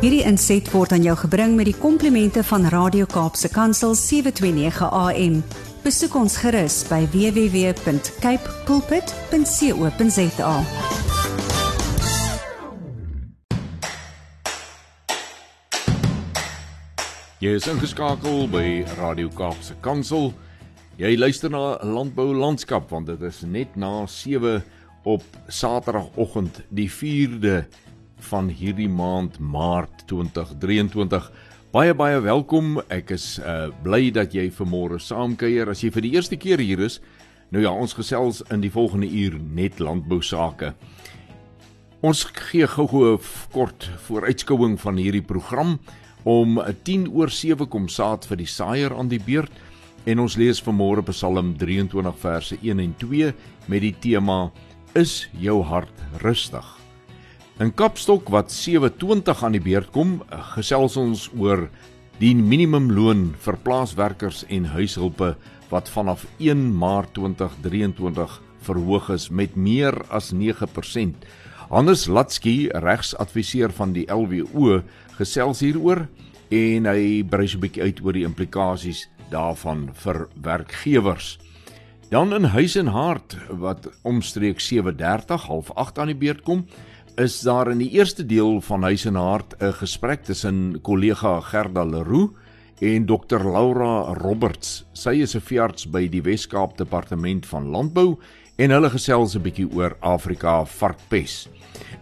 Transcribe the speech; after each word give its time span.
Hierdie 0.00 0.22
inset 0.24 0.64
word 0.72 0.94
aan 0.96 1.02
jou 1.04 1.12
gebring 1.26 1.58
met 1.58 1.66
die 1.68 1.76
komplimente 1.76 2.40
van 2.48 2.62
Radio 2.72 3.04
Kaapse 3.04 3.50
Kansel 3.52 3.92
729 3.92 4.86
AM. 4.96 5.34
Besoek 5.84 6.14
ons 6.16 6.38
gerus 6.40 6.78
by 6.88 7.02
www.cape 7.12 8.54
pulpit.co.za. 8.64 10.54
Jy 17.44 17.52
is 17.60 17.68
ingeskakel 17.68 18.48
by 18.48 18.64
Radio 19.02 19.28
Kaapse 19.36 19.76
Kansel. 19.84 20.32
Jy 20.96 21.12
luister 21.20 21.52
na 21.52 21.76
Landbou 21.84 22.32
Landskap 22.32 22.88
want 22.88 23.12
dit 23.12 23.28
is 23.28 23.44
net 23.44 23.76
na 23.76 24.06
7 24.08 24.64
op 25.04 25.28
Saterdagoggend 25.52 26.64
die 26.72 26.88
4de 26.88 27.66
van 28.22 28.48
hierdie 28.48 28.88
maand 28.88 29.38
Maart 29.38 30.04
2023. 30.06 31.30
Baie 31.72 31.94
baie 31.94 32.20
welkom. 32.20 32.80
Ek 32.90 33.12
is 33.14 33.38
uh 33.38 33.68
bly 33.84 34.10
dat 34.10 34.34
jy 34.34 34.48
vanmôre 34.50 34.98
saamkuier. 35.00 35.70
As 35.70 35.84
jy 35.84 35.90
vir 35.94 36.06
die 36.06 36.12
eerste 36.16 36.38
keer 36.40 36.58
hier 36.58 36.82
is, 36.82 37.00
nou 37.50 37.62
ja, 37.62 37.70
ons 37.70 37.94
gesels 37.94 38.42
in 38.50 38.64
die 38.64 38.72
volgende 38.72 39.06
uur 39.06 39.38
net 39.40 39.78
landbou 39.78 40.20
sake. 40.22 40.72
Ons 42.00 42.24
gee 42.24 42.66
gou-gou 42.66 43.14
'n 43.14 43.20
kort 43.52 43.90
vooruitskouing 44.08 44.80
van 44.80 44.96
hierdie 44.96 45.26
program 45.26 45.78
om 46.24 46.60
10 46.82 47.08
oor 47.12 47.30
7 47.30 47.68
kom 47.68 47.88
saad 47.88 48.26
vir 48.26 48.36
die 48.36 48.50
saaier 48.50 48.96
aan 48.96 49.08
die 49.08 49.20
beurt 49.20 49.52
en 50.04 50.18
ons 50.18 50.36
lees 50.36 50.62
vanmôre 50.62 51.04
Psalm 51.12 51.56
23 51.58 52.18
verse 52.18 52.56
1 52.62 52.80
en 52.80 52.94
2 52.98 53.34
met 53.68 53.80
die 53.80 53.94
tema 54.00 54.50
is 54.94 55.28
jou 55.38 55.62
hart 55.62 55.94
rustig. 56.22 56.79
In 57.60 57.74
Kapstok 57.76 58.30
wat 58.32 58.48
720 58.48 59.42
aan 59.44 59.52
die 59.52 59.60
beurt 59.60 59.90
kom, 59.92 60.14
gesels 60.54 60.94
ons 60.96 61.26
oor 61.36 61.66
die 62.16 62.32
minimumloon 62.32 63.34
vir 63.44 63.58
plaaswerkers 63.60 64.46
en 64.48 64.70
huishulpe 64.72 65.34
wat 65.68 65.90
vanaf 65.92 66.24
1 66.40 66.62
Maart 66.80 67.12
2023 67.18 68.38
verhoog 68.64 69.10
is 69.12 69.28
met 69.28 69.60
meer 69.60 69.92
as 70.08 70.30
9%. 70.32 71.28
Hannes 71.68 72.06
Latsky, 72.08 72.70
regsadviseur 72.72 73.76
van 73.76 73.92
die 73.92 74.06
LWO, 74.08 74.80
gesels 75.20 75.60
hieroor 75.60 76.06
en 76.48 76.88
hy 76.88 77.20
brei 77.28 77.44
so 77.44 77.60
'n 77.60 77.66
bietjie 77.68 77.84
uit 77.84 78.00
oor 78.00 78.16
die 78.16 78.24
implikasies 78.24 79.04
daarvan 79.28 79.90
vir 79.92 80.28
werkgewers. 80.40 81.36
Dan 82.10 82.32
in 82.32 82.44
Huis 82.44 82.74
en 82.74 82.88
Hart 82.88 83.36
wat 83.48 83.86
omstreeks 84.02 84.66
7:30 84.66 85.46
half 85.46 85.70
8 85.76 85.98
aan 85.98 86.10
die 86.10 86.16
beurt 86.16 86.42
kom, 86.42 86.66
is 87.20 87.40
daar 87.44 87.68
in 87.68 87.82
die 87.82 87.90
eerste 87.98 88.24
deel 88.24 88.62
van 88.64 88.82
Huis 88.82 89.04
en 89.04 89.18
Hart 89.20 89.54
'n 89.60 89.72
gesprek 89.72 90.22
tussen 90.24 90.80
kollega 90.82 91.40
Gerda 91.40 91.84
Leroux 91.84 92.32
en 92.80 93.06
Dr 93.06 93.42
Laura 93.44 94.14
Roberts. 94.14 94.86
Sy 94.92 95.20
is 95.20 95.34
'n 95.34 95.40
veearts 95.40 95.90
by 95.90 96.08
die 96.08 96.22
Wes-Kaap 96.22 96.78
Departement 96.78 97.46
van 97.46 97.68
Landbou 97.68 98.16
en 98.56 98.70
hulle 98.70 98.90
gesels 98.90 99.34
'n 99.34 99.42
bietjie 99.42 99.68
oor 99.74 99.96
Afrika 100.00 100.64
varkpes. 100.64 101.48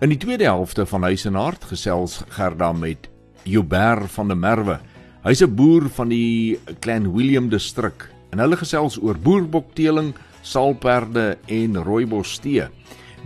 In 0.00 0.08
die 0.08 0.18
tweede 0.18 0.44
helfte 0.44 0.86
van 0.86 1.02
Huis 1.02 1.24
en 1.24 1.34
Hart 1.34 1.64
gesels 1.64 2.22
Gerda 2.28 2.72
met 2.72 3.08
Joubert 3.42 4.10
van 4.10 4.28
der 4.28 4.36
Merwe. 4.36 4.80
Hy's 5.24 5.42
'n 5.42 5.54
boer 5.54 5.88
van 5.88 6.08
die 6.08 6.58
Clan 6.80 7.12
William 7.12 7.48
distrik 7.48 8.08
en 8.30 8.38
hulle 8.38 8.56
gesels 8.56 9.02
oor 9.02 9.18
boerbokteeling, 9.18 10.14
saalperde 10.42 11.38
en 11.46 11.76
rooibostee. 11.76 12.68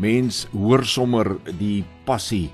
Mens 0.02 0.46
hoor 0.50 0.82
sommer 0.88 1.36
die 1.60 1.84
passie 2.06 2.48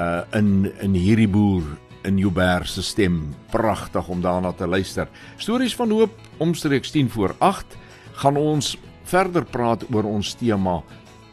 uh 0.00 0.22
in 0.36 0.70
in 0.84 0.94
hierdie 0.96 1.28
boer 1.28 1.64
in 2.06 2.18
Joubert 2.18 2.68
se 2.70 2.82
stem. 2.82 3.34
Pragtig 3.50 4.08
om 4.08 4.22
daarna 4.22 4.52
te 4.52 4.66
luister. 4.66 5.08
Stories 5.36 5.74
van 5.76 5.90
hoop 5.90 6.14
omstreeks 6.38 6.90
10 6.94 7.10
voor 7.10 7.34
8 7.38 7.76
gaan 8.22 8.36
ons 8.36 8.76
verder 9.04 9.44
praat 9.44 9.84
oor 9.92 10.06
ons 10.08 10.34
tema 10.38 10.80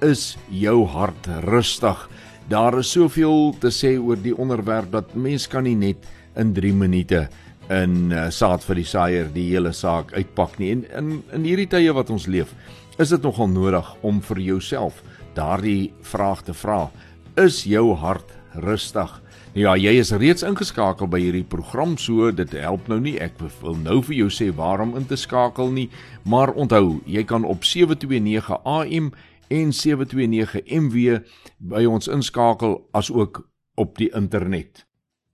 is 0.04 0.34
jou 0.50 0.84
hart 0.90 1.30
rustig. 1.46 2.10
Daar 2.50 2.80
is 2.82 2.92
soveel 2.92 3.54
te 3.60 3.72
sê 3.72 3.96
oor 4.00 4.20
die 4.20 4.36
onderwerp 4.36 4.92
dat 4.92 5.16
mens 5.16 5.48
kan 5.48 5.64
nie 5.64 5.78
net 5.80 6.04
in 6.36 6.54
3 6.54 6.74
minute 6.74 7.28
in 7.72 8.12
uh, 8.12 8.28
saad 8.28 8.66
vir 8.68 8.82
die 8.82 8.88
saaier 8.90 9.30
die 9.32 9.46
hele 9.54 9.72
saak 9.72 10.12
uitpak 10.18 10.60
nie. 10.60 10.74
En 10.74 10.88
in 11.00 11.22
in 11.32 11.48
hierdie 11.48 11.70
tye 11.72 11.94
wat 11.96 12.12
ons 12.12 12.28
leef, 12.28 12.52
is 13.00 13.10
dit 13.10 13.24
nogal 13.24 13.48
nodig 13.48 13.88
om 14.04 14.20
vir 14.22 14.42
jouself 14.44 15.00
daardie 15.36 15.94
vraag 16.02 16.44
te 16.44 16.54
vra: 16.54 16.92
Is 17.36 17.64
jou 17.64 17.94
hart 17.96 18.34
rustig? 18.54 19.22
Ja, 19.54 19.76
jy 19.78 19.92
is 20.02 20.10
reeds 20.18 20.42
ingeskakel 20.42 21.06
by 21.14 21.20
hierdie 21.22 21.46
program, 21.46 21.92
so 22.02 22.32
dit 22.34 22.56
help 22.58 22.88
nou 22.90 22.98
nie 22.98 23.20
ek 23.22 23.36
wil 23.62 23.76
nou 23.78 24.00
vir 24.02 24.16
jou 24.24 24.30
sê 24.34 24.48
waarom 24.50 24.96
in 24.98 25.06
te 25.06 25.18
skakel 25.20 25.70
nie, 25.70 25.92
maar 26.26 26.56
onthou, 26.58 27.04
jy 27.06 27.22
kan 27.30 27.46
op 27.46 27.62
729 27.62 28.50
AM 28.66 29.12
en 29.54 29.74
729 29.74 30.66
MW 30.66 31.20
by 31.60 31.84
ons 31.86 32.10
inskakel 32.10 32.80
as 32.98 33.12
ook 33.14 33.44
op 33.78 33.98
die 34.02 34.10
internet. 34.18 34.88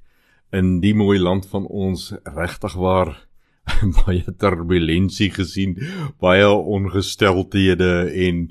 in 0.53 0.79
die 0.83 0.93
mooi 0.93 1.17
land 1.19 1.47
van 1.49 1.65
ons 1.67 2.11
regtig 2.23 2.75
waar 2.77 3.15
baie 4.03 4.33
turbulentie 4.39 5.29
gesien, 5.31 5.77
baie 6.21 6.47
ongesteldhede 6.47 8.09
en 8.25 8.43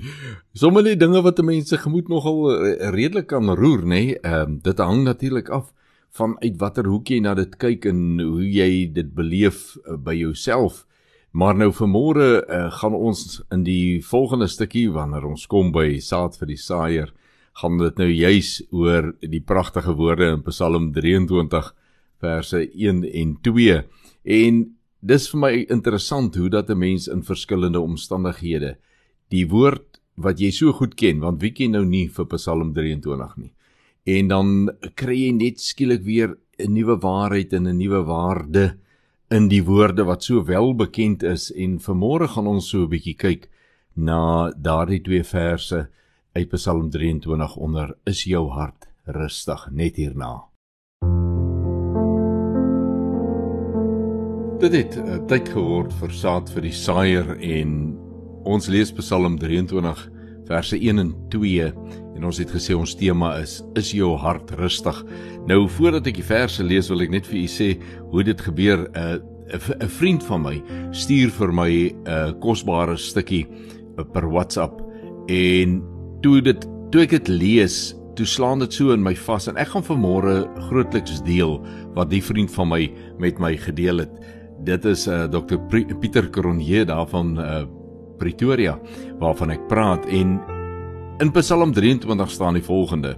sommer 0.56 0.86
die 0.86 0.96
dinge 0.96 1.20
wat 1.24 1.42
mense 1.44 1.76
gemoed 1.78 2.08
nogal 2.08 2.40
uh, 2.54 2.72
redelik 2.94 3.28
kan 3.32 3.52
roer, 3.58 3.84
nê? 3.84 3.88
Nee? 3.88 4.20
Ehm 4.22 4.56
um, 4.56 4.58
dit 4.64 4.78
hang 4.80 5.04
natuurlik 5.04 5.52
af 5.52 5.72
van 6.16 6.36
uit 6.40 6.56
watter 6.60 6.88
hoek 6.88 7.08
jy 7.08 7.20
na 7.24 7.34
dit 7.36 7.52
kyk 7.60 7.86
en 7.88 8.20
hoe 8.20 8.44
jy 8.44 8.88
dit 8.92 9.12
beleef 9.14 9.76
uh, 9.84 9.96
by 9.96 10.16
jouself. 10.16 10.86
Maar 11.32 11.56
nou 11.56 11.70
vanmôre 11.72 12.42
uh, 12.42 12.66
gaan 12.80 12.96
ons 12.96 13.40
in 13.52 13.62
die 13.64 14.00
volgende 14.04 14.48
stukkie 14.52 14.90
wanneer 14.92 15.24
ons 15.28 15.46
kom 15.48 15.72
by 15.72 16.00
saad 16.00 16.36
vir 16.40 16.52
die 16.52 16.60
saaier, 16.60 17.12
gaan 17.60 17.78
dit 17.80 18.00
nou 18.00 18.08
juis 18.08 18.58
oor 18.72 19.12
die 19.20 19.40
pragtige 19.44 19.94
woorde 19.96 20.32
in 20.34 20.44
Psalm 20.48 20.90
23 20.92 21.72
verse 22.22 22.58
1 22.70 23.02
en 23.04 23.34
2. 23.42 23.80
En 24.22 24.62
dis 25.02 25.26
vir 25.32 25.40
my 25.42 25.52
interessant 25.74 26.36
hoe 26.38 26.50
dat 26.50 26.70
'n 26.70 26.78
mens 26.78 27.08
in 27.08 27.22
verskillende 27.22 27.80
omstandighede 27.80 28.76
die 29.30 29.46
woord 29.48 30.00
wat 30.16 30.38
jy 30.38 30.50
so 30.50 30.72
goed 30.72 30.94
ken, 30.94 31.20
want 31.20 31.40
wie 31.40 31.52
ken 31.52 31.72
nou 31.72 31.84
nie 31.84 32.08
vir 32.08 32.26
Psalm 32.26 32.72
23 32.74 33.36
nie? 33.36 33.52
En 34.04 34.28
dan 34.28 34.70
kry 34.94 35.16
jy 35.16 35.32
net 35.32 35.60
skielik 35.60 36.02
weer 36.02 36.36
'n 36.58 36.72
nuwe 36.72 36.96
waarheid 37.00 37.52
en 37.52 37.66
'n 37.66 37.78
nuwe 37.78 38.04
waarde 38.04 38.76
in 39.30 39.48
die 39.48 39.62
woorde 39.64 40.04
wat 40.04 40.22
so 40.22 40.44
wel 40.44 40.74
bekend 40.74 41.22
is. 41.22 41.50
En 41.50 41.78
vanmôre 41.78 42.28
gaan 42.28 42.46
ons 42.46 42.68
so 42.68 42.82
'n 42.82 42.88
bietjie 42.88 43.16
kyk 43.16 43.48
na 43.94 44.52
daardie 44.56 45.00
twee 45.00 45.24
verse 45.24 45.88
uit 46.32 46.48
Psalm 46.48 46.90
23 46.90 47.56
onder 47.56 47.94
is 48.04 48.24
jou 48.24 48.48
hart 48.48 48.88
rustig 49.06 49.68
net 49.70 49.96
hierna 49.96 50.51
Dit 54.62 54.76
het 54.76 54.92
uh, 54.94 55.16
tyd 55.26 55.48
geword 55.50 55.90
vir 55.98 56.12
saad 56.14 56.50
vir 56.54 56.62
die 56.68 56.76
saaier 56.76 57.32
en 57.34 57.70
ons 58.46 58.68
lees 58.70 58.92
Psalm 58.94 59.34
23 59.40 60.02
verse 60.46 60.76
1 60.78 61.00
en 61.02 61.08
2 61.32 61.64
en 61.66 62.26
ons 62.28 62.38
het 62.38 62.52
gesê 62.54 62.76
ons 62.78 62.92
tema 62.94 63.32
is 63.40 63.56
is 63.80 63.88
jou 63.90 64.12
hart 64.22 64.52
rustig. 64.60 65.00
Nou 65.50 65.64
voordat 65.66 66.06
ek 66.12 66.20
die 66.20 66.26
verse 66.28 66.62
lees 66.62 66.92
wil 66.92 67.02
ek 67.02 67.10
net 67.10 67.26
vir 67.26 67.40
u 67.40 67.48
sê 67.50 67.68
hoe 68.12 68.22
dit 68.22 68.44
gebeur. 68.46 68.84
'n 68.86 69.18
uh, 69.50 69.58
'n 69.82 69.90
vriend 69.98 70.22
van 70.30 70.42
my 70.42 70.62
stuur 70.94 71.34
vir 71.40 71.52
my 71.52 71.70
'n 71.90 72.06
uh, 72.06 72.30
kosbare 72.38 72.94
stukkie 72.96 73.48
uh, 73.98 74.04
per 74.14 74.30
WhatsApp 74.30 74.78
en 75.26 75.82
toe 76.22 76.40
dit 76.40 76.68
toe 76.92 77.02
ek 77.02 77.10
dit 77.10 77.28
lees, 77.28 77.96
toe 78.14 78.26
slaan 78.26 78.60
dit 78.62 78.72
so 78.72 78.92
in 78.92 79.02
my 79.02 79.14
vas 79.26 79.48
en 79.48 79.56
ek 79.56 79.74
gaan 79.74 79.82
vanmôre 79.82 80.46
grootliks 80.70 81.18
deel 81.26 81.58
wat 81.96 82.10
die 82.10 82.22
vriend 82.22 82.50
van 82.54 82.68
my 82.68 82.92
met 83.18 83.40
my 83.40 83.56
gedeel 83.56 84.06
het. 84.06 84.14
Dit 84.62 84.84
is 84.86 85.08
uh, 85.10 85.24
Dr 85.26 85.58
Pieter 85.98 86.28
Cronje 86.30 86.84
daarvan 86.86 87.34
uh, 87.40 87.64
Pretoria 88.18 88.76
waarvan 89.18 89.50
ek 89.56 89.64
praat 89.66 90.06
en 90.06 90.36
in 91.22 91.32
Psalm 91.34 91.72
23 91.74 92.30
staan 92.30 92.54
die 92.54 92.62
volgende: 92.62 93.16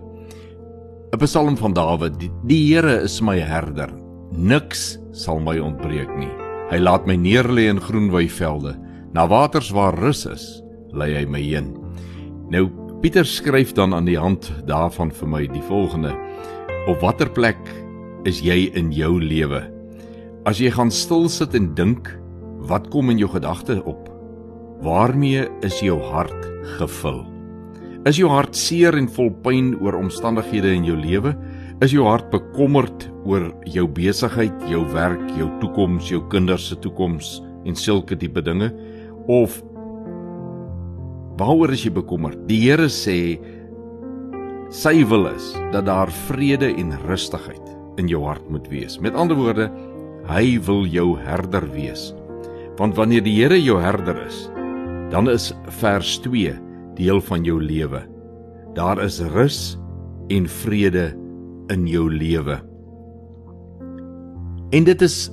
'n 1.13 1.21
Psalm 1.21 1.57
van 1.61 1.77
Dawid: 1.77 2.17
Die, 2.21 2.31
die 2.49 2.63
Here 2.73 3.03
is 3.05 3.21
my 3.21 3.37
herder. 3.39 3.93
Niks 4.33 4.97
sal 5.13 5.39
my 5.39 5.59
ontbreek 5.61 6.09
nie. 6.17 6.33
Hy 6.73 6.81
laat 6.81 7.05
my 7.07 7.17
neerlê 7.17 7.69
in 7.69 7.81
groen 7.81 8.09
weivelde. 8.11 8.75
Na 9.13 9.29
waters 9.29 9.71
waar 9.71 9.95
rus 10.01 10.25
is, 10.27 10.63
lei 10.93 11.13
hy 11.15 11.27
my 11.29 11.43
heen. 11.45 11.75
Nou 12.51 12.71
Pieter 13.05 13.29
skryf 13.29 13.75
dan 13.77 13.93
aan 13.93 14.09
die 14.09 14.19
hand 14.19 14.49
daarvan 14.65 15.13
vir 15.13 15.29
my 15.29 15.45
die 15.47 15.63
volgende: 15.69 16.17
Op 16.89 17.05
watter 17.05 17.29
plek 17.29 17.61
is 18.25 18.41
jy 18.41 18.73
in 18.73 18.93
jou 18.93 19.21
lewe? 19.21 19.74
As 20.45 20.59
jy 20.61 20.69
gaan 20.69 20.91
stil 20.93 21.25
sit 21.33 21.55
en 21.57 21.71
dink, 21.73 22.11
wat 22.69 22.91
kom 22.93 23.09
in 23.09 23.17
jou 23.17 23.31
gedagte 23.33 23.79
op? 23.89 24.11
Waarmee 24.85 25.47
is 25.65 25.79
jou 25.81 25.97
hart 26.11 26.45
gevul? 26.77 27.23
Is 28.05 28.19
jou 28.21 28.29
hart 28.29 28.53
seer 28.53 28.93
en 28.99 29.09
vol 29.09 29.31
pyn 29.47 29.71
oor 29.81 29.97
omstandighede 29.97 30.75
in 30.77 30.85
jou 30.85 30.99
lewe? 31.01 31.33
Is 31.81 31.95
jou 31.97 32.05
hart 32.05 32.29
bekommerd 32.29 33.07
oor 33.25 33.47
jou 33.73 33.87
besigheid, 33.89 34.53
jou 34.69 34.83
werk, 34.93 35.23
jou 35.41 35.49
toekoms, 35.63 36.11
jou 36.13 36.21
kinders 36.29 36.69
se 36.69 36.77
toekoms 36.85 37.39
en 37.65 37.81
sulke 37.81 38.13
tipe 38.21 38.45
dinge? 38.45 38.69
Of 39.33 39.63
waaroor 41.41 41.73
is 41.73 41.87
jy 41.89 41.95
bekommerd? 41.97 42.45
Die 42.53 42.61
Here 42.67 42.91
sê 42.93 43.41
sy 44.69 44.99
wil 45.09 45.31
is 45.33 45.55
dat 45.73 45.89
daar 45.89 46.13
vrede 46.29 46.69
en 46.77 46.93
rustigheid 47.09 47.73
in 47.97 48.13
jou 48.13 48.27
hart 48.29 48.45
moet 48.53 48.69
wees. 48.69 49.01
Met 49.01 49.17
ander 49.17 49.41
woorde, 49.41 49.71
hy 50.29 50.59
wil 50.67 50.85
jou 50.89 51.15
herder 51.21 51.67
wees. 51.73 52.13
Want 52.79 52.97
wanneer 52.97 53.23
die 53.23 53.37
Here 53.37 53.59
jou 53.61 53.79
herder 53.81 54.19
is, 54.27 54.49
dan 55.11 55.29
is 55.31 55.53
vers 55.81 56.21
deel 56.95 57.21
van 57.21 57.45
jou 57.45 57.61
lewe. 57.63 58.03
Daar 58.75 58.99
is 59.03 59.21
rus 59.21 59.79
en 60.29 60.49
vrede 60.49 61.13
in 61.71 61.87
jou 61.87 62.09
lewe. 62.11 62.59
En 64.75 64.85
dit 64.85 65.03
is 65.03 65.31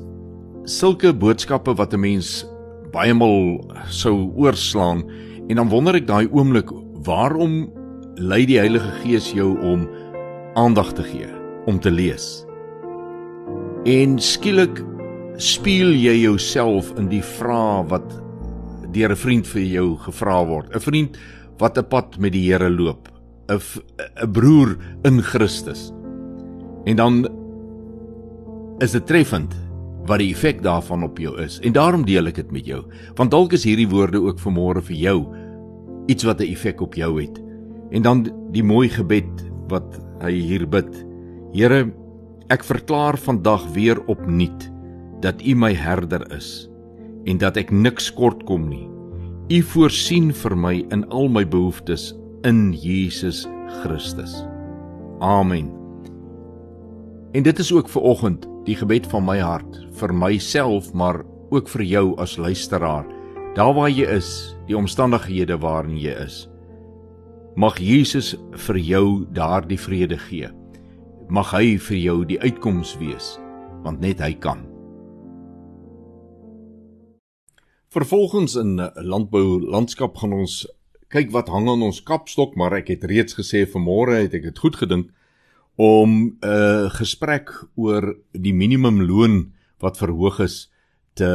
sulke 0.66 1.14
boodskappe 1.14 1.74
wat 1.74 1.94
'n 1.94 2.00
mens 2.00 2.46
baie 2.92 3.14
maal 3.14 3.64
sou 3.90 4.32
oorslaan 4.36 5.04
en 5.50 5.56
dan 5.56 5.70
wonder 5.70 5.96
ek 5.96 6.08
daai 6.08 6.28
oomblik 6.32 6.70
waarom 7.06 7.72
lei 8.16 8.46
die 8.46 8.60
Heilige 8.60 8.92
Gees 9.02 9.32
jou 9.32 9.58
om 9.62 9.88
aandag 10.54 10.94
te 10.94 11.04
gee 11.04 11.30
om 11.66 11.80
te 11.80 11.92
lees. 11.92 12.46
En 13.90 14.20
skielik 14.22 14.84
speel 15.42 15.96
jy 15.98 16.14
jouself 16.22 16.92
in 17.02 17.08
die 17.10 17.24
vrae 17.26 17.82
wat 17.90 18.12
deur 18.94 19.10
'n 19.10 19.18
vriend 19.18 19.48
vir 19.48 19.62
jou 19.62 19.98
gevra 19.98 20.46
word. 20.46 20.70
'n 20.76 20.80
Vriend 20.80 21.18
wat 21.58 21.78
'n 21.78 21.90
pad 21.90 22.20
met 22.20 22.34
die 22.34 22.46
Here 22.46 22.70
loop, 22.70 23.10
'n 23.50 23.58
'n 24.22 24.32
broer 24.32 24.78
in 25.04 25.22
Christus. 25.22 25.92
En 26.86 26.96
dan 26.96 27.28
is 28.80 28.92
dit 28.92 29.08
treffend 29.08 29.56
wat 30.06 30.20
die 30.20 30.32
effek 30.32 30.62
daarvan 30.62 31.04
op 31.04 31.18
jou 31.18 31.42
is. 31.42 31.60
En 31.60 31.72
daarom 31.72 32.06
deel 32.06 32.28
ek 32.28 32.36
dit 32.36 32.52
met 32.52 32.66
jou, 32.66 32.84
want 33.16 33.32
dalk 33.32 33.54
is 33.54 33.64
hierdie 33.64 33.90
woorde 33.90 34.22
ook 34.22 34.40
vir 34.40 34.52
môre 34.52 34.82
vir 34.82 34.96
jou 34.96 35.26
iets 36.08 36.24
wat 36.24 36.40
'n 36.40 36.52
effek 36.52 36.82
op 36.82 36.94
jou 36.94 37.22
het. 37.22 37.42
En 37.92 38.02
dan 38.02 38.30
die 38.52 38.64
mooi 38.64 38.90
gebed 38.90 39.52
wat 39.70 40.00
hy 40.22 40.32
hier 40.32 40.68
bid. 40.68 41.06
Here, 41.54 41.92
ek 42.52 42.66
verklaar 42.68 43.16
vandag 43.16 43.64
weer 43.72 44.02
opnuut 44.12 44.68
dat 45.24 45.40
U 45.48 45.56
my 45.56 45.72
herder 45.78 46.26
is 46.36 46.68
en 47.30 47.40
dat 47.40 47.56
ek 47.62 47.72
niks 47.72 48.10
kort 48.18 48.44
kom 48.50 48.66
nie. 48.68 48.88
U 49.52 49.60
voorsien 49.72 50.32
vir 50.36 50.56
my 50.58 50.74
in 50.92 51.06
al 51.14 51.30
my 51.32 51.46
behoeftes 51.48 52.12
in 52.48 52.72
Jesus 52.76 53.46
Christus. 53.82 54.42
Amen. 55.22 55.70
En 57.32 57.46
dit 57.46 57.60
is 57.60 57.72
ook 57.72 57.90
vir 57.90 58.08
oggend 58.12 58.48
die 58.68 58.76
gebed 58.76 59.08
van 59.14 59.24
my 59.26 59.38
hart 59.40 59.80
vir 60.02 60.12
myself, 60.12 60.92
maar 60.94 61.22
ook 61.52 61.70
vir 61.72 61.86
jou 61.88 62.06
as 62.20 62.38
luisteraar. 62.38 63.06
Daar 63.56 63.76
waar 63.76 63.92
jy 63.92 64.08
is, 64.08 64.56
die 64.68 64.76
omstandighede 64.78 65.60
waarin 65.62 66.00
jy 66.00 66.16
is. 66.26 66.48
Mag 67.56 67.80
Jesus 67.80 68.34
vir 68.68 68.80
jou 68.80 69.06
daardie 69.36 69.80
vrede 69.80 70.18
gee. 70.28 70.50
Mag 71.32 71.54
hy 71.56 71.78
vir 71.80 71.96
jou 71.96 72.14
die 72.28 72.36
uitkoms 72.44 72.90
wees, 73.00 73.38
want 73.86 74.02
net 74.04 74.20
hy 74.20 74.34
kan. 74.44 74.66
Vervolgens 77.88 78.58
in 78.60 78.74
eh, 78.84 78.90
landbou 79.00 79.62
landskap 79.64 80.18
gaan 80.20 80.36
ons 80.36 80.66
kyk 81.08 81.32
wat 81.32 81.48
hang 81.48 81.70
aan 81.72 81.86
ons 81.88 82.02
kapstok, 82.04 82.58
maar 82.60 82.76
ek 82.82 82.92
het 82.92 83.06
reeds 83.08 83.38
gesê 83.38 83.62
vanmôre 83.64 84.18
het 84.26 84.36
ek 84.36 84.50
dit 84.50 84.60
goed 84.60 84.76
gedink 84.82 85.14
om 85.80 86.36
'n 86.36 86.36
uh, 86.44 86.92
gesprek 86.92 87.48
oor 87.80 88.12
die 88.36 88.54
minimumloon 88.54 89.54
wat 89.80 90.04
verhoog 90.04 90.44
is 90.44 90.68
te 91.16 91.32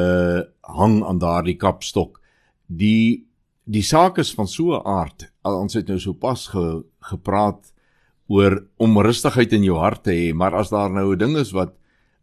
hang 0.61 1.01
aan 1.09 1.19
daardie 1.25 1.57
kapstok. 1.57 2.21
Die 2.69 3.25
die 3.65 3.83
saak 3.83 4.21
is 4.21 4.35
van 4.37 4.47
so 4.47 4.77
'n 4.77 4.85
aard. 4.85 5.33
Ons 5.41 5.75
het 5.75 5.89
nou 5.89 5.99
so 5.99 6.13
pas 6.13 6.47
ge, 6.53 6.85
gepraat 7.01 7.73
oor 8.29 8.59
om 8.77 8.99
rustigheid 8.99 9.53
in 9.53 9.65
jou 9.65 9.79
hart 9.79 10.05
te 10.05 10.11
hê, 10.11 10.35
maar 10.35 10.55
as 10.55 10.71
daar 10.71 10.91
nou 10.91 11.13
'n 11.13 11.19
ding 11.19 11.37
is 11.37 11.53
wat 11.53 11.75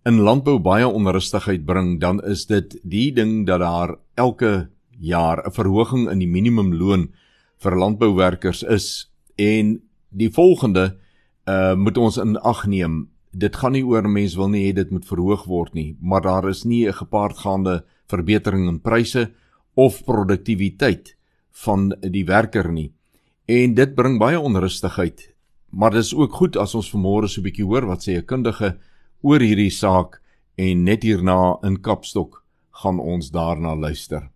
in 0.06 0.20
landbou 0.20 0.60
baie 0.60 0.88
onrustigheid 0.88 1.66
bring, 1.66 2.00
dan 2.00 2.20
is 2.24 2.46
dit 2.46 2.76
die 2.84 3.12
ding 3.12 3.46
dat 3.48 3.60
daar 3.60 3.96
elke 4.16 4.70
jaar 5.00 5.44
'n 5.46 5.52
verhoging 5.52 6.10
in 6.12 6.20
die 6.20 6.28
minimumloon 6.28 7.10
vir 7.58 7.78
landbouwerkers 7.78 8.64
is 8.64 9.10
en 9.38 9.82
die 10.12 10.30
volgende 10.30 10.98
uh 11.48 11.76
moet 11.76 11.98
ons 11.98 12.18
in 12.18 12.38
ag 12.38 12.68
neem. 12.68 13.10
Dit 13.32 13.56
gaan 13.56 13.72
nie 13.72 13.84
oor 13.84 14.08
mense 14.08 14.38
wil 14.38 14.50
nie 14.50 14.68
hê 14.68 14.76
dit 14.76 14.92
moet 14.92 15.06
verhoog 15.06 15.46
word 15.46 15.74
nie, 15.74 15.98
maar 16.02 16.22
daar 16.22 16.50
is 16.50 16.64
nie 16.64 16.88
'n 16.88 16.94
gepaardgaande 16.94 17.84
verbetering 18.08 18.68
in 18.68 18.80
pryse 18.80 19.32
of 19.76 20.04
produktiwiteit 20.04 21.16
van 21.52 21.94
die 22.02 22.26
werker 22.26 22.72
nie. 22.72 22.92
En 23.48 23.74
dit 23.74 23.96
bring 23.96 24.20
baie 24.20 24.40
onrustigheid. 24.40 25.33
Maar 25.76 25.90
dit 25.90 26.00
is 26.00 26.16
ook 26.16 26.34
goed 26.38 26.58
as 26.58 26.76
ons 26.76 26.90
vanmôre 26.94 27.28
so 27.28 27.42
'n 27.42 27.46
bietjie 27.48 27.66
hoor 27.66 27.86
wat 27.86 28.06
sê 28.06 28.12
'n 28.18 28.26
kundige 28.32 28.78
oor 29.22 29.42
hierdie 29.42 29.74
saak 29.74 30.22
en 30.58 30.84
net 30.84 31.04
hierna 31.04 31.58
in 31.64 31.82
Kapstok 31.82 32.44
gaan 32.82 33.00
ons 33.00 33.32
daarna 33.32 33.76
luister. 33.76 34.30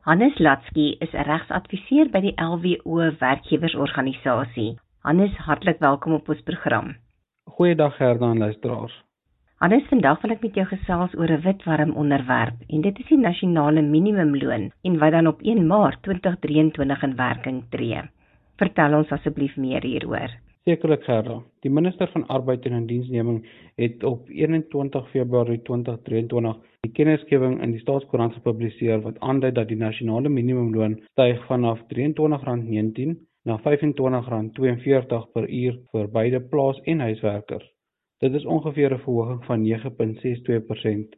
Hannes 0.00 0.38
Latsky 0.38 0.96
is 1.04 1.12
'n 1.12 1.28
regsadviseur 1.30 2.10
by 2.10 2.20
die 2.20 2.34
LWO 2.36 3.10
werkgewersorganisasie. 3.20 4.78
Hannes, 5.04 5.36
hartlik 5.36 5.78
welkom 5.78 6.12
op 6.12 6.28
ons 6.28 6.40
program. 6.40 6.96
Goeiedag 7.44 7.96
Gerda 7.96 8.30
en 8.30 8.38
luisteraars. 8.38 9.04
Hannes, 9.56 9.86
vandag 9.88 10.20
wil 10.22 10.30
ek 10.30 10.42
met 10.42 10.54
jou 10.54 10.66
gesels 10.66 11.14
oor 11.14 11.30
'n 11.30 11.42
wit 11.42 11.64
warm 11.64 11.92
onderwerp 11.92 12.56
en 12.68 12.80
dit 12.80 12.98
is 12.98 13.06
die 13.06 13.18
nasionale 13.18 13.82
minimumloon 13.82 14.72
en 14.82 14.98
wat 14.98 15.12
dan 15.12 15.26
op 15.26 15.40
1 15.42 15.66
Maart 15.66 16.02
2023 16.02 17.02
in 17.02 17.16
werking 17.16 17.64
tree. 17.70 18.02
Vertel 18.56 18.94
ons 18.94 19.10
asseblief 19.10 19.56
meer 19.56 19.82
hieroor. 19.82 20.47
Sekerlik 20.68 21.06
Gerda. 21.06 21.38
Die 21.64 21.70
minister 21.72 22.10
van 22.12 22.26
Arbeid 22.26 22.66
en 22.68 22.74
Indiensneming 22.76 23.38
het 23.80 24.02
op 24.04 24.26
21 24.28 25.06
Februarie 25.10 25.62
2023 25.64 26.58
die 26.84 26.90
kennisgewing 26.92 27.54
in 27.64 27.72
die 27.72 27.80
Staatskoerant 27.80 28.34
gepubliseer 28.36 29.00
wat 29.06 29.16
aandui 29.24 29.52
dat 29.56 29.70
die 29.72 29.78
nasionale 29.80 30.28
minimumloon 30.28 30.98
styg 31.14 31.40
vanaf 31.48 31.80
R23.19 31.86 33.16
na 33.48 33.56
R25.42 33.62 35.32
per 35.32 35.48
uur 35.48 35.80
vir 35.94 36.12
beide 36.18 36.42
plaas- 36.52 36.84
en 36.84 37.00
huiswerkers. 37.00 37.64
Dit 38.20 38.34
is 38.34 38.44
ongeveer 38.44 38.92
'n 38.92 39.02
verhoging 39.06 39.44
van 39.44 39.64
9.62%. 39.64 41.16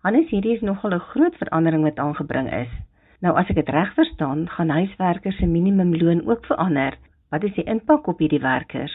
Hannes, 0.00 0.30
hierdie 0.30 0.56
is 0.56 0.64
nogal 0.64 0.94
'n 0.94 1.08
groot 1.12 1.36
verandering 1.36 1.82
wat 1.82 1.98
aangebring 1.98 2.52
is. 2.64 2.72
Nou 3.20 3.36
as 3.36 3.48
ek 3.48 3.56
dit 3.56 3.68
reg 3.68 3.94
verstaan, 3.94 4.48
gaan 4.48 4.68
huiswerkers 4.68 5.36
se 5.36 5.46
minimumloon 5.46 6.26
ook 6.26 6.46
verander 6.46 6.96
Wat 7.32 7.44
is 7.48 7.54
die 7.56 7.64
impak 7.64 8.08
op 8.12 8.18
hierdie 8.20 8.42
werkers? 8.44 8.92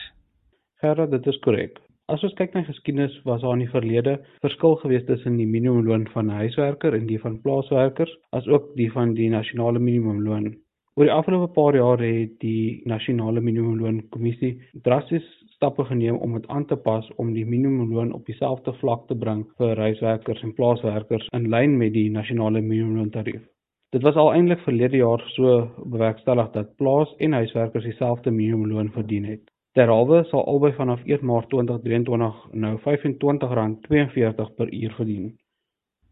Gerard, 0.78 1.10
dit 1.10 1.26
is 1.32 1.40
korrek. 1.42 1.80
As 2.14 2.22
ons 2.24 2.36
kyk 2.38 2.54
na 2.54 2.62
geskiedenis, 2.68 3.16
was 3.26 3.42
daar 3.42 3.56
in 3.58 3.64
die 3.64 3.72
verlede 3.72 4.14
verskil 4.46 4.78
gewees 4.84 5.08
tussen 5.08 5.40
die 5.42 5.48
minimumloon 5.50 6.06
van 6.14 6.30
'n 6.30 6.38
huiswerker 6.44 6.94
en 6.94 7.08
die 7.10 7.18
van 7.24 7.40
plaaswerkers, 7.42 8.14
asook 8.38 8.70
die 8.76 8.92
van 8.92 9.16
die 9.18 9.32
nasionale 9.34 9.80
minimumloon. 9.80 10.54
Oor 10.96 11.10
die 11.10 11.16
afgelope 11.16 11.50
paar 11.54 11.76
jaar 11.76 11.98
het 11.98 12.40
die 12.40 12.82
nasionale 12.86 13.42
minimumloon 13.42 14.04
kommissie 14.10 14.54
drasties 14.84 15.26
stappe 15.56 15.84
geneem 15.86 16.18
om 16.18 16.34
dit 16.34 16.48
aan 16.48 16.66
te 16.66 16.76
pas 16.76 17.12
om 17.16 17.34
die 17.34 17.46
minimumloon 17.46 18.14
op 18.14 18.26
dieselfde 18.26 18.74
vlak 18.74 19.08
te 19.08 19.16
bring 19.16 19.48
vir 19.58 19.78
huiswerkers 19.78 20.44
en 20.44 20.54
plaaswerkers 20.54 21.28
in 21.34 21.50
lyn 21.50 21.78
met 21.78 21.94
die 21.94 22.10
nasionale 22.10 22.62
minimumloon 22.62 23.10
tarief. 23.10 23.42
Dit 23.90 24.02
was 24.04 24.16
al 24.16 24.34
eintlik 24.34 24.60
verlede 24.60 24.98
jaar 24.98 25.22
so 25.32 25.72
bewerkstellig 25.84 26.50
dat 26.52 26.76
plaas 26.76 27.14
en 27.18 27.32
huiswerkers 27.32 27.84
dieselfde 27.84 28.32
minimumloon 28.32 28.90
verdien 28.92 29.26
het. 29.26 29.52
Derhalwe 29.80 30.24
sal 30.28 30.44
albei 30.46 30.74
vanaf 30.74 31.06
1 31.06 31.26
Maart 31.26 31.48
2023 31.50 32.42
nou 32.52 32.74
R25.42 32.80 34.50
per 34.56 34.74
uur 34.74 34.94
verdien. 34.98 35.30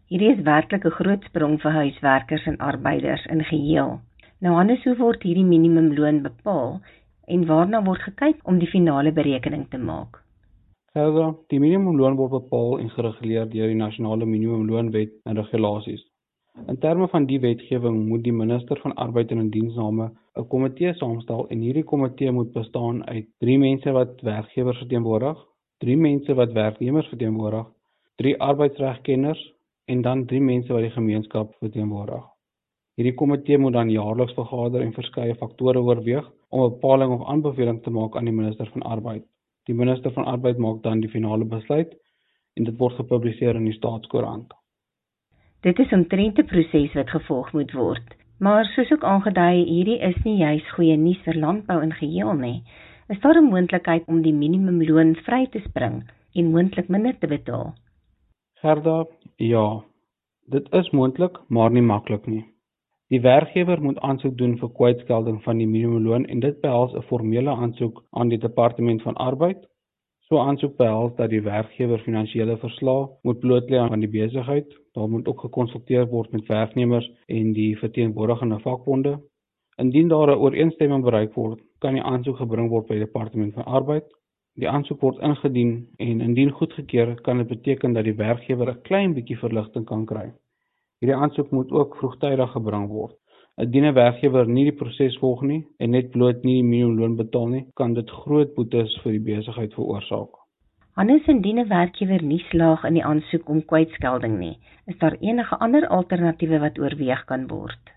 Hierdie 0.07 0.31
is 0.31 0.41
werklik 0.47 0.85
'n 0.85 0.97
groot 1.01 1.23
sprong 1.23 1.59
vir 1.61 1.71
huiswerkers 1.71 2.45
en 2.45 2.57
arbeiders 2.57 3.25
in 3.25 3.43
geheel. 3.43 3.99
Nou 4.39 4.55
anders 4.55 4.83
hoe 4.83 4.95
word 4.95 5.23
hierdie 5.23 5.45
minimumloon 5.45 6.21
bepaal 6.21 6.81
en 7.27 7.45
waarna 7.45 7.83
word 7.83 8.01
gekyk 8.01 8.39
om 8.43 8.59
die 8.59 8.69
finale 8.69 9.11
berekening 9.11 9.69
te 9.69 9.77
maak? 9.77 10.23
Verder, 10.93 11.33
die 11.47 11.59
minimumloon 11.59 12.15
word 12.15 12.31
bepaal 12.31 12.79
en 12.79 12.89
gereguleer 12.89 13.49
deur 13.49 13.67
die 13.67 13.83
nasionale 13.83 14.25
minimumloonwet 14.25 15.11
en 15.25 15.35
regulasies. 15.35 16.14
In 16.55 16.77
terme 16.79 17.07
van 17.11 17.25
die 17.27 17.39
wetgewing 17.43 17.97
moet 18.07 18.21
die 18.23 18.33
minister 18.33 18.79
van 18.79 18.93
arbeid 19.03 19.31
en 19.31 19.41
indiensname 19.41 20.05
'n 20.39 20.47
komitee 20.53 20.93
saamstel 20.99 21.41
en 21.55 21.65
hierdie 21.65 21.83
komitee 21.83 22.31
moet 22.31 22.53
bestaan 22.53 23.01
uit 23.07 23.27
3 23.43 23.57
mense 23.59 23.91
wat 23.97 24.21
werkgewers 24.21 24.77
verteenwoordig, 24.83 25.41
3 25.83 25.97
mense 25.97 26.33
wat 26.39 26.53
werknemers 26.53 27.11
verteenwoordig, 27.11 27.67
3 28.23 28.39
arbeidsregkenners 28.39 29.43
en 29.85 30.01
dan 30.01 30.25
3 30.25 30.41
mense 30.41 30.73
wat 30.73 30.87
die 30.87 30.95
gemeenskap 30.95 31.53
verteenwoordig. 31.59 32.23
Hierdie 32.95 33.17
komitee 33.21 33.57
moet 33.57 33.73
dan 33.73 33.91
jaarliks 33.91 34.33
vergader 34.33 34.81
en 34.81 34.93
verskeie 34.93 35.35
faktore 35.35 35.81
oorweeg 35.81 36.31
om 36.49 36.61
'n 36.63 36.73
bepaling 36.79 37.11
of 37.19 37.27
aanbeveling 37.27 37.83
te 37.83 37.89
maak 37.89 38.15
aan 38.15 38.31
die 38.31 38.39
minister 38.41 38.69
van 38.71 38.81
arbeid. 38.81 39.25
Die 39.65 39.75
minister 39.75 40.11
van 40.11 40.25
arbeid 40.25 40.57
maak 40.57 40.83
dan 40.83 40.99
die 40.99 41.09
finale 41.09 41.45
besluit 41.45 41.95
en 42.53 42.63
dit 42.63 42.77
word 42.77 42.95
gepubliseer 42.95 43.55
in 43.55 43.65
die 43.65 43.79
staatskoerant. 43.81 44.53
Dit 45.65 45.79
is 45.79 45.91
'n 45.91 46.05
trente 46.05 46.43
proses 46.43 46.93
wat 46.93 47.09
gevolg 47.09 47.53
moet 47.53 47.71
word. 47.71 48.15
Maar 48.39 48.65
soos 48.65 48.91
ook 48.91 49.03
aangedui, 49.03 49.63
hierdie 49.65 49.99
is 49.99 50.23
nie 50.23 50.37
juis 50.37 50.71
goeie 50.71 50.97
nuus 50.97 51.21
vir 51.25 51.33
landbou 51.33 51.81
in 51.81 51.93
geheel 51.93 52.33
nie. 52.33 52.63
Is 53.09 53.19
daar 53.19 53.37
'n 53.41 53.49
moontlikheid 53.49 54.03
om 54.05 54.21
die 54.21 54.33
minimumloon 54.33 55.15
vry 55.15 55.47
te 55.47 55.59
spring 55.59 56.03
en 56.33 56.51
moontlik 56.51 56.87
minder 56.87 57.17
te 57.17 57.27
betaal? 57.27 57.73
Gerda, 58.61 59.05
ja. 59.35 59.81
Dit 60.49 60.73
is 60.73 60.89
moontlik, 60.89 61.39
maar 61.47 61.71
nie 61.71 61.81
maklik 61.81 62.27
nie. 62.27 62.45
Die 63.07 63.21
werkgewer 63.21 63.81
moet 63.81 63.99
aansoek 63.99 64.37
doen 64.37 64.57
vir 64.57 64.69
kwytskelding 64.69 65.43
van 65.43 65.57
die 65.57 65.67
minimumloon 65.67 66.25
en 66.25 66.39
dit 66.39 66.61
behels 66.61 66.93
'n 66.93 67.01
formele 67.01 67.49
aansoek 67.49 68.03
aan 68.11 68.29
die 68.29 68.39
departement 68.39 69.01
van 69.01 69.15
arbeid. 69.15 69.67
So 70.25 70.39
aansoek 70.41 70.73
behels 70.79 71.11
dat 71.19 71.29
die 71.29 71.41
werkgewer 71.45 72.01
finansiële 72.01 72.55
verslae 72.57 73.09
moet 73.27 73.39
blootlê 73.43 73.77
aan 73.77 74.01
die 74.01 74.09
besigheid. 74.09 74.71
Daar 74.97 75.09
moet 75.09 75.27
ook 75.29 75.43
gekonsulteer 75.45 76.07
word 76.09 76.31
met 76.33 76.47
werknemers 76.49 77.05
en 77.29 77.51
die 77.53 77.77
verteenwoordigende 77.77 78.57
vakbonde. 78.63 79.19
Indien 79.77 80.07
daar 80.07 80.31
'n 80.31 80.41
ooreenstemming 80.45 81.03
bereik 81.03 81.33
word, 81.33 81.61
kan 81.79 81.93
die 81.93 82.03
aansoek 82.03 82.37
gebring 82.37 82.69
word 82.69 82.87
by 82.87 82.93
die 82.93 83.05
departement 83.05 83.53
van 83.53 83.65
arbeid. 83.65 84.05
Die 84.55 84.69
aansoek 84.69 85.01
word 85.01 85.19
ingedien 85.19 85.87
en 85.97 86.21
indien 86.21 86.51
goedgekeur, 86.51 87.21
kan 87.21 87.37
dit 87.37 87.47
beteken 87.47 87.93
dat 87.93 88.03
die 88.03 88.17
werkgewer 88.17 88.69
'n 88.69 88.81
klein 88.81 89.13
bietjie 89.13 89.37
verligting 89.37 89.85
kan 89.85 90.05
kry. 90.05 90.31
Hierdie 90.99 91.21
aansoek 91.21 91.51
moet 91.51 91.71
ook 91.71 91.97
vroegtydig 91.97 92.51
gebring 92.51 92.87
word. 92.87 93.15
Indien 93.63 93.85
'n 93.87 93.95
werkgewer 93.95 94.49
nie 94.55 94.63
die 94.67 94.77
proses 94.79 95.13
volg 95.19 95.43
nie 95.49 95.61
en 95.79 95.93
net 95.95 96.09
bloot 96.13 96.41
nie 96.43 96.55
die 96.57 96.69
minimumloon 96.69 97.13
betaal 97.19 97.45
nie, 97.51 97.61
kan 97.79 97.93
dit 97.93 98.09
groot 98.23 98.49
boetes 98.55 98.95
vir 99.03 99.13
die 99.15 99.21
besigheid 99.27 99.77
veroorsaak. 99.77 100.33
Anders 101.03 101.29
indien 101.33 101.61
'n 101.61 101.69
werkgewer 101.69 102.23
nie 102.31 102.41
slaag 102.49 102.83
in 102.89 102.97
die 102.99 103.03
aansoek 103.11 103.49
om 103.53 103.61
kwytskelding 103.71 104.35
nie, 104.39 104.57
is 104.91 104.97
daar 105.03 105.15
enige 105.21 105.59
ander 105.67 105.87
alternatiewe 105.87 106.59
wat 106.65 106.79
oorweeg 106.79 107.23
kan 107.31 107.47
word? 107.47 107.93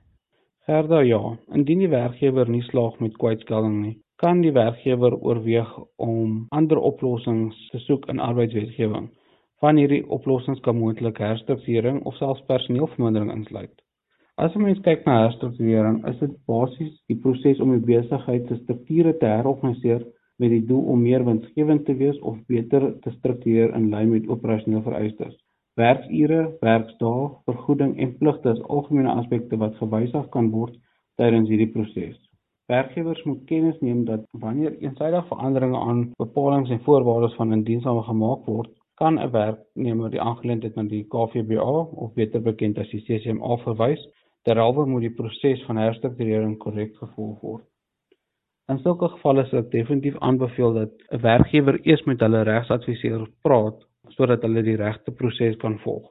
Gerda 0.66 1.00
ja, 1.00 1.20
indien 1.54 1.78
die 1.78 1.90
werkgewer 1.90 2.48
nie 2.48 2.62
slaag 2.62 3.00
met 3.00 3.18
kwytskelding 3.18 3.76
nie, 3.82 3.96
kan 4.22 4.40
die 4.46 4.52
werkgewer 4.52 5.18
oorweeg 5.18 5.74
om 5.96 6.46
ander 6.50 6.78
oplossings 6.92 7.68
te 7.72 7.78
soek 7.88 8.06
in 8.14 8.22
arbeidswetgewing. 8.30 9.10
Van 9.60 9.76
hierdie 9.76 10.04
oplossings 10.06 10.60
kan 10.60 10.78
moontlik 10.78 11.18
herstrukturering 11.18 12.04
of 12.04 12.14
selfs 12.22 12.46
personeelvermindering 12.46 13.34
insluit. 13.34 13.74
As 14.38 14.54
'n 14.54 14.62
mens 14.62 14.78
kyk 14.86 15.00
na 15.04 15.14
herstrukturering, 15.24 15.96
is 16.06 16.18
dit 16.20 16.34
basies 16.46 16.92
die 17.10 17.16
proses 17.22 17.58
om 17.64 17.72
die 17.74 17.86
besigheid 17.86 18.44
se 18.46 18.56
strukture 18.60 19.12
te 19.18 19.26
herorganiseer 19.26 20.04
met 20.38 20.52
die 20.52 20.66
doel 20.68 20.84
om 20.92 21.00
meer 21.02 21.24
winsgewend 21.26 21.82
te 21.88 21.96
wees 21.98 22.20
of 22.30 22.36
beter 22.52 22.84
te 23.02 23.10
struktureer 23.16 23.72
in 23.74 23.88
lyn 23.90 24.12
met 24.12 24.28
operasionele 24.30 24.84
vereistes. 24.84 25.32
Werksure, 25.82 26.44
werksdae, 26.62 27.24
vergoeding 27.50 27.96
en 28.04 28.12
pligte 28.20 28.52
is 28.54 28.62
algemene 28.76 29.16
aspekte 29.22 29.58
wat 29.58 29.74
gewysig 29.80 30.28
kan 30.36 30.52
word 30.54 30.76
tydens 31.18 31.50
hierdie 31.50 31.72
proses. 31.74 32.14
Werkgewers 32.70 33.24
moet 33.26 33.42
kennis 33.50 33.82
neem 33.82 34.04
dat 34.04 34.22
wanneer 34.44 34.78
eensydige 34.78 35.24
veranderinge 35.32 35.80
aan 35.80 36.04
bepalinge 36.22 36.76
en 36.76 36.84
voorwaardes 36.86 37.34
van 37.40 37.56
indiensname 37.58 38.06
gemaak 38.06 38.46
word, 38.46 38.70
kan 39.02 39.18
'n 39.18 39.30
werknemer 39.34 40.10
die 40.10 40.22
aangeleentheid 40.22 40.74
na 40.76 40.82
die 40.82 41.04
KVBA 41.10 41.76
of 42.04 42.14
beter 42.14 42.40
bekend 42.40 42.78
as 42.78 42.90
die 42.94 43.02
CCMA 43.02 43.56
verwys 43.66 44.06
terwyl 44.48 44.86
moet 44.88 45.04
die 45.04 45.16
proses 45.20 45.64
van 45.68 45.76
herstrukturering 45.76 46.56
korrek 46.62 46.94
gevolg 46.96 47.40
word. 47.44 47.66
In 48.72 48.80
sulke 48.84 49.08
gevalle 49.14 49.46
sal 49.48 49.62
ek 49.62 49.70
definitief 49.72 50.16
aanbeveel 50.28 50.74
dat 50.76 50.92
'n 51.16 51.20
werkgewer 51.24 51.76
eers 51.84 52.04
met 52.10 52.20
hulle 52.24 52.42
regsadviseur 52.48 53.26
praat 53.46 53.84
sodat 54.16 54.42
hulle 54.46 54.62
die 54.62 54.76
regte 54.76 55.12
proses 55.20 55.56
kan 55.64 55.78
volg. 55.84 56.08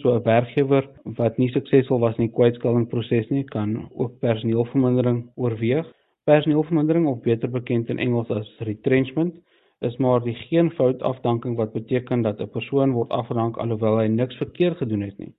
So 0.00 0.14
'n 0.14 0.22
werkgewer 0.22 0.84
wat 1.18 1.38
nie 1.38 1.50
suksesvol 1.50 2.00
was 2.00 2.18
in 2.18 2.26
die 2.26 2.36
kwytskeldingproses 2.38 3.30
nie, 3.30 3.44
kan 3.44 3.88
ook 3.94 4.18
personeelvermindering 4.20 5.30
oorweeg. 5.36 5.86
Personeelvermindering 6.24 7.06
of 7.06 7.22
beter 7.22 7.50
bekend 7.50 7.90
in 7.90 7.98
Engels 7.98 8.30
as 8.30 8.54
retrenchment 8.58 9.34
is 9.80 9.96
maar 9.96 10.20
die 10.24 10.34
geen 10.34 10.70
fout 10.70 11.02
afdanking 11.02 11.56
wat 11.56 11.72
beteken 11.72 12.22
dat 12.22 12.40
'n 12.40 12.50
persoon 12.50 12.92
word 12.92 13.10
afgedank 13.10 13.56
alhoewel 13.56 13.98
hy 13.98 14.06
niks 14.06 14.36
verkeerd 14.36 14.76
gedoen 14.76 15.02
het 15.02 15.18
nie. 15.18 15.34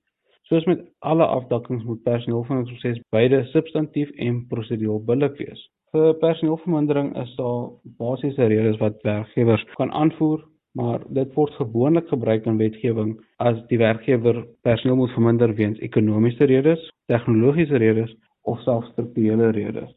Soos 0.48 0.64
met 0.64 0.80
alle 0.98 1.26
afdankings 1.26 1.82
moet 1.84 2.02
personeelverminderingsproses 2.02 3.02
beide 3.12 3.42
substantief 3.52 4.10
en 4.26 4.46
prosedureel 4.48 5.02
billik 5.04 5.34
wees. 5.36 5.64
Vir 5.92 6.14
personeelvermindering 6.22 7.10
is 7.20 7.34
daar 7.36 7.66
basiese 7.98 8.46
redes 8.48 8.78
wat 8.80 9.02
werkgewers 9.04 9.64
kan 9.76 9.92
aanvoer, 9.92 10.40
maar 10.72 11.02
dit 11.18 11.34
word 11.34 11.52
gewoonlik 11.60 12.08
gebruik 12.08 12.46
in 12.48 12.56
wetgewing 12.56 13.10
as 13.44 13.60
die 13.68 13.78
werkgewer 13.82 14.40
personeel 14.64 14.96
moet 14.96 15.12
verminder 15.12 15.52
weens 15.58 15.82
ekonomiese 15.84 16.48
redes, 16.48 16.86
tegnologiese 17.12 17.80
redes 17.82 18.14
of 18.48 18.60
selfs 18.64 18.88
strukturele 18.94 19.50
redes. 19.56 19.90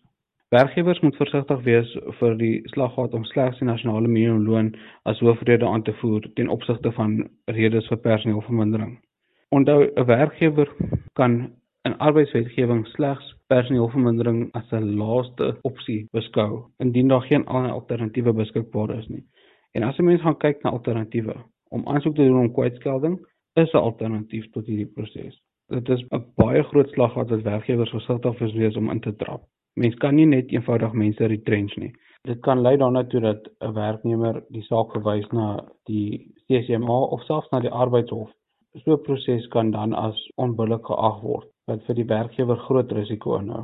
Werkgewers 0.51 0.99
moet 0.99 1.15
versigtig 1.15 1.63
wees 1.63 1.93
vir 2.19 2.35
die 2.41 2.57
slaggat 2.73 3.15
om 3.15 3.23
slegs 3.29 3.63
die 3.63 3.69
nasionale 3.69 4.11
minimumloon 4.11 4.73
as 5.07 5.23
hoofrede 5.23 5.67
aan 5.67 5.87
te 5.87 5.95
voer 6.01 6.27
ten 6.35 6.51
opsigte 6.51 6.91
van 6.99 7.15
redes 7.47 7.87
vir 7.87 8.03
personeelvermindering. 8.03 8.97
Onthou 9.55 9.81
'n 9.83 10.05
werkgewer 10.05 10.69
kan 11.13 11.51
in 11.87 11.97
arbeidswetgewing 11.97 12.85
slegs 12.87 13.25
personeelvermindering 13.47 14.49
as 14.59 14.71
'n 14.71 14.95
laaste 15.01 15.57
opsie 15.69 16.07
beskou 16.11 16.51
indien 16.83 17.07
daar 17.07 17.21
geen 17.21 17.45
ander 17.45 17.71
alternatiewe 17.71 18.33
beskikbaar 18.33 18.97
is 18.99 19.07
nie. 19.07 19.23
En 19.71 19.83
as 19.83 19.97
'n 19.97 20.05
mens 20.05 20.21
gaan 20.21 20.37
kyk 20.37 20.63
na 20.63 20.69
alternatiewe 20.69 21.35
om 21.69 21.87
aansoek 21.87 22.15
te 22.15 22.23
doen 22.27 22.39
om 22.39 22.53
kwytskelding, 22.53 23.19
is 23.53 23.73
'n 23.73 23.77
alternatief 23.77 24.49
tot 24.51 24.65
hierdie 24.65 24.93
proses. 24.95 25.41
Dit 25.67 25.89
is 25.89 26.01
'n 26.11 26.25
baie 26.35 26.63
groot 26.63 26.89
slaggat 26.89 27.29
wat 27.29 27.41
werkgewers 27.41 27.89
versigtig 27.89 28.39
moet 28.39 28.53
wees 28.53 28.75
om 28.75 28.89
in 28.89 28.99
te 28.99 29.15
trap. 29.15 29.41
Mens 29.73 29.95
kan 29.95 30.15
nie 30.15 30.25
net 30.25 30.51
eenvoudig 30.51 30.93
mense 30.93 31.25
retrench 31.25 31.75
nie. 31.75 31.93
Dit 32.23 32.39
kan 32.39 32.61
lei 32.61 32.77
daarna 32.77 33.03
toe 33.03 33.19
dat 33.19 33.49
'n 33.59 33.73
werknemer 33.73 34.43
die 34.49 34.63
saak 34.63 34.91
verwys 34.91 35.27
na 35.31 35.65
die 35.83 36.33
CCMA 36.47 36.99
of 36.99 37.23
selfs 37.23 37.49
na 37.51 37.59
die 37.59 37.71
arbeidshof. 37.83 38.31
So 38.79 38.93
'n 38.93 39.03
proses 39.03 39.47
kan 39.47 39.71
dan 39.71 39.93
as 39.93 40.17
onbillik 40.35 40.85
geag 40.87 41.21
word 41.21 41.47
wat 41.67 41.83
vir 41.87 41.95
die 41.95 42.05
werkgewer 42.11 42.59
groot 42.67 42.91
risiko 42.91 43.37
inhou. 43.37 43.63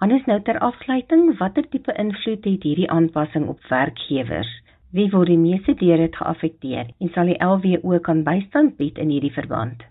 Anders 0.00 0.24
nou 0.26 0.38
ter 0.40 0.58
afsluiting, 0.58 1.38
watter 1.38 1.66
tipe 1.68 1.92
invloed 2.02 2.44
het 2.48 2.62
hierdie 2.62 2.90
aanpassing 2.90 3.48
op 3.48 3.60
werkgewers? 3.68 4.48
Wie 4.96 5.10
word 5.12 5.28
die 5.28 5.38
meeste 5.38 5.74
deur 5.74 6.00
dit 6.00 6.16
geaffekteer 6.16 6.88
en 6.98 7.10
sal 7.14 7.28
die 7.28 7.36
LWO 7.44 7.98
kan 7.98 8.22
bystand 8.24 8.78
bied 8.78 8.98
in 8.98 9.12
hierdie 9.12 9.34
verband? 9.36 9.84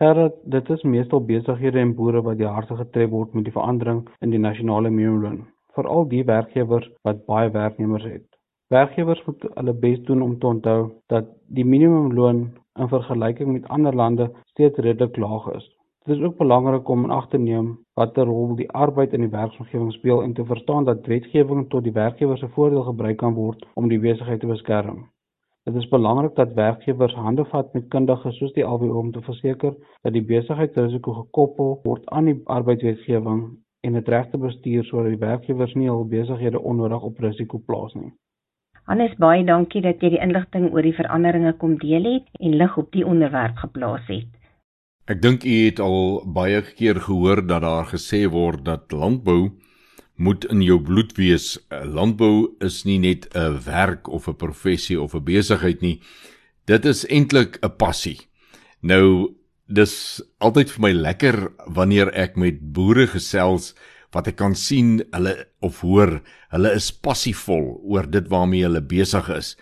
Gerrit, 0.00 0.34
dit 0.44 0.70
is 0.70 0.82
meestal 0.82 1.22
besighede 1.24 1.78
en 1.78 1.94
boere 1.94 2.22
wat 2.26 2.38
die 2.38 2.50
hardste 2.50 2.76
getref 2.76 3.10
word 3.10 3.34
met 3.34 3.44
die 3.44 3.54
verandering 3.54 4.08
in 4.20 4.34
die 4.34 4.42
nasionale 4.42 4.90
minimumloon, 4.90 5.44
veral 5.78 6.08
die 6.08 6.24
werkgewers 6.24 6.90
wat 7.06 7.22
baie 7.30 7.50
werknemers 7.54 8.04
het. 8.10 8.26
Werkgewers 8.74 9.22
moet 9.26 9.46
hulle 9.54 9.74
bes 9.86 10.02
doen 10.10 10.22
om 10.22 10.38
te 10.38 10.46
onthou 10.46 10.80
dat 11.06 11.30
die 11.46 11.64
minimumloon 11.64 12.48
in 12.78 12.88
vergelyking 12.88 13.52
met 13.52 13.68
ander 13.68 13.94
lande 13.94 14.30
steeds 14.44 14.78
redelik 14.78 15.16
laag 15.16 15.46
is. 15.54 15.66
Dit 16.04 16.16
is 16.16 16.22
ook 16.24 16.36
belangrik 16.36 16.88
om 16.88 17.04
in 17.04 17.10
ag 17.10 17.28
te 17.28 17.38
neem 17.38 17.78
watter 17.94 18.24
rol 18.24 18.54
die 18.56 18.70
arbeid 18.70 19.12
in 19.12 19.20
die 19.20 19.32
werksomgewing 19.32 19.92
speel 19.92 20.22
en 20.22 20.32
te 20.32 20.44
verstaan 20.44 20.84
dat 20.84 21.06
wetgewing 21.06 21.68
tot 21.68 21.84
die 21.84 21.92
werkgewer 21.92 22.38
se 22.38 22.48
voordeel 22.48 22.82
gebruik 22.82 23.16
kan 23.16 23.34
word 23.34 23.66
om 23.74 23.88
die 23.88 23.98
besigheid 24.00 24.40
te 24.40 24.46
beskerm. 24.46 25.02
Dit 25.68 25.76
is 25.76 25.88
belangrik 25.88 26.34
dat 26.34 26.54
werkgewers 26.54 27.14
hande 27.14 27.44
vat 27.44 27.74
met 27.74 27.88
kundiges 27.88 28.38
soos 28.40 28.52
die 28.56 28.64
LWO 28.64 28.98
om 28.98 29.10
te 29.12 29.20
verseker 29.20 29.74
dat 30.02 30.12
die 30.12 30.24
besigheidsrisiko 30.24 31.12
gekoppel 31.18 31.76
word 31.84 32.08
aan 32.16 32.32
die 32.32 32.40
arbeidswetgewing 32.44 33.42
en 33.80 33.92
dit 33.92 34.08
regte 34.08 34.38
bestuur 34.38 34.84
sodat 34.84 35.12
die 35.12 35.20
werkgewers 35.26 35.74
nie 35.74 35.92
hul 35.92 36.08
besighede 36.08 36.64
onnodig 36.72 37.02
op 37.02 37.20
risiko 37.28 37.60
plaas 37.66 37.94
nie. 37.94 38.12
Hannes 38.88 39.14
baie 39.18 39.44
dankie 39.44 39.82
dat 39.82 40.02
jy 40.02 40.14
die 40.16 40.22
inligting 40.22 40.70
oor 40.72 40.82
die 40.82 40.96
veranderinge 40.96 41.52
kom 41.58 41.76
deel 41.78 42.04
het 42.04 42.28
en 42.40 42.56
lig 42.56 42.76
op 42.76 42.92
die 42.92 43.06
onderwerp 43.06 43.56
geplaas 43.56 44.06
het. 44.08 44.28
Ek 45.10 45.22
dink 45.22 45.44
u 45.44 45.54
het 45.66 45.80
al 45.82 46.22
baie 46.26 46.62
keer 46.62 47.00
gehoor 47.00 47.42
dat 47.46 47.62
daar 47.62 47.88
gesê 47.90 48.26
word 48.30 48.64
dat 48.64 48.92
landbou 48.92 49.50
moet 50.20 50.44
in 50.52 50.62
jou 50.62 50.78
bloed 50.80 51.16
wees. 51.16 51.58
Landbou 51.70 52.56
is 52.60 52.84
nie 52.84 52.98
net 52.98 53.28
'n 53.34 53.58
werk 53.64 54.08
of 54.08 54.28
'n 54.28 54.36
professie 54.36 55.00
of 55.00 55.14
'n 55.14 55.24
besigheid 55.24 55.80
nie. 55.80 56.00
Dit 56.66 56.84
is 56.84 57.06
eintlik 57.06 57.58
'n 57.62 57.76
passie. 57.76 58.20
Nou 58.82 59.34
dis 59.66 60.22
altyd 60.38 60.70
vir 60.70 60.82
my 60.82 60.92
lekker 60.92 61.52
wanneer 61.66 62.12
ek 62.14 62.36
met 62.36 62.72
boere 62.72 63.06
gesels 63.06 63.74
wat 64.12 64.28
ek 64.28 64.36
kan 64.36 64.54
sien 64.54 65.00
hulle 65.14 65.36
of 65.60 65.80
hoor 65.80 66.20
hulle 66.54 66.74
is 66.74 66.90
passievol 66.92 67.80
oor 67.82 68.06
dit 68.10 68.28
waarmee 68.28 68.66
hulle 68.66 68.82
besig 68.82 69.28
is 69.28 69.56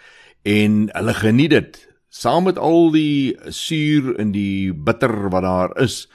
en 0.44 0.88
hulle 0.94 1.14
geniet 1.14 1.50
dit 1.50 1.82
saam 2.08 2.48
met 2.48 2.58
al 2.58 2.90
die 2.94 3.36
suur 3.52 4.14
en 4.18 4.32
die 4.32 4.72
bitter 4.72 5.28
wat 5.32 5.44
daar 5.44 5.76
is 5.82 6.06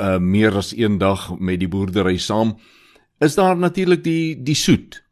uh 0.00 0.18
meer 0.20 0.56
as 0.56 0.74
een 0.76 0.98
dag 0.98 1.30
met 1.38 1.60
die 1.60 1.68
boerdery 1.68 2.16
saam 2.20 2.56
is 3.20 3.34
daar 3.34 3.56
natuurlik 3.56 4.04
die 4.04 4.42
die 4.42 4.54
soet. 4.54 5.02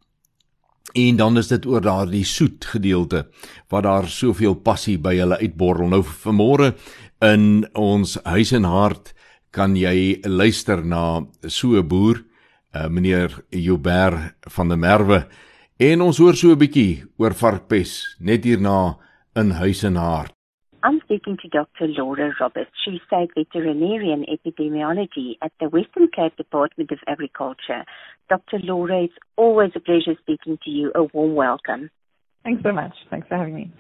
En 0.93 1.17
dan 1.17 1.39
is 1.39 1.49
dit 1.49 1.67
oor 1.67 1.81
daardie 1.81 2.25
soet 2.25 2.65
gedeelte 2.65 3.27
wat 3.69 3.83
daar 3.83 4.09
soveel 4.09 4.55
passie 4.55 4.99
by 4.99 5.17
hulle 5.19 5.39
uitborrel. 5.41 5.89
Nou 5.89 6.03
vanmôre 6.05 6.75
in 7.25 7.65
ons 7.73 8.19
huis 8.25 8.53
en 8.53 8.69
hart 8.69 9.15
kan 9.51 9.77
jy 9.77 10.21
luister 10.23 10.85
na 10.85 11.25
so 11.47 11.77
'n 11.79 11.89
boer, 11.89 12.25
uh, 12.75 12.87
meneer 12.89 13.45
Joubert 13.49 14.35
van 14.41 14.69
der 14.69 14.79
Merwe. 14.79 15.27
En 15.77 16.01
ons 16.01 16.19
hoor 16.19 16.35
so 16.35 16.51
'n 16.51 16.59
bietjie 16.59 17.05
oor 17.17 17.35
varkpes 17.35 18.17
net 18.21 18.45
hierna 18.45 18.97
in 19.35 19.51
huis 19.51 19.83
en 19.83 19.97
hart. 19.97 20.33
I'm 20.85 21.01
speaking 21.01 21.39
to 21.39 21.49
Dr. 21.49 21.89
Laura 21.89 22.35
Roberts. 22.39 22.71
She's 22.85 23.01
State 23.07 23.33
Veterinarian 23.35 24.23
Epidemiology 24.25 25.39
at 25.41 25.53
the 25.59 25.69
Western 25.69 26.09
Cape 26.09 26.37
Department 26.37 26.91
of 26.91 26.99
Agriculture. 27.07 27.85
Dr. 28.29 28.59
Laura, 28.59 29.05
it's 29.05 29.19
always 29.37 29.71
a 29.75 29.81
pleasure 29.81 30.15
speaking 30.21 30.59
to 30.65 30.71
you. 30.71 30.93
A 30.95 31.05
warm 31.15 31.35
welcome. 31.35 31.91
Thanks 32.43 32.63
so 32.63 32.73
much. 32.73 32.93
Thanks 33.09 33.27
for 33.29 33.37
having 33.39 33.55
me. 33.55 33.71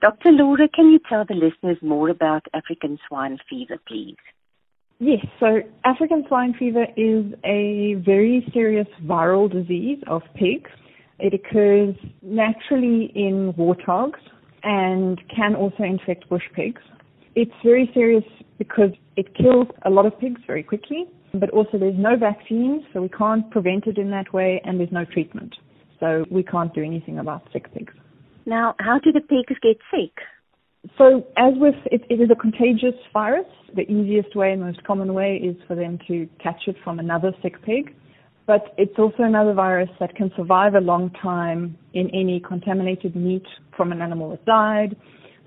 Dr. 0.00 0.32
Laura, 0.32 0.66
can 0.68 0.90
you 0.90 0.98
tell 1.08 1.24
the 1.24 1.34
listeners 1.34 1.78
more 1.82 2.08
about 2.08 2.46
African 2.52 2.98
swine 3.06 3.38
fever, 3.48 3.78
please? 3.86 4.16
Yes, 5.02 5.24
so 5.40 5.60
African 5.84 6.24
swine 6.28 6.54
fever 6.58 6.84
is 6.94 7.32
a 7.42 7.94
very 8.04 8.46
serious 8.52 8.86
viral 9.04 9.50
disease 9.50 9.98
of 10.06 10.20
pigs. 10.34 10.70
It 11.18 11.32
occurs 11.32 11.94
naturally 12.20 13.10
in 13.14 13.54
warthogs, 13.54 14.20
and 14.62 15.18
can 15.34 15.54
also 15.54 15.84
infect 15.84 16.28
bush 16.28 16.42
pigs. 16.54 16.82
It's 17.34 17.50
very 17.64 17.90
serious 17.94 18.24
because 18.58 18.90
it 19.16 19.34
kills 19.34 19.68
a 19.86 19.90
lot 19.90 20.04
of 20.04 20.18
pigs 20.20 20.42
very 20.46 20.62
quickly, 20.62 21.06
but 21.32 21.48
also 21.48 21.78
there's 21.78 21.98
no 21.98 22.16
vaccine, 22.16 22.84
so 22.92 23.00
we 23.00 23.08
can't 23.08 23.50
prevent 23.50 23.86
it 23.86 23.96
in 23.96 24.10
that 24.10 24.32
way, 24.34 24.60
and 24.64 24.78
there's 24.78 24.92
no 24.92 25.06
treatment. 25.06 25.54
So 25.98 26.26
we 26.30 26.42
can't 26.42 26.74
do 26.74 26.82
anything 26.82 27.18
about 27.18 27.42
sick 27.54 27.72
pigs. 27.72 27.94
Now, 28.44 28.74
how 28.80 28.98
do 28.98 29.12
the 29.12 29.20
pigs 29.20 29.58
get 29.62 29.78
sick? 29.90 30.12
So, 30.96 31.26
as 31.36 31.54
with 31.56 31.74
it, 31.86 32.02
it 32.08 32.20
is 32.20 32.30
a 32.30 32.34
contagious 32.34 32.98
virus. 33.12 33.46
The 33.74 33.82
easiest 33.82 34.34
way 34.34 34.52
and 34.52 34.62
most 34.62 34.82
common 34.84 35.14
way 35.14 35.36
is 35.36 35.56
for 35.68 35.76
them 35.76 35.98
to 36.08 36.28
catch 36.42 36.62
it 36.66 36.76
from 36.82 36.98
another 36.98 37.32
sick 37.42 37.62
pig 37.62 37.94
but 38.50 38.74
it's 38.76 38.98
also 38.98 39.22
another 39.22 39.54
virus 39.54 39.88
that 40.00 40.12
can 40.16 40.32
survive 40.36 40.74
a 40.74 40.80
long 40.80 41.08
time 41.22 41.78
in 41.94 42.10
any 42.10 42.40
contaminated 42.40 43.14
meat 43.14 43.46
from 43.76 43.92
an 43.92 44.02
animal 44.02 44.30
that 44.30 44.44
died, 44.44 44.96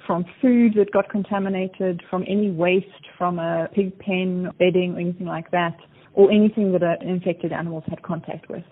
from 0.08 0.24
food 0.42 0.75
that 0.75 0.90
got 0.94 1.10
contaminated, 1.10 2.02
from 2.10 2.24
any 2.30 2.50
waste 2.50 2.88
from 3.18 3.40
a 3.40 3.68
pig 3.74 4.00
pen, 4.00 4.50
bedding, 4.58 4.96
or 4.96 5.02
anything 5.02 5.28
like 5.28 5.52
that, 5.52 5.75
or 6.13 6.32
anything 6.32 6.72
that 6.72 6.82
an 6.82 7.10
infected 7.10 7.52
animals 7.52 7.84
had 7.90 8.02
contact 8.04 8.50
with. 8.50 8.63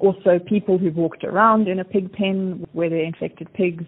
Also, 0.00 0.38
people 0.46 0.76
who've 0.76 0.96
walked 0.96 1.24
around 1.24 1.66
in 1.66 1.78
a 1.78 1.84
pig 1.84 2.12
pen 2.12 2.66
where 2.74 2.90
they're 2.90 3.04
infected 3.04 3.50
pigs 3.54 3.84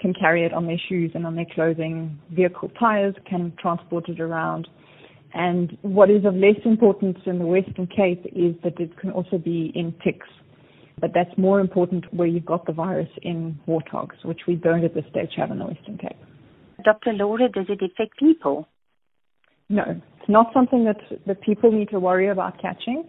can 0.00 0.12
carry 0.14 0.44
it 0.44 0.52
on 0.52 0.66
their 0.66 0.80
shoes 0.88 1.12
and 1.14 1.26
on 1.26 1.34
their 1.34 1.46
clothing. 1.54 2.18
Vehicle 2.30 2.70
tires 2.78 3.14
can 3.28 3.52
transport 3.60 4.08
it 4.08 4.20
around. 4.20 4.68
And 5.34 5.76
what 5.82 6.10
is 6.10 6.24
of 6.24 6.34
less 6.34 6.60
importance 6.64 7.18
in 7.26 7.38
the 7.38 7.46
Western 7.46 7.88
Cape 7.88 8.24
is 8.26 8.54
that 8.62 8.78
it 8.78 8.96
can 8.98 9.10
also 9.10 9.36
be 9.38 9.72
in 9.74 9.94
ticks. 10.04 10.28
But 11.00 11.10
that's 11.12 11.36
more 11.36 11.58
important 11.58 12.04
where 12.14 12.28
you've 12.28 12.46
got 12.46 12.66
the 12.66 12.72
virus 12.72 13.08
in 13.22 13.58
warthogs, 13.66 14.24
which 14.24 14.42
we 14.46 14.54
don't 14.54 14.84
at 14.84 14.94
this 14.94 15.04
stage 15.10 15.32
have 15.36 15.50
in 15.50 15.58
the 15.58 15.66
Western 15.66 15.98
Cape. 15.98 16.16
Dr. 16.84 17.12
Laura, 17.12 17.48
does 17.48 17.66
it 17.68 17.82
affect 17.82 18.18
people? 18.18 18.68
No, 19.68 19.82
it's 19.88 20.28
not 20.28 20.52
something 20.54 20.84
that, 20.84 21.00
that 21.26 21.40
people 21.40 21.72
need 21.72 21.88
to 21.90 21.98
worry 21.98 22.28
about 22.28 22.60
catching. 22.60 23.04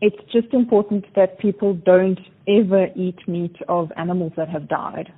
It's 0.00 0.16
just 0.32 0.52
important 0.52 1.04
that 1.14 1.38
people 1.38 1.74
don't 1.74 2.18
ever 2.48 2.88
eat 2.96 3.16
meat 3.28 3.56
of 3.68 3.92
animals 3.96 4.32
that 4.36 4.48
have 4.48 4.68
died. 4.68 5.12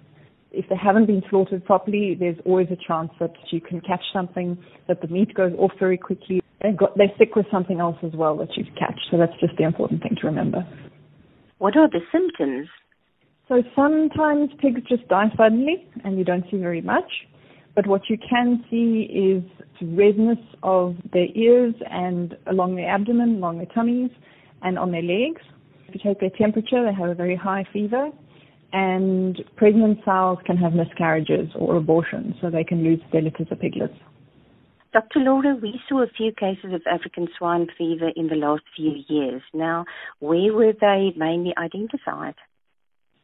If 0.52 0.68
they 0.68 0.76
haven't 0.76 1.06
been 1.06 1.22
slaughtered 1.30 1.64
properly, 1.64 2.16
there's 2.18 2.38
always 2.44 2.68
a 2.70 2.76
chance 2.76 3.10
that 3.20 3.32
you 3.50 3.60
can 3.60 3.80
catch 3.80 4.02
something, 4.12 4.58
that 4.88 5.00
the 5.00 5.08
meat 5.08 5.34
goes 5.34 5.52
off 5.58 5.72
very 5.78 5.96
quickly, 5.96 6.42
they've 6.62 6.76
got 6.76 6.96
they're 6.96 7.12
sick 7.18 7.36
with 7.36 7.46
something 7.50 7.80
else 7.80 7.96
as 8.02 8.12
well 8.12 8.36
that 8.38 8.56
you 8.56 8.64
catch. 8.78 8.98
So 9.10 9.18
that's 9.18 9.38
just 9.40 9.56
the 9.58 9.64
important 9.64 10.02
thing 10.02 10.16
to 10.20 10.26
remember. 10.26 10.66
What 11.58 11.76
are 11.76 11.88
the 11.88 12.00
symptoms? 12.10 12.68
So 13.48 13.62
sometimes 13.74 14.50
pigs 14.60 14.80
just 14.88 15.06
die 15.08 15.26
suddenly 15.36 15.88
and 16.04 16.18
you 16.18 16.24
don't 16.24 16.44
see 16.50 16.56
very 16.56 16.80
much. 16.80 17.10
But 17.74 17.86
what 17.86 18.02
you 18.08 18.18
can 18.18 18.64
see 18.70 19.08
is 19.10 19.42
redness 19.80 20.38
of 20.62 20.96
their 21.12 21.26
ears 21.34 21.74
and 21.90 22.36
along 22.46 22.76
their 22.76 22.88
abdomen, 22.88 23.36
along 23.36 23.58
their 23.58 23.66
tummies, 23.66 24.10
and 24.62 24.78
on 24.78 24.92
their 24.92 25.02
legs. 25.02 25.40
If 25.88 25.94
you 25.94 26.00
take 26.02 26.20
their 26.20 26.30
temperature, 26.30 26.84
they 26.84 26.92
have 26.92 27.08
a 27.08 27.14
very 27.14 27.36
high 27.36 27.64
fever. 27.72 28.10
And 28.72 29.42
pregnant 29.56 29.98
sows 30.04 30.38
can 30.46 30.56
have 30.56 30.74
miscarriages 30.74 31.50
or 31.56 31.76
abortions, 31.76 32.36
so 32.40 32.50
they 32.50 32.64
can 32.64 32.84
lose 32.84 33.00
their 33.12 33.22
litters 33.22 33.48
of 33.50 33.58
piglets. 33.58 33.94
Dr. 34.92 35.20
Laura, 35.20 35.54
we 35.54 35.80
saw 35.88 36.02
a 36.02 36.08
few 36.08 36.32
cases 36.32 36.72
of 36.72 36.82
African 36.90 37.28
swine 37.38 37.68
fever 37.78 38.10
in 38.16 38.26
the 38.26 38.34
last 38.34 38.62
few 38.74 39.04
years. 39.08 39.42
Now, 39.54 39.84
where 40.18 40.52
were 40.52 40.72
they 40.80 41.12
mainly 41.16 41.52
identified? 41.56 42.34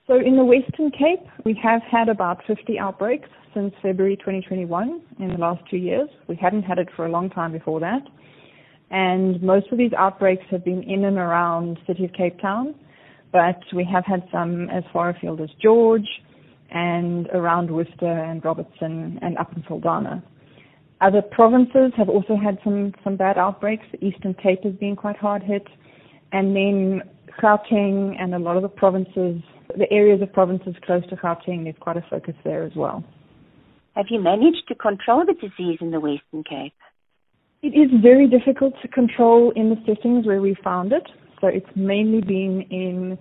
So, 0.06 0.14
in 0.14 0.36
the 0.36 0.44
Western 0.44 0.92
Cape, 0.92 1.26
we 1.44 1.58
have 1.60 1.82
had 1.82 2.08
about 2.08 2.40
50 2.46 2.78
outbreaks 2.78 3.28
since 3.52 3.74
February 3.82 4.16
2021 4.16 5.00
in 5.18 5.28
the 5.28 5.38
last 5.38 5.62
two 5.68 5.78
years. 5.78 6.08
We 6.28 6.36
hadn't 6.36 6.62
had 6.62 6.78
it 6.78 6.88
for 6.94 7.06
a 7.06 7.10
long 7.10 7.30
time 7.30 7.50
before 7.50 7.80
that. 7.80 8.02
And 8.90 9.42
most 9.42 9.66
of 9.72 9.78
these 9.78 9.92
outbreaks 9.98 10.44
have 10.50 10.64
been 10.64 10.84
in 10.84 11.04
and 11.04 11.18
around 11.18 11.78
the 11.78 11.94
City 11.94 12.04
of 12.04 12.12
Cape 12.12 12.40
Town, 12.40 12.76
but 13.32 13.60
we 13.74 13.84
have 13.84 14.04
had 14.04 14.22
some 14.32 14.68
as 14.70 14.84
far 14.92 15.10
afield 15.10 15.40
as 15.40 15.50
George 15.62 16.08
and 16.70 17.28
around 17.28 17.70
Worcester 17.70 18.06
and 18.06 18.44
Robertson 18.44 19.18
and 19.22 19.36
up 19.38 19.54
in 19.56 19.62
Saldanha. 19.64 20.22
Other 21.00 21.22
provinces 21.22 21.92
have 21.96 22.08
also 22.08 22.36
had 22.36 22.58
some, 22.64 22.92
some 23.04 23.16
bad 23.16 23.36
outbreaks. 23.36 23.84
The 23.92 24.04
Eastern 24.04 24.34
Cape 24.34 24.64
has 24.64 24.74
been 24.74 24.96
quite 24.96 25.16
hard 25.16 25.42
hit. 25.42 25.66
And 26.32 26.56
then 26.56 27.02
Gauteng 27.40 28.16
and 28.18 28.34
a 28.34 28.38
lot 28.38 28.56
of 28.56 28.62
the 28.62 28.68
provinces, 28.68 29.42
the 29.76 29.90
areas 29.90 30.22
of 30.22 30.32
provinces 30.32 30.74
close 30.84 31.06
to 31.10 31.16
Gauteng, 31.16 31.64
there's 31.64 31.76
quite 31.78 31.98
a 31.98 32.04
focus 32.08 32.34
there 32.44 32.62
as 32.62 32.72
well. 32.74 33.04
Have 33.94 34.06
you 34.10 34.20
managed 34.20 34.68
to 34.68 34.74
control 34.74 35.24
the 35.24 35.34
disease 35.34 35.78
in 35.80 35.90
the 35.90 36.00
Western 36.00 36.44
Cape? 36.44 36.74
It 37.62 37.68
is 37.68 37.90
very 38.02 38.28
difficult 38.28 38.74
to 38.82 38.88
control 38.88 39.52
in 39.56 39.70
the 39.70 39.76
settings 39.86 40.26
where 40.26 40.40
we 40.40 40.56
found 40.62 40.92
it. 40.92 41.06
So 41.40 41.48
it's 41.48 41.66
mainly 41.74 42.20
been 42.20 42.62
in 42.70 43.18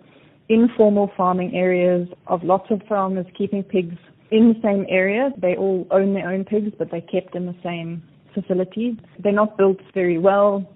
informal 0.49 1.11
farming 1.17 1.55
areas 1.55 2.07
of 2.27 2.43
lots 2.43 2.69
of 2.69 2.81
farmers 2.87 3.25
keeping 3.37 3.63
pigs 3.63 3.95
in 4.31 4.53
the 4.53 4.59
same 4.61 4.85
area. 4.89 5.31
They 5.41 5.55
all 5.55 5.87
own 5.91 6.13
their 6.13 6.29
own 6.29 6.45
pigs, 6.45 6.71
but 6.77 6.91
they're 6.91 7.01
kept 7.01 7.35
in 7.35 7.45
the 7.45 7.55
same 7.63 8.03
facilities. 8.33 8.95
They're 9.19 9.31
not 9.31 9.57
built 9.57 9.79
very 9.93 10.17
well. 10.17 10.69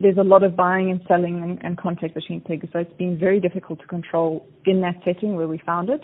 There's 0.00 0.18
a 0.18 0.22
lot 0.22 0.42
of 0.42 0.54
buying 0.54 0.90
and 0.90 1.00
selling 1.08 1.42
and, 1.42 1.64
and 1.64 1.78
contact 1.78 2.14
between 2.14 2.42
pigs, 2.42 2.68
so 2.72 2.80
it's 2.80 2.92
been 2.98 3.18
very 3.18 3.40
difficult 3.40 3.80
to 3.80 3.86
control 3.86 4.46
in 4.66 4.82
that 4.82 4.96
setting 5.04 5.36
where 5.36 5.48
we 5.48 5.58
found 5.64 5.88
it. 5.88 6.02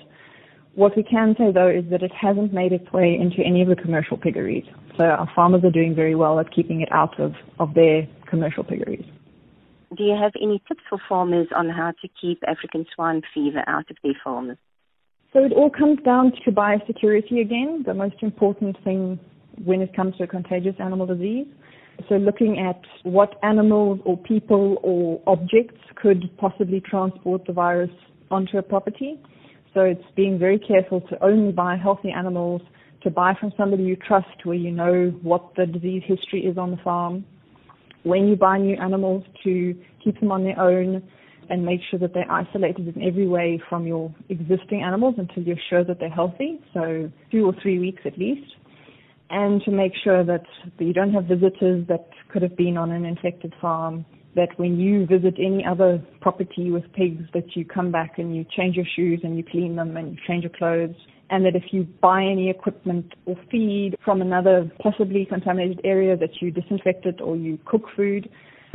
What 0.75 0.97
we 0.97 1.03
can 1.03 1.35
say 1.37 1.53
though 1.53 1.69
is 1.69 1.85
that 1.91 2.03
it 2.03 2.13
hasn't 2.19 2.55
made 2.55 2.73
its 2.73 2.91
way 2.93 3.19
into 3.21 3.43
any 3.43 3.61
of 3.61 3.69
the 3.69 3.77
commercial 3.77 4.17
piggeries. 4.17 4.65
So 4.97 5.05
our 5.05 5.31
farmers 5.37 5.63
are 5.65 5.71
doing 5.71 5.95
very 5.95 6.15
well 6.15 6.41
at 6.41 6.51
keeping 6.55 6.81
it 6.81 6.89
out 6.91 7.21
of, 7.21 7.35
of 7.59 7.75
their 7.75 8.09
commercial 8.27 8.65
piggeries. 8.65 9.05
Do 9.97 10.05
you 10.05 10.17
have 10.19 10.33
any 10.41 10.63
tips 10.67 10.83
for 10.89 10.99
farmers 11.07 11.49
on 11.55 11.69
how 11.69 11.93
to 12.01 12.09
keep 12.19 12.43
African 12.49 12.87
swine 12.95 13.21
fever 13.35 13.63
out 13.67 13.91
of 13.91 13.97
their 14.03 14.15
farms? 14.25 14.57
So 15.35 15.45
it 15.45 15.53
all 15.53 15.69
comes 15.69 15.99
down 16.03 16.33
to 16.45 16.51
biosecurity 16.51 17.41
again, 17.41 17.83
the 17.87 17.93
most 17.93 18.17
important 18.23 18.77
thing 18.85 19.21
when 19.65 19.83
it 19.83 19.95
comes 19.95 20.17
to 20.17 20.25
a 20.25 20.27
contagious 20.27 20.75
animal 20.79 21.07
disease. 21.07 21.47
So 22.09 22.15
looking 22.17 22.59
at 22.59 22.81
what 23.03 23.39
animals 23.43 24.01
or 24.05 24.17
people 24.17 24.79
or 24.83 25.21
objects 25.27 25.81
could 25.95 26.31
possibly 26.39 26.81
transport 26.81 27.45
the 27.47 27.53
virus 27.53 27.91
onto 28.31 28.57
a 28.57 28.63
property. 28.63 29.21
So 29.75 29.81
it's 29.81 30.05
being 30.17 30.39
very 30.39 30.59
careful 30.59 31.03
to 31.03 31.23
only 31.23 31.53
buy 31.53 31.77
healthy 31.77 32.11
animals, 32.11 32.63
to 33.03 33.11
buy 33.11 33.35
from 33.39 33.53
somebody 33.59 33.83
you 33.83 33.97
trust 33.97 34.45
where 34.45 34.57
you 34.57 34.71
know 34.71 35.11
what 35.23 35.55
the 35.57 35.67
disease 35.67 36.03
history 36.07 36.47
is 36.47 36.57
on 36.57 36.71
the 36.71 36.79
farm. 36.79 37.27
When 38.05 38.29
you 38.29 38.37
buy 38.37 38.59
new 38.59 38.77
animals 38.77 39.25
to 39.45 39.75
keep 40.03 40.19
them 40.21 40.33
on 40.33 40.45
their 40.45 40.59
own, 40.59 41.03
and 41.51 41.65
make 41.65 41.81
sure 41.91 41.99
that 41.99 42.15
they're 42.15 42.31
isolated 42.31 42.97
in 42.97 43.03
every 43.03 43.29
way 43.29 43.61
from 43.69 43.87
your 43.87 44.15
existing 44.31 44.83
animals 44.83 45.17
until 45.19 45.43
you're 45.43 45.57
sure 45.69 45.85
that 45.85 45.99
they're 45.99 46.09
healthy, 46.09 46.61
so 46.73 47.11
two 47.31 47.45
or 47.45 47.55
three 47.61 47.79
weeks 47.79 48.01
at 48.05 48.17
least. 48.19 48.55
And 49.29 49.63
to 49.65 49.71
make 49.71 49.93
sure 50.03 50.25
that 50.25 50.45
you 50.79 50.93
don't 50.93 51.13
have 51.13 51.25
visitors 51.25 51.87
that 51.89 52.09
could 52.33 52.43
have 52.43 52.57
been 52.57 52.77
on 52.77 52.91
an 52.91 53.05
infected 53.05 53.55
farm, 53.61 54.05
that 54.35 54.49
when 54.59 54.79
you 54.79 55.07
visit 55.07 55.35
any 55.39 55.65
other 55.65 56.03
property 56.21 56.71
with 56.71 56.91
pigs 56.95 57.25
that 57.35 57.55
you 57.55 57.65
come 57.65 57.91
back 57.91 58.19
and 58.19 58.35
you 58.35 58.47
change 58.57 58.77
your 58.77 58.87
shoes 58.97 59.21
and 59.23 59.37
you 59.37 59.45
clean 59.45 59.77
them 59.77 59.97
and 59.97 60.13
you 60.13 60.19
change 60.27 60.45
your 60.45 60.53
clothes 60.57 60.97
and 61.33 61.47
that 61.47 61.57
if 61.57 61.73
you 61.73 61.85
buy 62.03 62.23
any 62.23 62.51
equipment 62.51 63.15
or 63.25 63.37
feed 63.51 63.97
from 64.05 64.21
another 64.21 64.71
possibly 64.81 65.25
contaminated 65.25 65.81
area 65.83 66.15
that 66.15 66.43
you 66.43 66.51
disinfect 66.51 67.07
it 67.07 67.21
or 67.23 67.37
you 67.37 67.59
cook 67.65 67.85
food. 67.97 68.29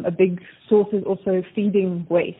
A 0.06 0.12
big 0.12 0.42
source 0.68 0.88
is 0.92 1.04
also 1.06 1.44
feeding 1.56 2.06
waste. 2.10 2.38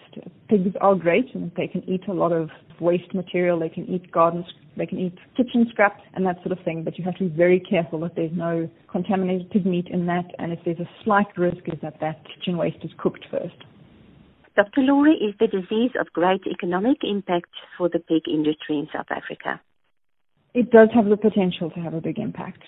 Pigs 0.50 0.76
are 0.82 0.96
great 0.96 1.34
and 1.36 1.52
they 1.56 1.68
can 1.68 1.88
eat 1.88 2.02
a 2.08 2.14
lot 2.14 2.32
of 2.32 2.50
waste 2.80 3.14
material. 3.14 3.60
They 3.60 3.70
can 3.70 3.88
eat 3.88 4.12
gardens, 4.12 4.46
they 4.76 4.88
can 4.88 4.98
eat 5.00 5.18
kitchen 5.36 5.68
scraps 5.72 6.02
and 6.14 6.26
that 6.26 6.38
sort 6.38 6.52
of 6.52 6.64
thing. 6.66 6.84
But 6.84 6.98
you 6.98 7.06
have 7.06 7.16
to 7.18 7.30
be 7.30 7.36
very 7.36 7.60
careful 7.60 8.00
that 8.02 8.16
there's 8.16 8.34
no 8.34 8.70
contaminated 8.92 9.52
pig 9.52 9.68
meat 9.68 9.88
in 9.88 10.08
that. 10.08 10.26
And 10.40 10.52
if 10.52 10.60
there's 10.66 10.80
a 10.80 10.90
slight 11.04 11.38
risk 11.38 11.62
is 11.68 11.80
that 11.84 12.00
that 12.02 12.24
kitchen 12.26 12.58
waste 12.58 12.84
is 12.84 12.92
cooked 12.98 13.26
first. 13.30 13.64
Dr. 14.56 14.82
Laurie, 14.82 15.14
is 15.14 15.36
the 15.40 15.46
disease 15.46 15.92
of 16.00 16.08
great 16.14 16.42
economic 16.52 16.98
impact 17.04 17.52
for 17.78 17.88
the 17.88 18.00
pig 18.00 18.24
industry 18.28 18.80
in 18.80 18.88
South 18.92 19.12
Africa? 19.12 19.62
It 20.58 20.72
does 20.72 20.90
have 20.96 21.06
the 21.06 21.16
potential 21.16 21.70
to 21.70 21.80
have 21.80 21.94
a 21.94 22.02
big 22.02 22.18
impact. 22.18 22.64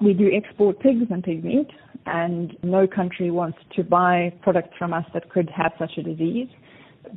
We 0.00 0.14
do 0.14 0.30
export 0.32 0.78
pigs 0.78 1.06
and 1.10 1.24
pig 1.24 1.44
meat, 1.44 1.66
and 2.06 2.56
no 2.62 2.86
country 2.86 3.32
wants 3.32 3.58
to 3.74 3.82
buy 3.82 4.32
products 4.42 4.74
from 4.78 4.92
us 4.92 5.04
that 5.12 5.28
could 5.28 5.50
have 5.50 5.72
such 5.76 5.90
a 5.98 6.02
disease. 6.04 6.46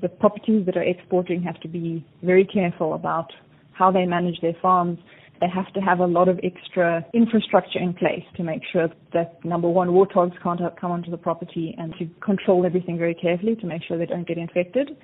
The 0.02 0.10
properties 0.10 0.66
that 0.66 0.78
are 0.78 0.84
exporting 0.84 1.44
have 1.44 1.60
to 1.62 1.68
be 1.68 2.04
very 2.24 2.44
careful 2.44 2.96
about 2.96 3.32
how 3.74 3.92
they 3.92 4.06
manage 4.08 4.42
their 4.42 4.56
farms. 4.64 4.98
They 5.42 5.48
have 5.54 5.72
to 5.74 5.80
have 5.80 6.00
a 6.00 6.08
lot 6.08 6.28
of 6.28 6.40
extra 6.44 7.06
infrastructure 7.14 7.78
in 7.78 7.94
place 7.94 8.24
to 8.38 8.44
make 8.44 8.62
sure 8.74 8.88
that 9.14 9.46
number 9.46 9.70
one, 9.70 9.90
warthogs 9.90 10.42
can't 10.42 10.60
come 10.82 10.92
onto 10.92 11.12
the 11.12 11.18
property 11.18 11.76
and 11.78 11.94
to 12.00 12.10
control 12.26 12.66
everything 12.66 12.98
very 12.98 13.14
carefully 13.14 13.56
to 13.58 13.68
make 13.68 13.84
sure 13.84 14.00
they 14.00 14.08
don't 14.08 14.28
get 14.28 14.40
infected 14.40 14.98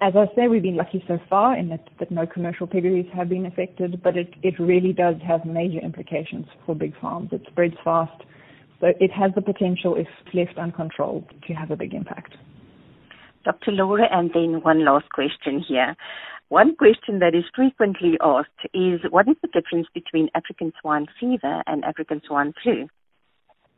as 0.00 0.12
I 0.14 0.26
say, 0.34 0.48
we've 0.48 0.62
been 0.62 0.76
lucky 0.76 1.02
so 1.08 1.18
far 1.28 1.56
in 1.56 1.70
that, 1.70 1.88
that 1.98 2.10
no 2.10 2.26
commercial 2.26 2.66
piggeries 2.66 3.06
have 3.14 3.30
been 3.30 3.46
affected, 3.46 4.02
but 4.02 4.16
it, 4.16 4.34
it 4.42 4.54
really 4.58 4.92
does 4.92 5.16
have 5.26 5.46
major 5.46 5.78
implications 5.78 6.46
for 6.66 6.74
big 6.74 6.92
farms. 7.00 7.30
It 7.32 7.42
spreads 7.48 7.76
fast, 7.82 8.22
so 8.80 8.88
it 9.00 9.10
has 9.12 9.32
the 9.34 9.40
potential, 9.40 9.96
if 9.96 10.06
left 10.34 10.58
uncontrolled, 10.58 11.24
to 11.46 11.54
have 11.54 11.70
a 11.70 11.76
big 11.76 11.94
impact. 11.94 12.34
Dr. 13.44 13.72
Laura, 13.72 14.06
and 14.10 14.30
then 14.34 14.60
one 14.62 14.84
last 14.84 15.08
question 15.12 15.64
here. 15.66 15.96
One 16.48 16.76
question 16.76 17.20
that 17.20 17.34
is 17.34 17.44
frequently 17.54 18.18
asked 18.20 18.50
is 18.74 19.00
what 19.10 19.28
is 19.28 19.36
the 19.40 19.48
difference 19.48 19.86
between 19.94 20.28
African 20.34 20.72
swine 20.80 21.06
fever 21.18 21.62
and 21.66 21.84
African 21.84 22.20
swine 22.26 22.52
flu? 22.62 22.86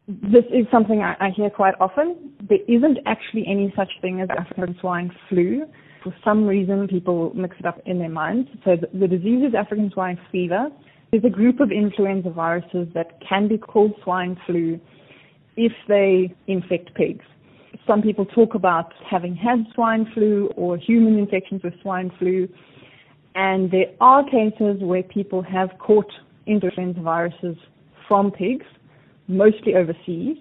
This 0.08 0.44
is 0.50 0.66
something 0.72 1.02
I, 1.02 1.14
I 1.20 1.30
hear 1.30 1.50
quite 1.50 1.74
often. 1.80 2.32
There 2.48 2.58
isn't 2.66 2.98
actually 3.06 3.44
any 3.46 3.72
such 3.76 3.90
thing 4.00 4.20
as 4.20 4.28
African 4.30 4.76
swine 4.80 5.12
flu 5.28 5.66
for 6.02 6.14
some 6.24 6.46
reason 6.46 6.88
people 6.88 7.32
mix 7.34 7.56
it 7.58 7.66
up 7.66 7.80
in 7.86 7.98
their 7.98 8.08
minds. 8.08 8.48
So 8.64 8.76
the, 8.76 8.98
the 8.98 9.08
disease 9.08 9.44
is 9.46 9.54
African 9.54 9.90
swine 9.92 10.18
fever. 10.30 10.68
There's 11.10 11.24
a 11.24 11.30
group 11.30 11.60
of 11.60 11.70
influenza 11.70 12.30
viruses 12.30 12.88
that 12.94 13.18
can 13.26 13.48
be 13.48 13.58
called 13.58 13.92
swine 14.04 14.38
flu 14.46 14.80
if 15.56 15.72
they 15.88 16.34
infect 16.46 16.94
pigs. 16.94 17.24
Some 17.86 18.02
people 18.02 18.26
talk 18.26 18.54
about 18.54 18.92
having 19.08 19.34
had 19.34 19.64
swine 19.74 20.10
flu 20.14 20.50
or 20.56 20.76
human 20.76 21.18
infections 21.18 21.62
with 21.62 21.74
swine 21.82 22.10
flu. 22.18 22.48
And 23.34 23.70
there 23.70 23.86
are 24.00 24.24
cases 24.24 24.78
where 24.80 25.02
people 25.02 25.42
have 25.42 25.70
caught 25.78 26.10
influenza 26.46 27.00
viruses 27.00 27.56
from 28.06 28.30
pigs, 28.30 28.66
mostly 29.28 29.74
overseas. 29.74 30.36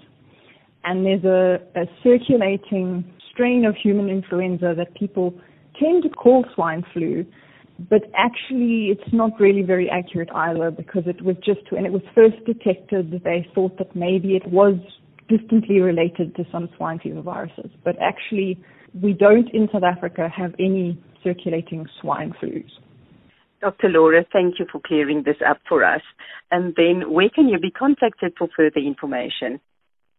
And 0.83 1.05
there's 1.05 1.23
a, 1.23 1.59
a 1.79 1.85
circulating 2.03 3.03
strain 3.31 3.65
of 3.65 3.75
human 3.75 4.09
influenza 4.09 4.73
that 4.77 4.95
people 4.95 5.33
tend 5.79 6.03
to 6.03 6.09
call 6.09 6.45
swine 6.55 6.83
flu, 6.93 7.25
but 7.89 8.03
actually 8.17 8.87
it's 8.87 9.13
not 9.13 9.39
really 9.39 9.61
very 9.61 9.89
accurate 9.89 10.29
either 10.33 10.71
because 10.71 11.03
it 11.05 11.21
was 11.21 11.35
just 11.45 11.71
when 11.71 11.85
it 11.85 11.91
was 11.91 12.01
first 12.15 12.37
detected, 12.45 13.21
they 13.23 13.47
thought 13.53 13.77
that 13.77 13.95
maybe 13.95 14.35
it 14.35 14.47
was 14.47 14.75
distantly 15.29 15.79
related 15.81 16.35
to 16.35 16.45
some 16.51 16.69
swine 16.77 16.99
fever 16.99 17.21
viruses. 17.21 17.69
But 17.83 17.95
actually, 18.01 18.59
we 19.01 19.13
don't 19.13 19.53
in 19.53 19.67
South 19.71 19.83
Africa 19.83 20.29
have 20.35 20.53
any 20.57 20.99
circulating 21.23 21.85
swine 22.01 22.33
flus. 22.41 22.69
Dr. 23.61 23.89
Laura, 23.89 24.23
thank 24.31 24.59
you 24.59 24.65
for 24.71 24.79
clearing 24.79 25.23
this 25.23 25.37
up 25.47 25.59
for 25.67 25.83
us. 25.83 26.01
And 26.51 26.73
then 26.75 27.11
where 27.11 27.29
can 27.29 27.49
you 27.49 27.59
be 27.59 27.71
contacted 27.71 28.33
for 28.37 28.47
further 28.55 28.79
information? 28.79 29.59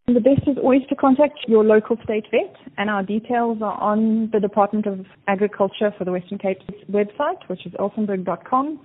The 0.08 0.20
best 0.20 0.48
is 0.48 0.56
always 0.56 0.82
to 0.88 0.96
contact 0.96 1.38
your 1.46 1.62
local 1.62 1.96
state 2.02 2.24
vet, 2.30 2.56
and 2.78 2.88
our 2.88 3.02
details 3.02 3.58
are 3.60 3.78
on 3.78 4.30
the 4.32 4.40
Department 4.40 4.86
of 4.86 5.04
Agriculture 5.26 5.92
for 5.98 6.04
the 6.06 6.12
Western 6.12 6.38
Cape 6.38 6.60
website, 6.90 7.46
which 7.48 7.66
is 7.66 7.72
elsenburg.com. 7.74 8.80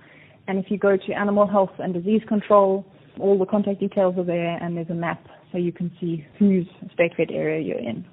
And 0.46 0.58
if 0.58 0.70
you 0.70 0.76
go 0.76 0.98
to 0.98 1.12
Animal 1.14 1.46
Health 1.46 1.72
and 1.78 1.94
Disease 1.94 2.20
Control, 2.28 2.84
all 3.18 3.38
the 3.38 3.46
contact 3.46 3.80
details 3.80 4.18
are 4.18 4.24
there, 4.24 4.58
and 4.62 4.76
there's 4.76 4.90
a 4.90 4.94
map 4.94 5.26
so 5.50 5.56
you 5.56 5.72
can 5.72 5.90
see 5.98 6.26
whose 6.38 6.66
state 6.92 7.12
vet 7.16 7.30
area 7.30 7.60
you're 7.60 7.78
in. 7.78 8.04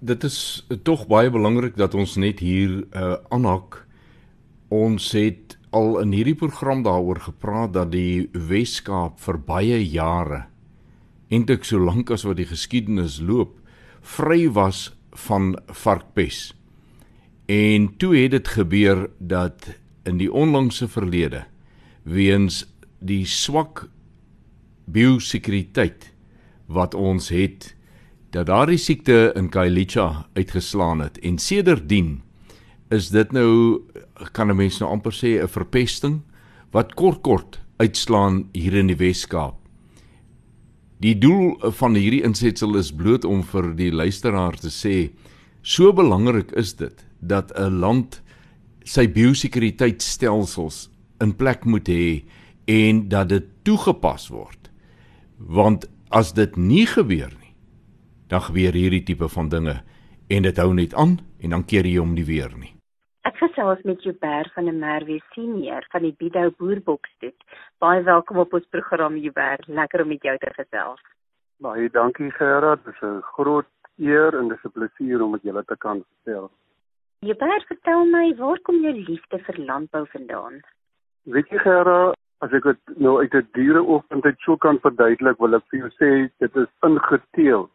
Dit 0.00 0.24
is 0.24 0.66
tog 0.82 1.04
baie 1.06 1.30
belangrik 1.30 1.76
dat 1.76 1.94
ons 1.94 2.16
net 2.16 2.40
hier 2.40 2.80
uh, 2.96 3.20
aanhak. 3.30 3.84
Ons 4.72 5.10
het 5.12 5.58
al 5.76 5.98
in 6.00 6.14
hierdie 6.16 6.36
program 6.38 6.80
daaroor 6.86 7.20
gepraat 7.26 7.74
dat 7.76 7.90
die 7.92 8.30
Wes-Kaap 8.32 9.20
vir 9.20 9.38
baie 9.44 9.82
jare 9.84 10.46
eintlik 11.32 11.64
so 11.64 11.80
lank 11.80 12.10
as 12.12 12.24
wat 12.28 12.38
die 12.40 12.48
geskiedenis 12.48 13.18
loop, 13.24 13.56
vry 14.00 14.48
was 14.52 14.90
van 15.26 15.54
varkpes. 15.82 16.52
En 17.48 17.88
toe 18.00 18.14
het 18.16 18.34
dit 18.34 18.48
gebeur 18.48 19.06
dat 19.18 19.70
in 20.08 20.18
die 20.20 20.28
onlangse 20.32 20.88
verlede 20.88 21.44
weens 22.04 22.64
die 23.00 23.24
swak 23.28 23.86
biosekuriteit 24.92 26.10
wat 26.66 26.94
ons 26.94 27.30
het 27.32 27.72
dat 28.32 28.48
daardie 28.48 28.80
siekte 28.80 29.32
in 29.36 29.48
Kailicha 29.52 30.26
uitgeslaan 30.36 31.04
het 31.04 31.20
en 31.20 31.38
sedertdien 31.38 32.20
is 32.92 33.08
dit 33.12 33.32
nou 33.32 33.80
kan 34.32 34.50
'n 34.50 34.56
mens 34.56 34.78
nou 34.80 34.90
amper 34.90 35.12
sê 35.12 35.40
'n 35.42 35.48
verpesting 35.48 36.22
wat 36.70 36.94
kort 36.94 37.22
kort 37.22 37.60
uitslaan 37.76 38.48
hier 38.52 38.74
in 38.74 38.86
die 38.86 38.96
Wes-Kaap. 38.96 39.56
Die 41.02 41.18
doel 41.18 41.56
van 41.58 41.94
hierdie 41.94 42.22
insetsel 42.22 42.76
is 42.76 42.92
bloot 42.94 43.24
om 43.24 43.42
vir 43.42 43.74
die 43.74 43.90
luisteraar 43.90 44.54
te 44.54 44.70
sê 44.70 45.10
so 45.62 45.92
belangrik 45.92 46.52
is 46.52 46.74
dit 46.74 47.04
dat 47.20 47.52
'n 47.58 47.80
land 47.80 48.22
sy 48.84 49.06
biosekuriteitstelsels 49.08 50.90
in 51.20 51.34
plek 51.34 51.64
moet 51.64 51.88
hê 51.88 52.22
en 52.66 53.08
dat 53.08 53.28
dit 53.28 53.44
toegepas 53.62 54.28
word. 54.28 54.70
Want 55.38 55.86
as 56.10 56.32
dit 56.32 56.56
nie 56.56 56.86
gebeur 56.86 57.30
nie, 57.40 57.54
dan 58.28 58.42
gebeur 58.42 58.72
hierdie 58.72 59.04
tipe 59.04 59.28
van 59.28 59.48
dinge 59.48 59.82
en 60.28 60.42
dit 60.42 60.56
hou 60.56 60.74
net 60.74 60.94
aan 60.94 61.18
en 61.40 61.50
dan 61.50 61.64
keer 61.64 61.86
jy 61.86 61.98
hom 61.98 62.14
nie 62.14 62.24
weer 62.24 62.52
nie. 62.58 62.71
Ek 63.22 63.36
gesels 63.38 63.78
met 63.86 64.02
Joubert 64.02 64.50
van 64.52 64.66
der 64.66 64.74
Merwe 64.74 65.20
senior 65.30 65.84
van 65.92 66.02
die 66.02 66.14
Bidou 66.18 66.48
Boerboksstoet. 66.58 67.44
Baie 67.78 68.02
welkom 68.02 68.40
op 68.42 68.56
ons 68.58 68.66
program 68.74 69.14
Joubert. 69.14 69.68
Lekker 69.68 70.02
om 70.02 70.10
met 70.10 70.26
jou 70.26 70.34
te 70.42 70.50
gesels. 70.56 71.04
Baie 71.62 71.86
dankie 71.94 72.32
Gerard. 72.34 72.82
Dit 72.84 72.94
is 72.94 73.02
'n 73.02 73.20
groot 73.36 73.70
eer 73.98 74.34
en 74.38 74.48
dis 74.48 74.64
'n 74.64 74.74
plesier 74.74 75.22
om 75.22 75.30
met 75.30 75.42
julle 75.42 75.64
te 75.64 75.76
kan 75.76 76.02
gesels. 76.02 76.50
Joubert, 77.20 77.66
vertel 77.66 78.04
my, 78.04 78.34
waar 78.34 78.58
kom 78.62 78.82
jou 78.82 78.92
liefde 78.92 79.38
vir 79.38 79.64
landbou 79.70 80.04
vandaan? 80.06 80.60
Weet 81.22 81.48
jy 81.48 81.58
Gerard, 81.58 82.18
as 82.40 82.52
ek 82.52 82.62
dit 82.62 82.98
nou 82.98 83.20
uit 83.20 83.34
'n 83.34 83.48
diereoogpunt 83.52 84.24
uit 84.24 84.40
so 84.40 84.56
kan 84.56 84.80
verduidelik, 84.80 85.38
wil 85.38 85.54
ek 85.54 85.64
vir 85.70 85.78
jou 85.78 85.90
sê 85.90 86.30
dit 86.38 86.56
is 86.56 86.70
ingeteel. 86.82 87.70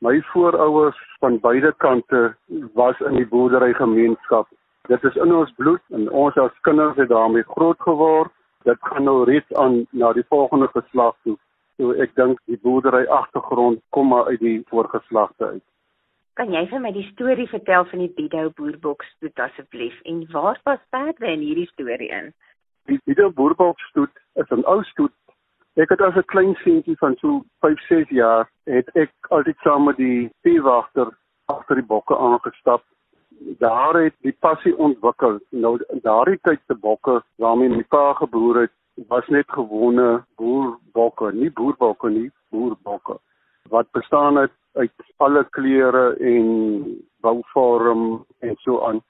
My 0.00 0.22
voorouers 0.22 0.98
van 1.18 1.38
beide 1.38 1.72
kante 1.78 2.36
was 2.74 3.00
in 3.00 3.14
die 3.16 3.26
boerderygemeenskap 3.26 4.46
Dit 4.90 5.04
is 5.04 5.14
in 5.14 5.34
ons 5.34 5.52
bloed 5.54 5.82
en 5.94 6.10
ons 6.10 6.36
as 6.42 6.54
kinders 6.66 6.96
het 6.98 7.08
daarmee 7.08 7.46
groot 7.54 7.80
geword. 7.80 8.32
Dit 8.66 8.78
gaan 8.80 9.04
nou 9.04 9.24
reeds 9.24 9.54
aan 9.54 9.86
na 9.90 10.12
die 10.12 10.26
volgende 10.28 10.68
geslag 10.74 11.14
toe. 11.22 11.36
So 11.78 11.94
ek 12.02 12.14
dink 12.18 12.40
die 12.50 12.58
boerdery 12.62 13.04
agtergrond 13.06 13.82
kom 13.94 14.10
maar 14.10 14.26
uit 14.26 14.42
die 14.42 14.58
voorgeslagte 14.70 15.46
uit. 15.54 15.64
Kan 16.34 16.52
jy 16.54 16.64
vir 16.70 16.82
my 16.82 16.92
die 16.96 17.06
storie 17.12 17.46
vertel 17.48 17.86
van 17.90 18.02
die 18.02 18.12
Bidou 18.16 18.48
boerboksstoet 18.58 19.42
asseblief 19.46 19.98
en 20.08 20.22
waar 20.32 20.60
pas 20.64 20.80
perde 20.90 21.30
in 21.30 21.42
hierdie 21.46 21.68
storie 21.70 22.10
in? 22.10 22.32
Die 22.90 22.98
Bidou 23.06 23.30
boerboksstoet 23.30 24.22
is 24.42 24.50
'n 24.50 24.64
ou 24.66 24.82
stoet. 24.90 25.14
Ek 25.76 25.90
het 25.90 26.00
as 26.00 26.16
'n 26.16 26.30
klein 26.32 26.54
seentjie 26.64 26.96
van 26.98 27.16
so 27.20 27.44
5-6 27.60 28.08
jaar 28.08 28.50
het 28.64 28.88
ek 28.96 29.12
altyd 29.28 29.58
saam 29.62 29.84
met 29.84 29.96
die 29.96 30.30
veewagter 30.42 31.14
agter 31.46 31.74
die 31.76 31.90
bokke 31.94 32.18
aangestap 32.18 32.82
daar 33.58 33.94
het 34.02 34.14
die 34.20 34.36
passie 34.38 34.76
ontwikkel. 34.76 35.38
Nou 35.50 35.78
daardie 36.02 36.38
tyd 36.42 36.60
se 36.66 36.74
bokke 36.74 37.22
waarmee 37.36 37.84
pa 37.88 38.12
geboer 38.14 38.60
het, 38.60 38.72
was 39.08 39.28
net 39.28 39.48
gewone 39.48 40.24
boerbokke, 40.36 41.32
nie 41.32 41.50
boerbokke 41.50 42.10
nie, 42.10 42.30
boerbokke. 42.50 43.18
Wat 43.68 43.90
bestaan 43.92 44.38
uit 44.38 44.52
uit 44.72 44.92
alle 45.16 45.44
kleure 45.50 46.16
en 46.16 46.46
bouvorm 47.20 48.24
en 48.38 48.54
so 48.58 48.80
aan. 48.80 49.02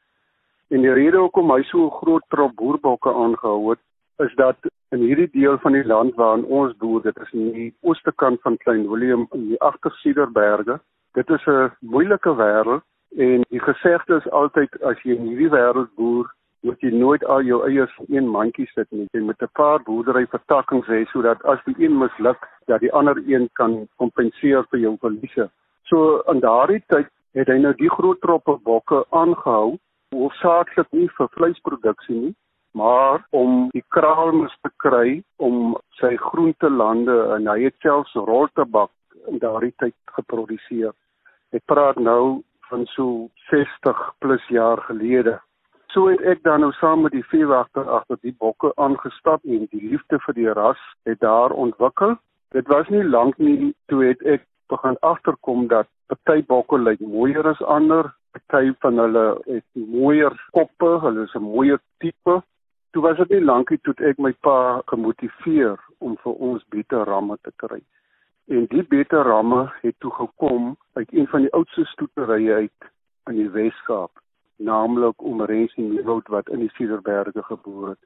En 0.68 0.83
die 0.83 0.92
rede 0.92 1.16
hoekom 1.16 1.53
hy 1.55 1.62
so 1.68 1.90
groot 1.90 2.25
trop 2.35 2.55
boerbokke 2.59 3.12
aangehou 3.14 3.71
het, 3.71 3.79
is 4.27 4.35
dat 4.35 4.57
in 4.90 5.05
hierdie 5.07 5.29
deel 5.33 5.59
van 5.62 5.77
die 5.77 5.85
land 5.87 6.14
waarin 6.14 6.45
ons 6.45 6.75
boer, 6.83 7.03
dit 7.03 7.16
is 7.23 7.31
in 7.33 7.53
die 7.53 7.68
ooste 7.81 8.12
kant 8.16 8.40
van 8.42 8.57
Klein 8.64 8.88
Willem 8.90 9.27
in 9.33 9.47
die 9.53 9.61
Agtersiederberge. 9.61 10.81
Dit 11.14 11.31
is 11.31 11.47
'n 11.47 11.71
moeilike 11.81 12.35
wêreld 12.37 12.83
En 13.16 13.44
die 13.48 13.61
gesegde 13.61 14.16
is 14.16 14.31
altyd 14.31 14.83
as 14.88 15.01
jy 15.05 15.16
in 15.16 15.27
hierdie 15.29 15.51
wêreld 15.53 15.90
boer, 16.01 16.31
moet 16.62 16.81
jy 16.81 16.92
nooit 16.94 17.25
al 17.25 17.42
jou 17.44 17.59
eiers 17.66 17.92
in 18.07 18.16
een 18.16 18.29
mandjie 18.31 18.68
sit 18.70 18.88
nie. 18.90 19.09
Jy 19.12 19.20
moet 19.20 19.42
'n 19.42 19.51
paar 19.59 19.83
boerdery 19.83 20.27
vertakkings 20.27 20.87
hê 20.87 21.05
sodat 21.11 21.44
as 21.44 21.59
die 21.64 21.75
een 21.79 21.98
misluk, 21.98 22.48
dat 22.66 22.81
die 22.81 22.92
ander 22.92 23.18
een 23.27 23.48
kan 23.53 23.88
kompenseer 23.96 24.64
vir 24.70 24.81
jou 24.81 24.96
verliese. 25.01 25.51
So 25.85 26.22
in 26.33 26.40
daardie 26.40 26.83
tyd 26.88 27.09
het 27.35 27.48
hy 27.48 27.59
nou 27.59 27.75
die 27.75 27.90
groot 27.90 28.20
troppe 28.20 28.57
bokke 28.64 29.05
aangehou, 29.11 29.79
hoofsaaklik 30.14 30.88
nie 30.92 31.09
vir 31.16 31.29
vleisproduksie 31.29 32.20
nie, 32.20 32.35
maar 32.75 33.27
om 33.31 33.68
die 33.72 33.85
kraalmis 33.88 34.55
te 34.62 34.70
kry 34.77 35.22
om 35.37 35.77
sy 36.01 36.16
groentelande 36.16 37.35
en 37.37 37.46
hy 37.46 37.62
het 37.64 37.77
selfs 37.85 38.14
roltabak 38.14 38.90
in 39.29 39.38
daardie 39.38 39.75
tyd 39.79 39.94
geproduseer. 40.16 40.92
Ek 41.53 41.64
praat 41.66 41.96
nou 41.96 42.42
van 42.72 42.87
so 42.87 43.28
60 43.50 44.14
plus 44.18 44.44
jaar 44.48 44.80
gelede. 44.88 45.40
So 45.92 46.08
het 46.08 46.22
ek 46.24 46.40
dan 46.42 46.62
nou 46.64 46.72
saam 46.72 47.02
met 47.04 47.12
die 47.12 47.26
veewagter 47.28 47.88
agter 47.98 48.16
die 48.24 48.35
bokke 48.40 48.70
aangestap 48.80 49.44
en 49.44 49.66
die 49.74 49.82
liefde 49.90 50.16
vir 50.26 50.37
die 50.38 50.48
ras 50.56 50.80
het 51.08 51.20
daar 51.20 51.52
ontwikkel. 51.52 52.16
Dit 52.56 52.70
was 52.72 52.88
nie 52.88 53.04
lank 53.04 53.37
nie 53.38 53.74
toe 53.92 54.00
het 54.06 54.24
ek 54.24 54.46
begin 54.72 54.96
agterkom 55.00 55.66
dat 55.68 55.90
party 56.08 56.40
bokke 56.48 56.80
lyk 56.80 57.00
mooier 57.00 57.48
as 57.50 57.61
ander, 57.76 58.08
party 58.32 58.72
van 58.85 59.04
hulle 59.04 59.26
het 59.50 59.68
mooier 59.74 60.32
koppe, 60.56 60.94
hulle 61.04 61.28
is 61.28 61.37
'n 61.37 61.44
mooier 61.44 61.80
tipe. 62.00 62.40
Toe 62.92 63.02
was 63.02 63.16
dit 63.16 63.37
nie 63.37 63.44
lankie 63.44 63.80
toe 63.85 63.94
ek 64.00 64.18
my 64.18 64.32
pa 64.32 64.80
gemotiveer 64.87 65.76
om 65.98 66.16
vir 66.24 66.32
ons 66.32 66.64
beter 66.68 67.04
ramme 67.04 67.37
te 67.42 67.52
kry. 67.56 67.80
En 68.46 68.66
die 68.66 68.83
beter 68.83 69.22
ramme 69.22 69.72
het 69.81 69.94
toe 69.98 70.11
gekom 70.11 70.76
uit 70.92 71.12
een 71.12 71.26
van 71.26 71.40
die 71.40 71.52
oudste 71.52 71.85
stoeterye 71.85 72.55
uit 72.55 72.90
in 73.31 73.37
die 73.37 73.50
Wes-Kaap, 73.50 74.11
naamlik 74.57 75.22
Omerensie 75.22 75.85
Nieuwoud 75.85 76.28
wat 76.28 76.48
in 76.48 76.59
die 76.59 76.72
Cederberge 76.74 77.42
geboor 77.42 77.88
het. 77.88 77.98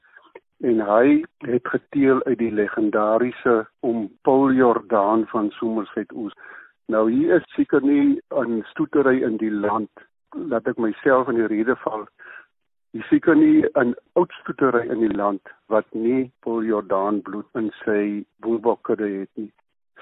En 0.60 0.80
hy 0.80 1.24
het 1.38 1.68
geteel 1.68 2.22
uit 2.24 2.38
die 2.38 2.52
legendariese 2.52 3.66
om 3.80 4.10
Paul 4.22 4.52
Jordan 4.52 5.26
van 5.26 5.50
Somerset 5.50 6.12
Oos. 6.12 6.36
Nou 6.86 7.10
hier 7.10 7.34
is 7.40 7.52
seker 7.54 7.82
nie 7.82 8.20
'n 8.30 8.62
stoetery 8.68 9.22
in 9.22 9.36
die 9.36 9.52
land 9.52 9.90
dat 10.52 10.66
ek 10.66 10.76
myself 10.76 11.28
in 11.28 11.34
die 11.34 11.46
rede 11.46 11.76
val. 11.76 12.06
Hier 12.92 13.06
seker 13.08 13.36
nie 13.36 13.64
'n 13.74 13.94
oud 14.12 14.32
stoetery 14.32 14.88
in 14.90 15.00
die 15.00 15.16
land 15.16 15.42
wat 15.66 15.86
nie 15.92 16.32
Paul 16.40 16.62
Jordan 16.62 17.22
bloed 17.22 17.48
in 17.54 17.72
sy 17.84 18.24
boerbokke 18.40 18.96
het 19.00 19.30
nie. 19.34 19.52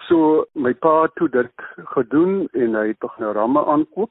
So 0.09 0.45
my 0.55 0.75
pa 0.75 1.07
toe 1.17 1.29
dit 1.29 1.67
gedoen 1.95 2.49
en 2.53 2.75
hy 2.75 2.87
het 2.93 3.19
nou 3.19 3.33
ramme 3.33 3.65
aankoop. 3.65 4.11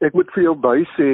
Ek 0.00 0.14
moet 0.16 0.30
vir 0.34 0.42
jou 0.42 0.54
by 0.56 0.78
sê 0.96 1.10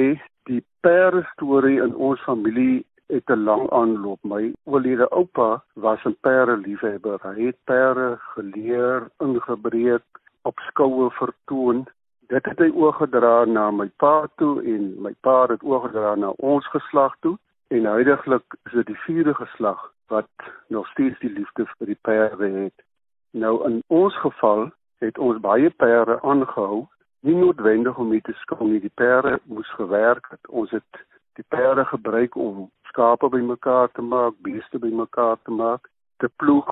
die 0.47 0.63
perde 0.81 1.25
storie 1.33 1.81
in 1.83 1.95
ons 1.95 2.21
familie 2.25 2.85
het 3.07 3.29
'n 3.29 3.43
lang 3.43 3.69
aanloop. 3.71 4.19
My 4.23 4.53
oorlede 4.63 5.07
oupa 5.09 5.63
was 5.73 6.05
'n 6.05 6.15
perde 6.21 6.57
liefhebber. 6.57 7.19
Hy 7.23 7.45
het 7.45 7.57
perde 7.63 8.17
geleer, 8.33 9.09
ingebreek, 9.19 10.07
op 10.41 10.59
skoue 10.59 11.11
vertoon. 11.11 11.85
Dit 12.27 12.45
het 12.45 12.59
hy 12.59 12.69
oorgedra 12.69 13.45
na 13.45 13.71
my 13.71 13.89
pa 13.97 14.27
toe 14.35 14.63
en 14.63 15.01
my 15.01 15.13
pa 15.21 15.45
het 15.47 15.63
oorgedra 15.63 16.15
na 16.15 16.29
ons 16.29 16.67
geslag 16.67 17.15
toe 17.19 17.37
en 17.67 17.85
huidigelik 17.85 18.55
is 18.65 18.71
dit 18.71 18.85
die 18.85 18.99
vierde 19.05 19.33
geslag 19.33 19.91
wat 20.07 20.29
nog 20.67 20.87
steeds 20.87 21.19
die 21.19 21.31
liefde 21.31 21.65
vir 21.65 21.87
die 21.87 21.99
perde 22.01 22.49
het. 22.63 22.86
Nou 23.37 23.65
in 23.67 23.81
ons 23.87 24.15
geval 24.19 24.69
het 25.03 25.17
ons 25.17 25.41
baie 25.41 25.69
perde 25.69 26.21
aangehou, 26.21 26.85
nie 27.21 27.35
noodwendig 27.35 27.97
om 27.97 28.09
mee 28.09 28.23
te 28.25 28.33
skou 28.41 28.65
nie, 28.65 28.79
die 28.81 28.93
perde 28.93 29.37
moes 29.43 29.69
gewerk 29.77 30.29
het. 30.31 30.47
Ons 30.49 30.73
het 30.73 31.01
die 31.37 31.45
perde 31.53 31.85
gebruik 31.85 32.35
om 32.35 32.65
skape 32.89 33.29
bymekaar 33.29 33.91
te 33.93 34.01
maak, 34.01 34.33
beeste 34.41 34.79
bymekaar 34.81 35.37
te 35.43 35.53
maak, 35.53 35.89
te 36.17 36.29
ploeg 36.41 36.71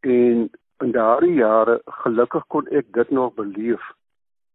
en 0.00 0.48
in 0.84 0.92
daardie 0.96 1.34
jare 1.42 1.80
gelukkig 2.02 2.44
kon 2.54 2.68
ek 2.80 2.92
dit 2.96 3.10
nog 3.10 3.34
beleef. 3.36 3.84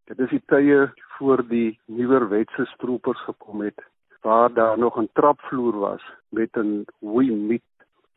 Dit 0.09 0.19
is 0.25 0.33
die 0.33 0.43
tye 0.49 0.87
voor 1.17 1.43
die 1.47 1.77
nuwer 1.85 2.25
wetse 2.31 2.65
stroopers 2.73 3.21
gekom 3.27 3.61
het 3.61 3.85
waar 4.23 4.53
daar 4.53 4.77
nog 4.79 4.97
'n 4.97 5.09
trapvloer 5.13 5.77
was 5.79 6.03
met 6.29 6.57
'n 6.57 6.85
hooi 6.99 7.31
miet 7.31 7.63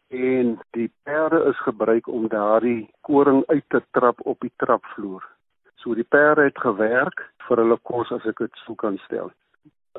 en 0.09 0.59
die 0.71 0.93
perde 1.03 1.45
is 1.51 1.63
gebruik 1.63 2.09
om 2.09 2.29
daardie 2.29 2.91
koring 3.01 3.43
uit 3.47 3.65
te 3.69 3.83
trap 3.91 4.27
op 4.27 4.41
die 4.41 4.53
trapvloer. 4.57 5.25
So 5.75 5.95
die 5.95 6.07
perde 6.09 6.43
het 6.43 6.59
gewerk 6.59 7.33
vir 7.49 7.57
hulle 7.63 7.79
kos 7.83 8.13
as 8.13 8.27
ek 8.27 8.39
dit 8.39 8.53
sou 8.65 8.75
kan 8.75 8.99
stel. 9.05 9.31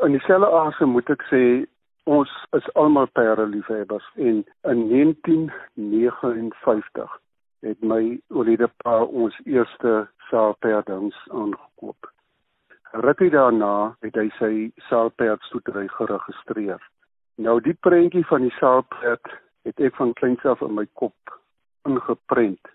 In 0.04 0.12
dieselfde 0.16 0.48
asem 0.48 0.90
moet 0.96 1.10
ek 1.10 1.24
sê 1.32 1.66
ons 2.08 2.32
is 2.56 2.68
almal 2.80 3.08
perde 3.20 3.46
liefhebbers 3.52 4.08
en 4.16 4.46
in 4.72 4.80
1959 4.92 7.18
het 7.66 7.80
my 7.82 8.20
oulede 8.32 8.70
pa 8.84 9.02
ons 9.04 9.36
eerste 9.46 10.08
saalperdings 10.30 11.18
aangekoop. 11.32 12.12
Rukkie 13.04 13.34
daarna 13.34 13.96
het 14.06 14.16
hy 14.16 14.30
sy 14.38 14.54
saalperdstoetery 14.88 15.88
geregistreer. 15.98 16.82
Nou 17.36 17.60
die 17.62 17.76
prentjie 17.86 18.26
van 18.30 18.42
die 18.48 18.56
saalperd 18.60 19.28
het 19.68 19.80
ek 19.84 19.96
van 20.00 20.14
kleins 20.16 20.46
af 20.48 20.62
in 20.64 20.76
my 20.78 20.86
kop 21.00 21.38
ingeprent. 21.88 22.72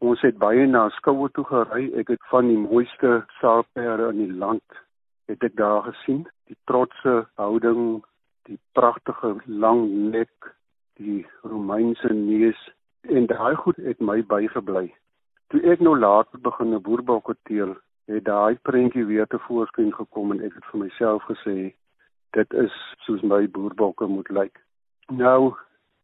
Ons 0.00 0.22
het 0.24 0.38
baie 0.40 0.64
na 0.66 0.86
skoue 0.96 1.28
toe 1.36 1.44
gery. 1.44 1.90
Ek 2.00 2.08
het 2.14 2.22
van 2.32 2.48
die 2.48 2.60
mooiste 2.60 3.20
saaperde 3.40 4.08
in 4.14 4.22
die 4.24 4.38
land 4.44 4.80
het 5.28 5.44
ek 5.44 5.58
daar 5.60 5.84
gesien. 5.90 6.24
Die 6.48 6.56
trotse 6.70 7.26
houding, 7.40 8.00
die 8.48 8.58
pragtige 8.72 9.36
lang 9.46 9.84
nek, 10.14 10.52
die 11.00 11.26
Romeinse 11.44 12.12
neus 12.16 12.60
en 13.08 13.28
daai 13.28 13.54
goed 13.56 13.76
het 13.84 14.00
my 14.00 14.20
bygebly. 14.32 14.88
Toe 15.52 15.60
ek 15.72 15.80
nou 15.84 15.96
later 15.98 16.40
begin 16.40 16.74
'n 16.74 16.82
boerbokke 16.82 17.36
teel, 17.48 17.76
het 18.06 18.24
daai 18.24 18.58
prentjie 18.62 19.04
weer 19.04 19.26
te 19.26 19.38
voorskyn 19.38 19.92
gekom 19.92 20.32
en 20.32 20.40
ek 20.44 20.54
het 20.54 20.64
vir 20.72 20.80
myself 20.80 21.22
gesê 21.28 21.72
dit 22.36 22.52
is 22.54 22.74
soos 23.06 23.22
my 23.22 23.46
boerbokke 23.48 24.06
moet 24.06 24.28
lyk. 24.28 24.60
Nou 25.08 25.56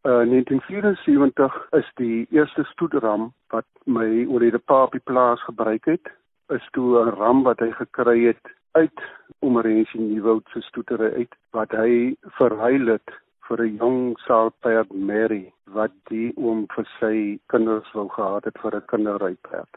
Uh, 0.07 0.13
1974 0.13 1.67
is 1.71 1.87
die 1.95 2.27
eerste 2.31 2.63
stoetram 2.65 3.33
wat 3.51 3.67
my 3.91 4.23
oorlede 4.31 4.61
pa 4.63 4.85
op 4.85 4.93
die 4.95 5.03
plaas 5.03 5.43
gebruik 5.43 5.89
het, 5.91 6.11
is 6.55 6.69
toe 6.77 7.01
'n 7.01 7.11
ram 7.19 7.43
wat 7.43 7.59
hy 7.59 7.73
gekry 7.73 8.21
het 8.27 8.53
uit 8.79 9.01
Omerensie 9.41 10.01
Nieuwoud 10.01 10.47
se 10.53 10.61
stoetery 10.61 11.11
uit 11.15 11.35
wat 11.51 11.71
hy 11.71 12.15
verhuil 12.39 12.87
het 12.87 13.11
vir 13.49 13.65
'n 13.65 13.77
jong 13.83 14.19
saalperd 14.27 14.95
Mary 14.95 15.53
wat 15.65 15.95
die 16.11 16.33
oom 16.37 16.67
vir 16.77 16.87
sy 17.01 17.41
kinders 17.47 17.91
wou 17.93 18.09
gehad 18.09 18.45
het 18.45 18.59
vir 18.63 18.77
'n 18.77 18.87
kinderryperd. 18.87 19.73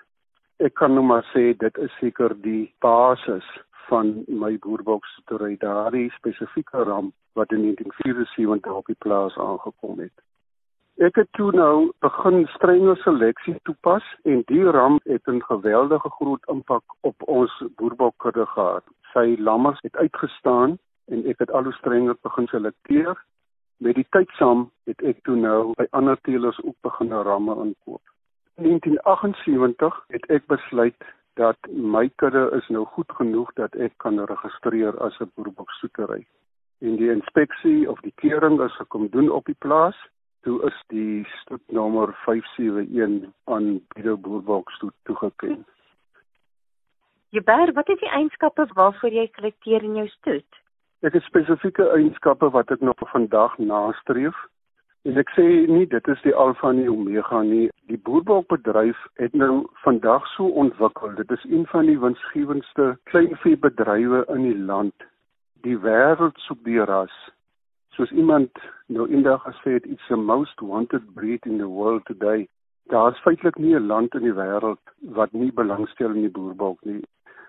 Ek 0.60 0.74
kan 0.74 0.94
nou 0.94 1.04
maar 1.04 1.26
sê 1.34 1.58
dit 1.58 1.78
is 1.78 1.92
seker 2.00 2.42
die 2.42 2.74
basis 2.80 3.50
van 3.90 4.24
my 4.28 4.58
boerboksstoetery 4.64 5.58
daardie 5.58 6.10
spesifieke 6.18 6.84
ram 6.90 7.14
wat 7.34 7.52
in 7.52 7.62
1974 7.62 8.74
op 8.74 8.86
die 8.86 9.00
plaas 9.06 9.38
aangekom 9.38 10.00
het. 10.00 10.16
Ek 11.00 11.16
het 11.16 11.30
toe 11.38 11.52
nou 11.56 11.92
begin 12.04 12.42
strenge 12.56 12.96
seleksie 13.00 13.56
toepas 13.64 14.04
en 14.28 14.42
die 14.52 14.66
ram 14.76 15.00
het 15.04 15.28
'n 15.32 15.42
geweldige 15.52 16.10
groot 16.10 16.44
impak 16.54 16.84
op 17.02 17.28
ons 17.38 17.64
boerbokkudde 17.76 18.46
gehad. 18.46 18.84
Sy 19.14 19.36
lammers 19.40 19.80
het 19.82 19.96
uitgestaan 19.96 20.78
en 21.08 21.26
ek 21.26 21.40
het 21.40 21.52
al 21.52 21.64
hoe 21.64 21.74
strenger 21.74 22.16
begin 22.22 22.48
selekteer. 22.48 23.24
Met 23.78 23.96
die 23.96 24.08
tyd 24.10 24.30
saam 24.30 24.72
het 24.84 25.02
ek 25.02 25.24
toe 25.24 25.36
nou 25.36 25.74
by 25.78 25.88
ander 25.90 26.18
teelers 26.22 26.60
ook 26.64 26.76
begin 26.82 27.12
ramme 27.12 27.56
inkoop. 27.56 28.02
In 28.58 28.64
1978 28.64 30.04
het 30.08 30.26
ek 30.26 30.48
besluit 30.48 31.04
dat 31.34 31.58
my 31.72 32.10
kudde 32.16 32.50
is 32.58 32.68
nou 32.68 32.86
goed 32.86 33.12
genoeg 33.12 33.54
dat 33.54 33.76
ek 33.76 33.94
kan 33.98 34.20
registreer 34.26 34.98
as 35.00 35.20
'n 35.20 35.32
boerboksoetery 35.36 36.26
en 36.80 36.96
die 36.96 37.12
inspeksie 37.12 37.90
of 37.90 38.00
die 38.00 38.14
keuring 38.16 38.62
is 38.62 38.76
gekom 38.76 39.08
doen 39.12 39.30
op 39.30 39.46
die 39.46 39.58
plaas 39.66 39.98
toe 40.48 40.60
is 40.68 40.78
die 40.94 41.26
stoetnommer 41.42 42.14
571 42.26 43.32
aan 43.44 43.82
Bido 43.94 44.18
Boerbox 44.18 44.78
toe 44.80 44.92
toegeken. 45.04 45.66
Jeber, 47.30 47.74
wat 47.74 47.90
is 47.90 48.00
die 48.00 48.10
eienskappe 48.10 48.66
waarvoor 48.74 49.12
jy 49.14 49.28
selekteer 49.36 49.84
in 49.84 50.00
jou 50.00 50.08
stoet? 50.08 50.62
Ek 51.06 51.14
het 51.14 51.28
spesifieke 51.28 51.86
eienskappe 51.96 52.50
wat 52.56 52.72
ek 52.72 52.82
nog 52.84 53.04
vandag 53.12 53.58
nastreef. 53.58 54.40
En 55.08 55.16
ek 55.22 55.30
sê 55.32 55.44
nie 55.72 55.86
dit 55.88 56.08
is 56.12 56.22
die 56.26 56.34
alfa 56.44 56.70
en 56.74 56.80
die 56.82 56.92
omega 56.92 57.40
nie. 57.48 57.70
Die 57.88 58.00
boerboekbedryf 58.08 59.00
het 59.22 59.36
nou 59.42 59.54
vandag 59.84 60.26
so 60.34 60.50
ontwikkel. 60.64 61.14
Dit 61.16 61.32
is 61.32 61.46
een 61.48 61.64
van 61.72 61.88
die 61.88 62.00
winsgewendste 62.00 62.98
kleinveebedrywe 63.12 64.26
in 64.36 64.44
die 64.44 64.58
land. 64.72 65.08
Die 65.64 65.78
wêreld 65.86 66.36
soek 66.44 66.60
die 66.68 66.84
ras. 66.92 67.16
Soos 67.96 68.12
iemand 68.12 68.60
nou 68.88 69.08
eendag 69.08 69.48
gesê 69.48 69.78
het, 69.78 69.88
it's 69.88 70.12
the 70.12 70.20
most 70.20 70.60
wanted 70.60 71.08
breed 71.16 71.46
in 71.46 71.58
the 71.64 71.72
world 71.80 72.04
today. 72.06 72.48
Daar's 72.92 73.24
feitelik 73.24 73.58
nie 73.58 73.76
'n 73.76 73.88
land 73.88 74.16
in 74.20 74.28
die 74.28 74.36
wêreld 74.36 74.84
wat 75.16 75.32
nie 75.32 75.52
belangstel 75.52 76.12
in 76.12 76.28
die 76.28 76.36
boerbok 76.38 76.84
nie. 76.84 77.02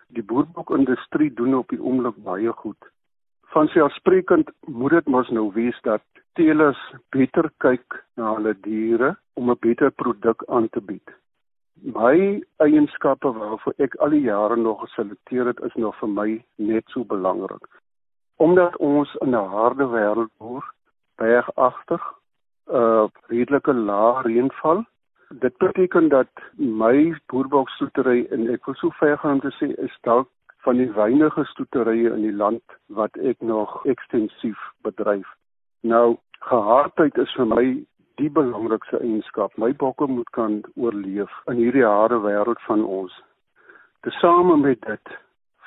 Die 0.08 0.22
boerbokindustrie 0.22 1.34
doen 1.34 1.54
op 1.54 1.68
die 1.68 1.82
oomblik 1.82 2.22
baie 2.22 2.52
goed. 2.52 2.90
Van 3.50 3.68
selfsprekend 3.68 4.50
moet 4.66 4.90
dit 4.90 5.06
mos 5.06 5.28
nou 5.34 5.48
wees 5.54 5.78
dat 5.82 6.02
teelers 6.38 6.80
beter 7.10 7.48
kyk 7.64 7.96
na 8.14 8.34
hulle 8.36 8.54
diere 8.66 9.16
om 9.34 9.50
'n 9.50 9.58
beter 9.66 9.90
produk 9.90 10.44
aan 10.46 10.68
te 10.68 10.80
bied. 10.80 11.08
My 11.82 12.42
eienskappe 12.56 13.32
waarvoor 13.32 13.74
ek 13.78 13.94
al 13.94 14.10
die 14.10 14.20
jare 14.20 14.56
nog 14.56 14.80
geselekteer 14.80 15.46
het, 15.46 15.60
is 15.60 15.74
nog 15.74 15.96
vir 15.98 16.08
my 16.08 16.44
net 16.56 16.84
so 16.86 17.04
belangrik. 17.04 17.66
Omdat 18.36 18.76
ons 18.76 19.14
in 19.14 19.34
'n 19.34 19.48
harde 19.56 19.86
wêreld 19.86 20.30
boer, 20.38 20.64
bergagtig, 21.16 22.02
'n 22.66 22.74
uh, 22.76 23.08
redelike 23.28 23.72
lae 23.74 24.22
reënval 24.22 24.84
dit 25.30 25.56
beteken 25.58 26.08
dat 26.08 26.30
my 26.56 27.14
boerboekstoetery 27.26 28.26
en 28.30 28.48
ek 28.50 28.64
wil 28.66 28.74
so 28.74 28.90
ver 28.98 29.18
gaan 29.18 29.38
om 29.38 29.40
te 29.40 29.52
sê 29.58 29.70
is 29.86 29.98
dalk 30.02 30.28
van 30.64 30.80
die 30.80 30.90
weinige 30.96 31.44
stoeterye 31.52 32.12
in 32.14 32.22
die 32.22 32.36
land 32.36 32.76
wat 32.86 33.16
ek 33.16 33.40
nog 33.40 33.78
ekstensief 33.88 34.60
bedryf. 34.86 35.28
Nou 35.80 36.18
gehardheid 36.50 37.18
is 37.18 37.32
vir 37.36 37.48
my 37.48 37.64
die 38.20 38.30
belangrikste 38.30 39.00
eienskap. 39.00 39.56
My 39.56 39.72
bokke 39.72 40.06
moet 40.06 40.28
kan 40.36 40.60
oorleef 40.76 41.32
in 41.48 41.60
hierdie 41.62 41.86
harde 41.86 42.20
wêreld 42.24 42.60
van 42.68 42.84
ons. 42.84 43.12
Tesame 44.04 44.56
met 44.56 44.80
dit 44.86 45.14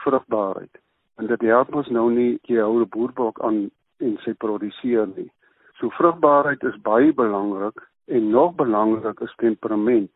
vrugbaarheid. 0.06 0.82
En 1.18 1.30
dit 1.30 1.42
help 1.50 1.76
ons 1.76 1.90
nou 1.90 2.10
nie 2.12 2.40
jy 2.50 2.60
hou 2.62 2.82
'n 2.82 2.90
boerbok 2.90 3.42
aan 3.42 3.70
en 4.00 4.18
sy 4.26 4.34
produseer 4.34 5.08
nie. 5.16 5.32
So 5.80 5.90
vrugbaarheid 5.90 6.64
is 6.64 6.82
baie 6.82 7.14
belangrik 7.14 7.82
En 8.06 8.30
nog 8.30 8.56
belangrik 8.56 9.20
is 9.20 9.34
temperament. 9.36 10.12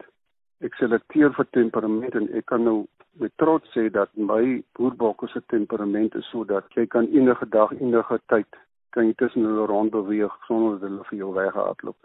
Ek 0.60 0.74
selekteer 0.76 1.32
vir 1.38 1.48
temperament 1.56 2.16
en 2.20 2.28
ek 2.36 2.50
kan 2.52 2.64
nou 2.68 2.80
met 3.20 3.34
trots 3.36 3.72
sê 3.76 3.88
dat 3.94 4.10
my 4.32 4.62
boerbokke 4.78 5.28
se 5.28 5.42
temperament 5.54 6.16
is 6.16 6.30
sodat 6.32 6.66
jy 6.76 6.86
kan 6.96 7.10
enige 7.14 7.48
dag 7.56 7.74
enige 7.80 8.20
tyd 8.34 8.60
kan 8.96 9.10
jy 9.10 9.14
tussen 9.22 9.46
hulle 9.46 9.66
rond 9.72 9.92
beweeg 9.92 10.34
sonder 10.48 10.80
dat 10.80 10.90
hulle 10.90 11.08
vir 11.10 11.18
jou 11.18 11.34
weghardloop. 11.34 11.98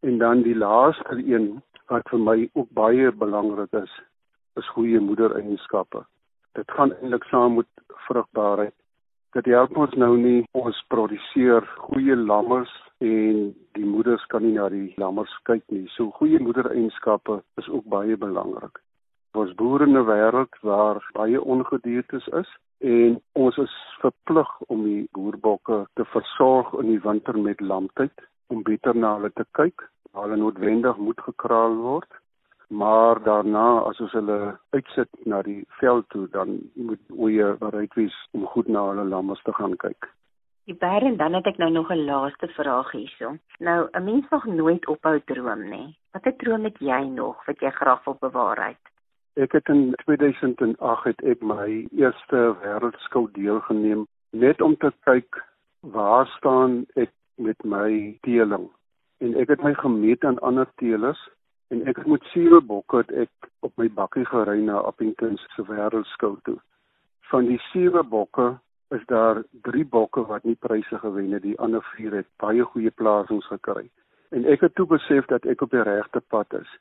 En 0.00 0.18
dan 0.18 0.42
die 0.42 0.56
laaste 0.56 1.18
een 1.18 1.62
wat 1.92 2.08
vir 2.10 2.22
my 2.26 2.38
ook 2.54 2.70
baie 2.70 3.12
belangrik 3.12 3.72
is, 3.82 3.92
is 4.56 4.68
goeie 4.74 5.00
moedereienskappe. 5.00 6.04
Dit 6.58 6.70
gaan 6.70 6.94
eintlik 6.98 7.24
saam 7.30 7.58
met 7.60 7.68
vrugbaarheid 8.06 8.74
dit 9.36 9.50
help 9.54 9.76
ons 9.78 9.92
nou 10.02 10.14
nie 10.18 10.38
ons 10.58 10.78
produseer 10.90 11.66
goeie 11.86 12.16
lammers 12.18 12.70
en 13.04 13.50
die 13.78 13.86
moeders 13.86 14.24
kan 14.32 14.42
nie 14.44 14.56
na 14.56 14.66
die 14.72 14.88
lammers 15.00 15.32
kyk 15.48 15.62
nie. 15.70 15.86
So 15.94 16.10
goeie 16.18 16.40
moedereienskappe 16.42 17.40
is 17.62 17.68
ook 17.70 17.86
baie 17.92 18.16
belangrik. 18.18 18.80
Ons 19.32 19.54
boere 19.54 19.84
in 19.86 19.96
'n 19.96 20.06
wêreld 20.06 20.54
waar 20.62 21.10
baie 21.12 21.40
ongediertes 21.40 22.26
is 22.42 22.50
en 22.78 23.20
ons 23.32 23.56
is 23.56 23.74
verplig 24.00 24.50
om 24.60 24.84
die 24.84 25.08
boerbokke 25.12 25.86
te 25.94 26.04
versorg 26.04 26.72
in 26.72 26.86
die 26.86 27.02
winter 27.08 27.38
met 27.38 27.60
lamtyd 27.60 28.26
om 28.48 28.62
beter 28.62 28.96
na 28.96 29.14
hulle 29.14 29.30
te 29.34 29.44
kyk. 29.52 29.88
Hulle 30.12 30.36
noodwendig 30.36 30.96
moet 30.96 31.20
gekraal 31.20 31.76
word 31.76 32.20
maar 32.70 33.22
daarna 33.22 33.78
as 33.78 34.00
ons 34.00 34.12
hulle 34.14 34.38
uitsit 34.70 35.10
na 35.26 35.42
die 35.42 35.64
veld 35.80 36.06
toe 36.14 36.28
dan 36.30 36.58
moet 36.74 37.02
oeye 37.18 37.54
bereid 37.58 37.94
wees 37.98 38.16
om 38.30 38.46
goed 38.54 38.68
na 38.68 38.84
hulle 38.92 39.04
lammes 39.10 39.42
te 39.42 39.54
gaan 39.58 39.74
kyk. 39.84 40.06
Die 40.70 40.76
baie 40.78 41.02
en 41.08 41.16
dan 41.18 41.34
het 41.34 41.48
ek 41.50 41.58
nou 41.58 41.70
nog 41.70 41.90
'n 41.90 42.06
laaste 42.06 42.48
vraag 42.54 42.92
hierso. 42.92 43.34
Nou 43.58 43.88
'n 43.92 44.04
mens 44.04 44.30
mag 44.30 44.44
nooit 44.44 44.86
ophou 44.86 45.20
droom 45.20 45.68
nie. 45.70 45.96
Watter 46.12 46.36
droom 46.36 46.64
het 46.64 46.78
jy 46.78 47.02
nog 47.04 47.44
wat 47.46 47.60
jy 47.60 47.70
graag 47.70 48.04
wil 48.04 48.16
bewaar 48.20 48.66
het? 48.68 48.89
Ek 49.40 49.52
het 49.52 49.68
in 49.68 49.94
2008 50.04 51.04
het 51.04 51.22
ek 51.24 51.40
my 51.40 51.66
eerste 51.96 52.40
wêreldskou 52.60 53.22
deelgeneem 53.32 54.02
net 54.36 54.60
om 54.60 54.74
te 54.76 54.90
kyk 55.08 55.38
waar 55.94 56.26
staan 56.36 56.74
ek 57.00 57.12
met 57.40 57.64
my 57.64 58.18
teeling 58.26 58.66
en 59.24 59.32
ek 59.40 59.54
het 59.54 59.62
my 59.64 59.72
gemeet 59.78 60.26
aan 60.28 60.36
ander 60.48 60.68
teelers 60.82 61.22
en 61.72 61.80
ek 61.88 62.02
met 62.04 62.26
sewe 62.34 62.60
bokke 62.72 63.00
het 63.00 63.14
ek 63.24 63.48
op 63.64 63.72
my 63.80 63.88
bakkie 64.00 64.26
gery 64.28 64.58
na 64.66 64.82
Appington 64.90 65.40
se 65.54 65.64
wêreldskou 65.70 66.34
toe. 66.44 66.58
Van 67.32 67.48
die 67.48 67.60
sewe 67.70 68.04
bokke 68.04 68.50
is 68.92 69.08
daar 69.08 69.40
3 69.70 69.86
bokke 69.96 70.26
wat 70.28 70.44
nie 70.44 70.58
pryse 70.68 71.00
gewen 71.06 71.32
het, 71.32 71.46
die 71.48 71.56
ander 71.64 71.86
4 71.96 72.20
het 72.20 72.28
baie 72.44 72.68
goeie 72.74 72.92
plasings 73.00 73.48
gekry. 73.54 73.88
En 74.36 74.44
ek 74.44 74.68
het 74.68 74.76
toe 74.76 74.86
besef 74.92 75.32
dat 75.32 75.48
ek 75.48 75.64
op 75.64 75.72
die 75.72 75.88
regte 75.88 76.20
pad 76.28 76.60
is. 76.60 76.78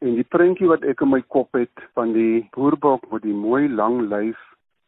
En 0.00 0.14
die 0.16 0.24
prentjie 0.24 0.68
wat 0.68 0.84
ek 0.88 1.02
in 1.04 1.10
my 1.12 1.20
kop 1.28 1.52
het 1.58 1.82
van 1.98 2.12
die 2.16 2.48
boerbok 2.56 3.04
met 3.12 3.22
die 3.22 3.36
mooi 3.36 3.68
lang 3.68 4.00
lyf 4.08 4.38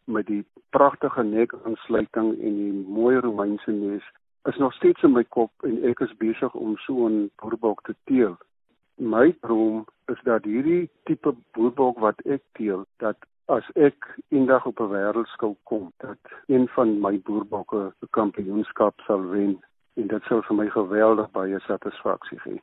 met 0.05 0.27
die 0.27 0.45
pragtige 0.73 1.23
nekaansluiting 1.23 2.31
en 2.41 2.55
die 2.61 2.85
mooi 3.01 3.19
Romeinse 3.21 3.71
neus 3.71 4.07
is 4.51 4.57
nog 4.57 4.73
steeds 4.75 5.03
in 5.03 5.13
my 5.13 5.25
kop 5.37 5.69
en 5.69 5.77
ek 5.91 6.01
is 6.01 6.17
besig 6.23 6.55
om 6.55 6.79
so 6.87 7.09
'n 7.09 7.31
boerbok 7.43 7.85
te 7.87 7.95
teel 8.11 8.39
my 8.97 9.37
droom 9.41 9.85
is 10.13 10.21
dat 10.25 10.45
hierdie 10.45 10.91
tipe 11.05 11.35
boerbok 11.53 11.99
wat 11.99 12.21
ek 12.27 12.43
teel 12.59 12.85
dat 12.99 13.17
as 13.47 13.69
ek 13.75 14.09
eendag 14.29 14.67
op 14.67 14.81
'n 14.81 14.93
wêreldskou 14.93 15.55
kom 15.65 15.93
dat 15.97 16.19
een 16.47 16.69
van 16.69 17.01
my 17.01 17.19
boerbokke 17.21 17.93
die 18.01 18.09
kampioenskap 18.11 19.01
sal 19.07 19.25
wen 19.31 19.61
en 19.95 20.07
dit 20.07 20.23
sal 20.23 20.43
vir 20.43 20.57
my 20.57 20.69
geweldig 20.71 21.31
baie 21.31 21.61
satisfaksie 21.61 22.39
gee. 22.39 22.61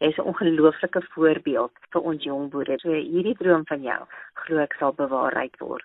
Jy 0.00 0.08
is 0.08 0.18
'n 0.18 0.30
ongelooflike 0.30 1.02
voorbeeld 1.14 1.72
vir 1.92 2.00
ons 2.00 2.24
jong 2.24 2.50
boere. 2.50 2.78
So 2.80 2.90
hierdie 2.90 3.36
droom 3.38 3.64
van 3.66 3.82
jou 3.82 4.06
glo 4.34 4.58
ek 4.58 4.74
sal 4.78 4.92
bewaarheid 4.92 5.58
word. 5.58 5.84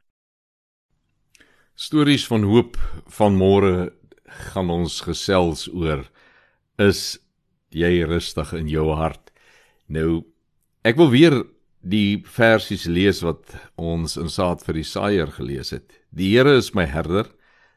Stories 1.75 2.27
van 2.27 2.43
hoop 2.43 2.77
van 3.07 3.35
môre 3.35 3.93
gaan 4.53 4.69
ons 4.69 5.01
gesels 5.01 5.67
oor 5.73 6.05
is 6.77 7.19
jy 7.69 8.05
rustig 8.05 8.53
in 8.53 8.67
jou 8.67 8.93
hart 8.93 9.33
Nou 9.93 10.23
ek 10.87 10.97
wil 10.99 11.11
weer 11.11 11.35
die 11.83 12.23
versies 12.25 12.85
lees 12.87 13.21
wat 13.23 13.55
ons 13.77 14.15
in 14.19 14.31
Saad 14.31 14.63
vir 14.63 14.79
die 14.79 14.87
Saaier 14.87 15.31
gelees 15.35 15.73
het. 15.75 15.99
Die 16.09 16.31
Here 16.33 16.55
is 16.57 16.73
my 16.73 16.85
herder, 16.87 17.27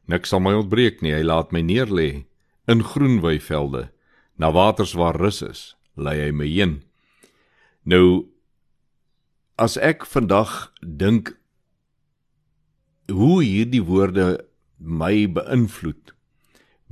niks 0.07 0.31
sal 0.31 0.41
my 0.41 0.55
ontbreek 0.55 1.03
nie. 1.03 1.15
Hy 1.15 1.25
laat 1.27 1.53
my 1.53 1.63
neerlê 1.67 2.27
in 2.71 2.83
groen 2.83 3.21
weivelde, 3.23 3.91
na 4.39 4.53
waters 4.55 4.95
waar 4.95 5.19
rus 5.19 5.43
is, 5.43 5.76
lei 5.97 6.19
hy 6.21 6.31
my 6.33 6.49
heen. 6.49 6.81
Nou 7.85 8.29
as 9.57 9.77
ek 9.81 10.05
vandag 10.05 10.71
dink 10.81 11.33
hoe 13.09 13.41
hierdie 13.45 13.85
woorde 13.87 14.45
my 14.77 15.25
beïnvloed 15.31 16.13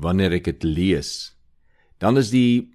wanneer 0.00 0.32
ek 0.38 0.48
dit 0.48 0.64
lees, 0.64 1.34
dan 2.00 2.18
is 2.18 2.32
die 2.32 2.70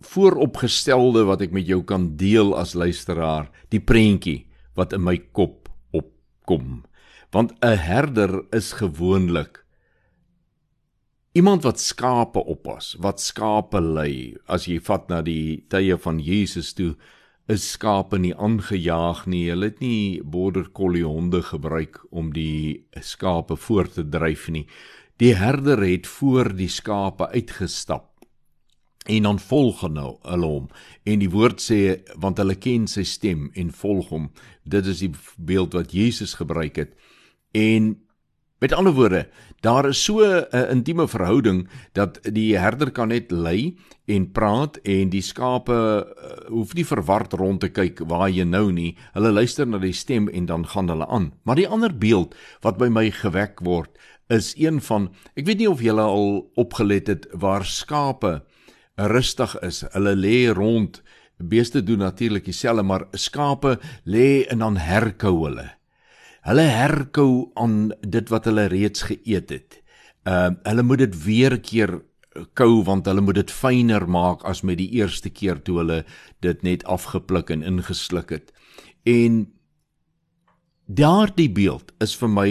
vooropgestelde 0.00 1.26
wat 1.28 1.42
ek 1.44 1.52
met 1.52 1.66
jou 1.68 1.82
kan 1.84 2.14
deel 2.20 2.54
as 2.56 2.76
luisteraar, 2.78 3.50
die 3.68 3.82
prentjie 3.82 4.46
wat 4.78 4.94
in 4.96 5.04
my 5.04 5.18
kop 5.36 5.68
opkom. 5.92 6.84
Want 7.34 7.52
'n 7.62 7.76
herder 7.76 8.42
is 8.52 8.72
gewoonlik 8.80 9.59
iemand 11.32 11.62
wat 11.62 11.80
skape 11.80 12.42
oppas, 12.44 12.96
wat 12.98 13.20
skape 13.20 13.80
lei. 13.80 14.36
As 14.46 14.66
jy 14.66 14.80
vat 14.82 15.08
na 15.10 15.20
die 15.22 15.64
tye 15.70 15.98
van 15.98 16.20
Jesus 16.22 16.74
toe, 16.74 16.94
is 17.50 17.66
skape 17.74 18.18
nie 18.18 18.34
aangejaag 18.34 19.24
nie. 19.30 19.48
Hulle 19.50 19.70
het 19.72 19.80
nie 19.82 20.20
border 20.22 20.70
collie 20.70 21.06
honde 21.06 21.42
gebruik 21.42 21.98
om 22.10 22.32
die 22.34 22.86
skape 23.02 23.56
voort 23.58 23.96
te 23.98 24.06
dryf 24.06 24.48
nie. 24.50 24.66
Die 25.20 25.34
herder 25.36 25.82
het 25.84 26.06
voor 26.06 26.54
die 26.56 26.70
skape 26.70 27.28
uitgestap 27.34 28.10
en 29.08 29.22
dan 29.22 29.38
volg 29.38 29.80
hulle 29.80 30.46
hom 30.46 30.68
en 31.08 31.22
die 31.22 31.30
woord 31.32 31.62
sê 31.64 31.80
want 32.20 32.38
hulle 32.40 32.56
ken 32.60 32.86
sy 32.90 33.04
stem 33.08 33.48
en 33.58 33.72
volg 33.72 34.10
hom 34.12 34.28
dit 34.64 34.86
is 34.92 35.00
die 35.04 35.12
beeld 35.36 35.74
wat 35.78 35.94
Jesus 35.96 36.36
gebruik 36.38 36.76
het 36.82 36.92
en 37.56 37.94
met 38.60 38.72
ander 38.76 38.92
woorde 38.92 39.26
daar 39.60 39.88
is 39.88 40.04
so 40.04 40.20
'n 40.22 40.70
intieme 40.70 41.08
verhouding 41.08 41.68
dat 41.92 42.20
die 42.22 42.56
herder 42.58 42.90
kan 42.90 43.08
net 43.08 43.30
lei 43.30 43.76
en 44.06 44.32
praat 44.32 44.76
en 44.76 45.10
die 45.10 45.22
skape 45.22 45.72
uh, 45.72 46.48
hoef 46.48 46.74
nie 46.74 46.86
verward 46.86 47.32
rond 47.32 47.60
te 47.60 47.68
kyk 47.68 48.00
waar 48.06 48.30
jy 48.30 48.44
nou 48.44 48.72
nie 48.72 48.96
hulle 49.12 49.32
luister 49.32 49.66
na 49.66 49.78
die 49.78 49.92
stem 49.92 50.28
en 50.28 50.46
dan 50.46 50.66
gaan 50.66 50.88
hulle 50.88 51.06
aan 51.06 51.32
maar 51.42 51.56
die 51.56 51.68
ander 51.68 51.98
beeld 51.98 52.34
wat 52.62 52.78
by 52.78 52.88
my 52.88 53.10
gewek 53.10 53.60
word 53.60 53.90
is 54.28 54.54
een 54.56 54.80
van 54.80 55.10
ek 55.34 55.46
weet 55.46 55.58
nie 55.58 55.70
of 55.70 55.80
julle 55.80 56.02
al 56.02 56.50
opgelet 56.54 57.06
het 57.06 57.26
waar 57.32 57.64
skape 57.64 58.42
rustig 59.08 59.56
is. 59.64 59.84
Hulle 59.92 60.14
lê 60.16 60.52
rond. 60.52 61.02
Beeste 61.36 61.82
doen 61.82 61.98
natuurlik 61.98 62.44
dieselfde, 62.44 62.82
maar 62.82 63.06
skape 63.12 63.78
lê 64.04 64.44
en 64.48 64.58
dan 64.58 64.76
herkou 64.76 65.44
hulle. 65.46 65.70
Hulle 66.46 66.66
herkou 66.72 67.50
aan 67.60 67.90
dit 68.00 68.30
wat 68.32 68.46
hulle 68.48 68.68
reeds 68.72 69.08
geëet 69.10 69.50
het. 69.50 69.80
Ehm 70.28 70.56
uh, 70.56 70.70
hulle 70.70 70.82
moet 70.82 70.98
dit 71.04 71.16
weer 71.24 71.60
keer 71.60 72.00
kou 72.54 72.82
want 72.86 73.08
hulle 73.10 73.22
moet 73.24 73.40
dit 73.40 73.50
fyner 73.50 74.06
maak 74.08 74.44
as 74.48 74.62
met 74.62 74.78
die 74.78 74.90
eerste 75.00 75.30
keer 75.30 75.58
toe 75.62 75.80
hulle 75.80 76.04
dit 76.44 76.62
net 76.62 76.84
afgepluk 76.84 77.50
en 77.50 77.64
ingesluk 77.66 78.30
het. 78.30 78.52
En 79.04 79.46
daardie 80.86 81.50
beeld 81.50 81.92
is 82.00 82.14
vir 82.16 82.30
my 82.30 82.48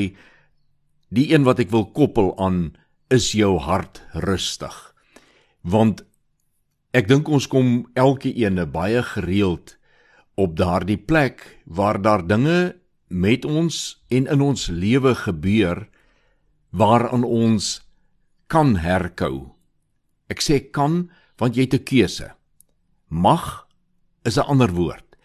die 1.10 1.30
een 1.34 1.48
wat 1.48 1.60
ek 1.60 1.72
wil 1.72 1.88
koppel 1.96 2.34
aan 2.38 2.76
is 3.10 3.32
jou 3.34 3.58
hart 3.58 4.04
rustig. 4.14 4.76
Want 5.62 6.04
ek 6.94 7.08
dink 7.08 7.30
ons 7.30 7.48
kom 7.48 7.88
elke 7.96 8.32
ene 8.34 8.66
baie 8.66 9.02
gereeld 9.04 9.78
op 10.40 10.56
daardie 10.58 10.98
plek 10.98 11.44
waar 11.66 12.02
daar 12.02 12.26
dinge 12.28 12.79
met 13.10 13.45
ons 13.45 13.76
en 14.07 14.28
in 14.30 14.41
ons 14.41 14.68
lewe 14.70 15.16
gebeur 15.18 15.88
waaraan 16.70 17.26
ons 17.26 17.82
kan 18.47 18.78
herkou. 18.78 19.49
Ek 20.30 20.41
sê 20.45 20.62
kan 20.72 21.10
want 21.41 21.55
jy 21.55 21.66
het 21.66 21.74
'n 21.74 21.84
keuse. 21.84 22.28
Mag 23.10 23.68
is 24.24 24.38
'n 24.38 24.45
ander 24.45 24.72
woord. 24.72 25.16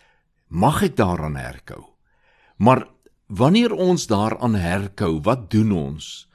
Mag 0.48 0.82
ek 0.82 0.96
daaraan 0.96 1.36
herkou? 1.36 1.84
Maar 2.56 2.88
wanneer 3.26 3.72
ons 3.72 4.06
daaraan 4.06 4.54
herkou, 4.54 5.20
wat 5.22 5.50
doen 5.50 5.72
ons? 5.72 6.28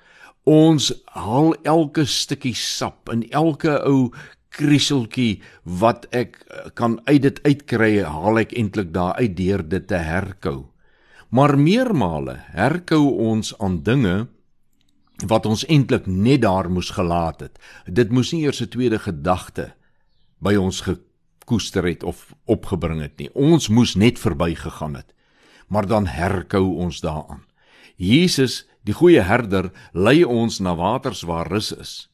Ons 0.44 0.94
haal 1.06 1.54
elke 1.64 2.06
stukkie 2.06 2.56
sap 2.56 3.10
in 3.10 3.30
elke 3.32 3.84
ou 3.86 4.12
krieseltjie 4.50 5.42
wat 5.64 6.08
ek 6.12 6.46
kan 6.74 7.00
uit 7.06 7.22
dit 7.22 7.40
uitkry, 7.46 8.04
haal 8.04 8.40
ek 8.40 8.54
eintlik 8.54 8.94
daar 8.94 9.14
uit 9.14 9.38
deur 9.38 9.70
dit 9.70 9.88
te 9.88 9.96
herkou. 9.96 10.69
Maar 11.30 11.60
meermale 11.60 12.40
herkou 12.56 13.04
ons 13.30 13.54
aan 13.62 13.82
dinge 13.86 14.28
wat 15.30 15.46
ons 15.46 15.66
eintlik 15.68 16.08
net 16.08 16.42
daar 16.42 16.70
moes 16.72 16.90
gelaat 16.96 17.44
het. 17.44 17.60
Dit 17.86 18.12
moes 18.12 18.32
nie 18.34 18.44
eers 18.44 18.62
'n 18.62 18.70
tweede 18.70 19.00
gedagte 19.00 19.74
by 20.40 20.56
ons 20.56 20.82
gekoester 20.82 21.86
het 21.86 22.04
of 22.04 22.34
opgebring 22.46 23.02
het 23.02 23.18
nie. 23.18 23.30
Ons 23.34 23.68
moes 23.68 23.96
net 23.96 24.20
verbygegaan 24.20 24.96
het. 24.96 25.14
Maar 25.68 25.88
dan 25.88 26.08
herkou 26.08 26.76
ons 26.76 27.02
daaraan. 27.02 27.46
Jesus, 27.96 28.66
die 28.84 28.94
goeie 28.94 29.22
herder, 29.22 29.72
lei 29.94 30.24
ons 30.24 30.60
na 30.60 30.76
waters 30.76 31.22
waar 31.22 31.48
rus 31.48 31.72
is, 31.72 32.10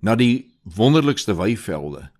na 0.00 0.14
die 0.16 0.50
wonderlikste 0.62 1.36
weivelde. 1.36 2.10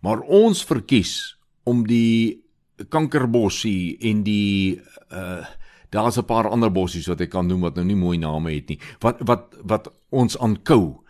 Maar 0.00 0.20
ons 0.20 0.64
verkies 0.64 1.36
om 1.64 1.86
die 1.86 2.44
kankerbossie 2.88 3.98
en 3.98 4.22
die 4.22 4.80
uh 5.10 5.44
Daar's 5.90 6.18
'n 6.18 6.24
paar 6.24 6.48
ander 6.48 6.70
bossies 6.70 7.06
wat 7.06 7.20
ek 7.20 7.30
kan 7.30 7.46
noem 7.46 7.60
wat 7.60 7.74
nou 7.74 7.84
nie 7.84 7.96
mooi 7.96 8.18
name 8.18 8.52
het 8.52 8.68
nie. 8.68 8.80
Wat 9.00 9.16
wat 9.20 9.56
wat 9.62 9.92
ons 10.10 10.38
aankou. 10.38 11.02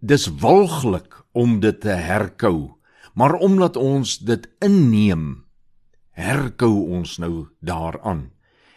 Dis 0.00 0.26
walglik 0.26 1.24
om 1.32 1.60
dit 1.60 1.80
te 1.80 1.88
herkou. 1.88 2.74
Maar 3.14 3.34
omdat 3.34 3.76
ons 3.76 4.18
dit 4.18 4.48
inneem, 4.58 5.44
herkou 6.10 6.86
ons 6.88 7.18
nou 7.18 7.48
daaraan. 7.60 8.30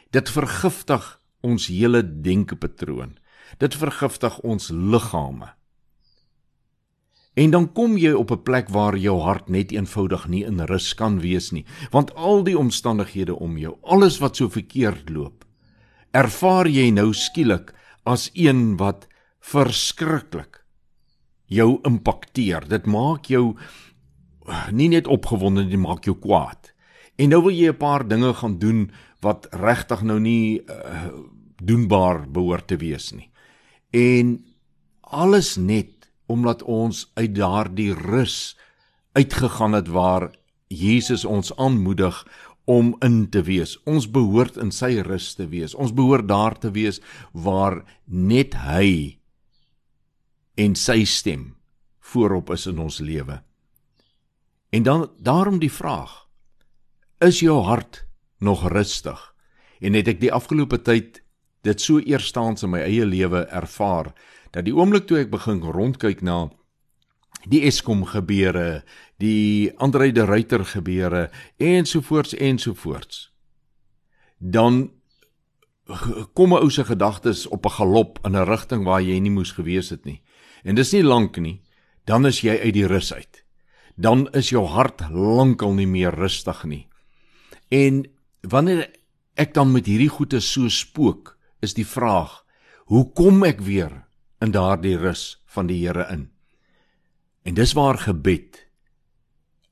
Dit 0.09 0.29
vergiftig 0.29 1.21
ons 1.41 1.67
hele 1.67 2.21
denkepatroon. 2.21 3.17
Dit 3.57 3.75
vergiftig 3.75 4.39
ons 4.39 4.69
liggame. 4.69 5.53
En 7.33 7.51
dan 7.51 7.71
kom 7.71 7.97
jy 7.97 8.11
op 8.11 8.31
'n 8.31 8.43
plek 8.43 8.69
waar 8.69 8.97
jou 8.97 9.19
hart 9.19 9.49
net 9.49 9.71
eenvoudig 9.71 10.27
nie 10.27 10.43
in 10.43 10.59
rus 10.59 10.93
kan 10.93 11.19
wees 11.19 11.51
nie, 11.51 11.65
want 11.91 12.15
al 12.15 12.43
die 12.43 12.57
omstandighede 12.57 13.35
om 13.35 13.57
jou, 13.57 13.77
alles 13.81 14.19
wat 14.19 14.35
so 14.35 14.49
verkeerd 14.49 15.09
loop, 15.09 15.45
ervaar 16.11 16.67
jy 16.67 16.89
nou 16.89 17.13
skielik 17.13 17.73
as 18.03 18.29
een 18.33 18.77
wat 18.77 19.07
verskriklik 19.39 20.65
jou 21.45 21.79
impakteer. 21.83 22.67
Dit 22.67 22.85
maak 22.85 23.25
jou 23.25 23.55
nie 24.71 24.89
net 24.89 25.07
opgewonde 25.07 25.65
nie, 25.65 25.77
maak 25.77 26.05
jou 26.05 26.15
kwaad. 26.19 26.73
En 27.15 27.29
nou 27.29 27.41
wil 27.41 27.53
jy 27.53 27.69
'n 27.69 27.77
paar 27.77 28.07
dinge 28.07 28.33
gaan 28.33 28.59
doen 28.59 28.91
wat 29.21 29.47
regtig 29.51 30.01
nou 30.01 30.19
nie 30.19 30.61
uh, 30.65 31.11
doenbaar 31.63 32.31
behoort 32.31 32.67
te 32.67 32.77
wees 32.77 33.11
nie. 33.11 33.29
En 33.91 34.43
alles 35.01 35.57
net 35.57 36.00
omdat 36.31 36.63
ons 36.63 37.05
uit 37.19 37.35
daardie 37.35 37.91
rus 37.93 38.55
uitgegaan 39.11 39.75
het 39.75 39.91
waar 39.91 40.29
Jesus 40.71 41.25
ons 41.27 41.51
aanmoedig 41.59 42.23
om 42.65 42.95
in 43.03 43.29
te 43.29 43.41
wees. 43.43 43.75
Ons 43.83 44.07
behoort 44.07 44.57
in 44.61 44.71
sy 44.71 45.01
rus 45.03 45.33
te 45.35 45.49
wees. 45.51 45.75
Ons 45.75 45.93
behoort 45.93 46.27
daar 46.29 46.55
te 46.59 46.71
wees 46.71 47.01
waar 47.33 47.81
net 48.05 48.55
hy 48.63 49.19
en 50.59 50.75
sy 50.75 51.03
stem 51.07 51.55
voorop 52.11 52.51
is 52.53 52.67
in 52.69 52.79
ons 52.79 52.99
lewe. 52.99 53.41
En 54.71 54.83
dan 54.83 55.09
daarom 55.19 55.59
die 55.59 55.71
vraag: 55.71 56.27
Is 57.19 57.39
jou 57.39 57.61
hart 57.63 58.05
nog 58.39 58.67
rustig? 58.71 59.19
En 59.81 59.97
het 59.97 60.07
ek 60.07 60.21
die 60.21 60.31
afgelope 60.31 60.79
tyd 60.81 61.23
dit 61.65 61.81
so 61.81 61.99
eerstaans 61.99 62.63
in 62.63 62.73
my 62.73 62.81
eie 62.85 63.05
lewe 63.05 63.45
ervaar 63.49 64.13
dat 64.51 64.65
die 64.65 64.75
oomblik 64.75 65.07
toe 65.07 65.19
ek 65.19 65.31
begin 65.31 65.61
rondkyk 65.61 66.21
na 66.21 66.49
die 67.49 67.63
Eskom 67.65 68.05
gebeure, 68.05 68.83
die 69.17 69.71
Andre 69.77 70.11
de 70.11 70.25
Ruyter 70.25 70.65
gebeure 70.65 71.29
ensovoorts 71.57 72.33
ensovoorts 72.33 73.31
dan 74.41 74.91
kom 76.33 76.53
'n 76.53 76.61
ou 76.61 76.69
se 76.69 76.83
gedagtes 76.85 77.47
op 77.47 77.65
'n 77.65 77.69
galop 77.69 78.19
in 78.23 78.35
'n 78.35 78.45
rigting 78.45 78.83
waar 78.83 79.01
jy 79.01 79.19
nie 79.19 79.31
moes 79.31 79.51
gewees 79.51 79.89
het 79.89 80.05
nie. 80.05 80.21
En 80.63 80.75
dis 80.75 80.91
nie 80.91 81.03
lank 81.03 81.37
nie, 81.37 81.61
dan 82.05 82.25
is 82.25 82.41
jy 82.41 82.59
uit 82.59 82.73
die 82.73 82.87
rus 82.87 83.13
uit. 83.13 83.45
Dan 83.95 84.29
is 84.31 84.49
jou 84.49 84.65
hart 84.65 85.09
lankal 85.09 85.73
nie 85.73 85.87
meer 85.87 86.13
rustig 86.15 86.63
nie. 86.63 86.87
En 87.69 88.05
wanneer 88.41 88.89
ek 89.33 89.53
dan 89.53 89.71
met 89.71 89.85
hierdie 89.85 90.09
goeie 90.09 90.39
so 90.39 90.67
spook, 90.67 91.37
is 91.59 91.73
die 91.73 91.85
vraag: 91.85 92.45
Hoe 92.85 93.11
kom 93.13 93.43
ek 93.43 93.61
weer 93.61 94.00
in 94.41 94.51
daardie 94.51 94.97
rus 94.97 95.37
van 95.53 95.69
die 95.69 95.79
Here 95.83 96.07
in. 96.11 96.29
En 97.45 97.57
dis 97.57 97.73
waar 97.77 97.97
gebed 97.97 98.59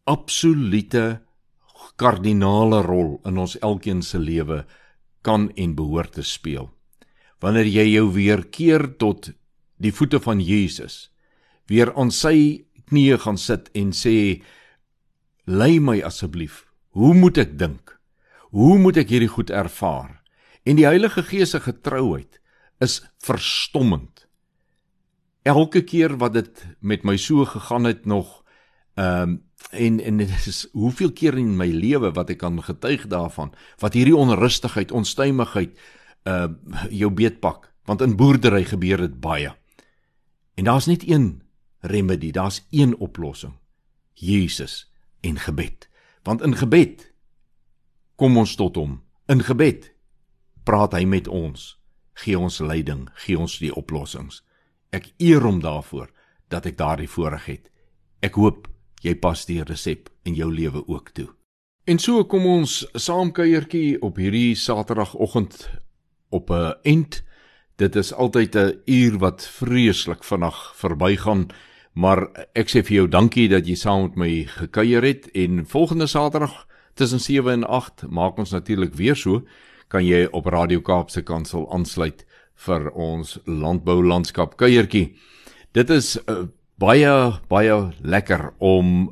absolute 0.09 1.21
kardinale 1.99 2.81
rol 2.85 3.17
in 3.27 3.37
ons 3.37 3.57
elkeen 3.65 4.01
se 4.05 4.19
lewe 4.19 4.63
kan 5.25 5.49
en 5.55 5.75
behoort 5.75 6.15
te 6.17 6.23
speel. 6.25 6.69
Wanneer 7.43 7.67
jy 7.69 7.85
jou 7.93 8.07
weer 8.15 8.43
keer 8.51 8.87
tot 8.97 9.31
die 9.79 9.91
voete 9.95 10.19
van 10.23 10.41
Jesus, 10.43 11.09
weer 11.67 11.91
aan 11.95 12.11
sy 12.11 12.65
knieë 12.89 13.19
gaan 13.23 13.37
sit 13.37 13.69
en 13.77 13.93
sê 13.95 14.41
lei 15.45 15.79
my 15.79 15.99
asseblief. 16.05 16.65
Hoe 16.97 17.13
moet 17.13 17.37
ek 17.37 17.57
dink? 17.59 17.95
Hoe 18.51 18.79
moet 18.81 18.97
ek 18.97 19.13
hierdie 19.13 19.31
goed 19.31 19.53
ervaar? 19.53 20.19
En 20.65 20.79
die 20.79 20.87
Heilige 20.87 21.23
Gees 21.23 21.53
se 21.53 21.61
getrouheid 21.63 22.41
is 22.83 22.99
verstommend 23.23 24.28
elke 25.49 25.83
keer 25.83 26.17
wat 26.21 26.33
dit 26.33 26.65
met 26.79 27.03
my 27.03 27.17
so 27.17 27.45
gegaan 27.45 27.89
het 27.89 28.05
nog 28.05 28.43
ehm 28.95 29.21
um, 29.21 29.37
en 29.69 29.99
en 29.99 30.17
dit 30.17 30.45
is 30.47 30.67
hoeveel 30.71 31.11
keer 31.11 31.37
in 31.37 31.57
my 31.57 31.67
lewe 31.67 32.11
wat 32.15 32.29
ek 32.29 32.37
kan 32.41 32.61
getuig 32.63 33.07
daarvan 33.07 33.51
wat 33.83 33.93
hierdie 33.93 34.15
onrustigheid, 34.15 34.91
onstuimigheid 34.91 35.75
ehm 36.23 36.55
uh, 36.73 36.85
jou 36.89 37.11
beetpak 37.11 37.69
want 37.85 38.01
in 38.01 38.15
boerdery 38.15 38.63
gebeur 38.63 38.97
dit 38.97 39.19
baie. 39.19 39.49
En 40.55 40.63
daar's 40.63 40.85
net 40.85 41.09
een 41.09 41.41
remedy, 41.79 42.31
daar's 42.31 42.67
een 42.69 42.97
oplossing. 42.97 43.53
Jesus 44.13 44.91
en 45.19 45.39
gebed. 45.39 45.89
Want 46.23 46.41
in 46.41 46.55
gebed 46.55 47.13
kom 48.15 48.37
ons 48.37 48.55
tot 48.55 48.75
hom. 48.75 49.01
In 49.25 49.41
gebed 49.43 49.93
praat 50.63 50.93
hy 50.93 51.05
met 51.05 51.27
ons, 51.27 51.79
gee 52.13 52.37
ons 52.39 52.59
leiding, 52.59 53.07
gee 53.13 53.39
ons 53.39 53.57
die 53.57 53.73
oplossings. 53.75 54.43
Ek 54.91 55.11
eer 55.17 55.41
hom 55.45 55.59
daarvoor 55.61 56.09
dat 56.49 56.65
ek 56.65 56.77
daardie 56.77 57.09
voorreg 57.09 57.45
het. 57.45 57.69
Ek 58.25 58.39
hoop 58.41 58.67
jy 59.05 59.13
pas 59.15 59.45
die 59.45 59.61
resep 59.63 60.09
in 60.25 60.35
jou 60.35 60.49
lewe 60.51 60.81
ook 60.87 61.11
toe. 61.13 61.29
En 61.89 61.99
so 62.01 62.23
kom 62.29 62.45
ons 62.45 62.83
saamkuiertjie 62.93 64.01
op 64.05 64.19
hierdie 64.21 64.55
Saterdagoggend 64.55 65.69
op 66.29 66.51
'n 66.51 66.73
end. 66.83 67.23
Dit 67.77 67.95
is 67.95 68.13
altyd 68.13 68.55
'n 68.55 68.81
uur 68.85 69.17
wat 69.17 69.45
vreeslik 69.45 70.23
vinnig 70.23 70.73
verbygaan, 70.75 71.47
maar 71.93 72.29
ek 72.53 72.69
sê 72.69 72.83
vir 72.83 72.95
jou 72.95 73.07
dankie 73.07 73.47
dat 73.49 73.67
jy 73.67 73.75
saam 73.75 74.01
met 74.01 74.15
my 74.15 74.45
gekuier 74.45 75.03
het 75.03 75.31
en 75.31 75.65
volgende 75.65 76.07
Saterdag 76.07 76.67
tussen 76.93 77.19
7 77.19 77.51
en 77.51 77.63
8 77.63 78.03
maak 78.09 78.37
ons 78.37 78.51
natuurlik 78.51 78.93
weer 78.93 79.15
so, 79.15 79.43
kan 79.87 80.05
jy 80.05 80.27
op 80.31 80.45
Radio 80.45 80.81
Kaapse 80.81 81.21
Kansel 81.21 81.73
aansluit 81.73 82.25
vir 82.65 82.89
ons 82.91 83.37
landbou 83.45 84.01
landskap 84.03 84.57
kuiertjie. 84.59 85.13
Dit 85.73 85.91
is 85.93 86.17
uh, 86.27 86.47
baie 86.79 87.13
baie 87.51 87.77
lekker 88.01 88.53
om 88.59 89.11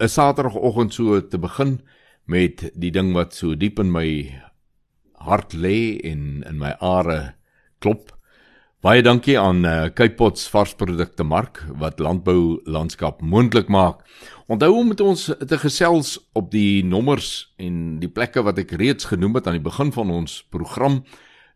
'n 0.00 0.08
Saterdagoggend 0.08 0.94
so 0.94 1.20
te 1.20 1.38
begin 1.38 1.80
met 2.26 2.70
die 2.74 2.90
ding 2.90 3.12
wat 3.14 3.34
so 3.34 3.54
diep 3.54 3.78
in 3.78 3.92
my 3.92 4.34
hart 5.14 5.52
lê 5.54 6.00
en 6.04 6.42
in 6.48 6.58
my 6.58 6.74
are 6.80 7.34
klop. 7.78 8.12
Baie 8.82 9.02
dankie 9.02 9.38
aan 9.38 9.64
uh, 9.64 9.90
Cape 9.94 10.16
Pots 10.18 10.48
varsprodukte 10.50 11.22
mark 11.22 11.60
wat 11.78 12.00
landbou 12.02 12.58
landskap 12.66 13.20
moontlik 13.22 13.68
maak. 13.68 14.02
Onthou 14.50 14.72
om 14.80 14.88
met 14.88 15.00
ons 15.00 15.30
te 15.38 15.58
gesels 15.58 16.16
op 16.34 16.50
die 16.50 16.82
nommers 16.82 17.52
en 17.62 18.00
die 18.02 18.10
plekke 18.10 18.42
wat 18.42 18.58
ek 18.58 18.74
reeds 18.80 19.06
genoem 19.12 19.38
het 19.38 19.46
aan 19.46 19.60
die 19.60 19.68
begin 19.68 19.92
van 19.94 20.10
ons 20.10 20.40
program. 20.50 21.04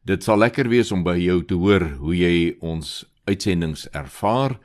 Dit 0.06 0.22
sal 0.22 0.38
lekker 0.38 0.68
wees 0.70 0.92
om 0.94 1.02
by 1.02 1.16
jou 1.18 1.40
te 1.42 1.56
hoor 1.58 1.82
hoe 1.98 2.14
jy 2.14 2.34
ons 2.62 3.00
uitsendings 3.26 3.88
ervaar 3.90 4.58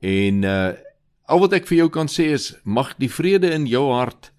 en 0.00 0.44
uh 0.48 0.68
al 1.28 1.42
wat 1.42 1.52
ek 1.58 1.66
vir 1.68 1.82
jou 1.82 1.88
kan 1.92 2.08
sê 2.08 2.30
is 2.32 2.54
mag 2.64 2.94
die 2.96 3.10
vrede 3.12 3.50
in 3.52 3.66
jou 3.68 3.82
hart 3.92 4.30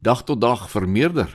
dag 0.00 0.22
tot 0.24 0.40
dag 0.40 0.62
vermeerder. 0.72 1.28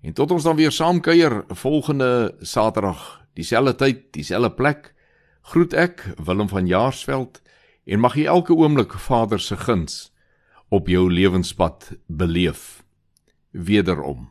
En 0.00 0.16
tot 0.16 0.32
ons 0.32 0.46
dan 0.48 0.56
weer 0.56 0.72
saam 0.72 1.02
kuier 1.04 1.42
volgende 1.52 2.32
Saterdag, 2.40 3.02
dieselfde 3.36 3.74
tyd, 3.76 4.00
dieselfde 4.16 4.54
plek, 4.56 4.94
groet 5.52 5.76
ek 5.76 6.06
Willem 6.24 6.48
van 6.48 6.64
Jaarsveld 6.72 7.42
en 7.84 8.00
mag 8.00 8.16
jy 8.16 8.24
elke 8.32 8.56
oomblik 8.56 8.96
Vader 8.96 9.44
se 9.44 9.60
guns 9.60 10.08
op 10.72 10.88
jou 10.88 11.04
lewenspad 11.12 11.92
beleef. 12.08 12.80
Wederom. 13.52 14.30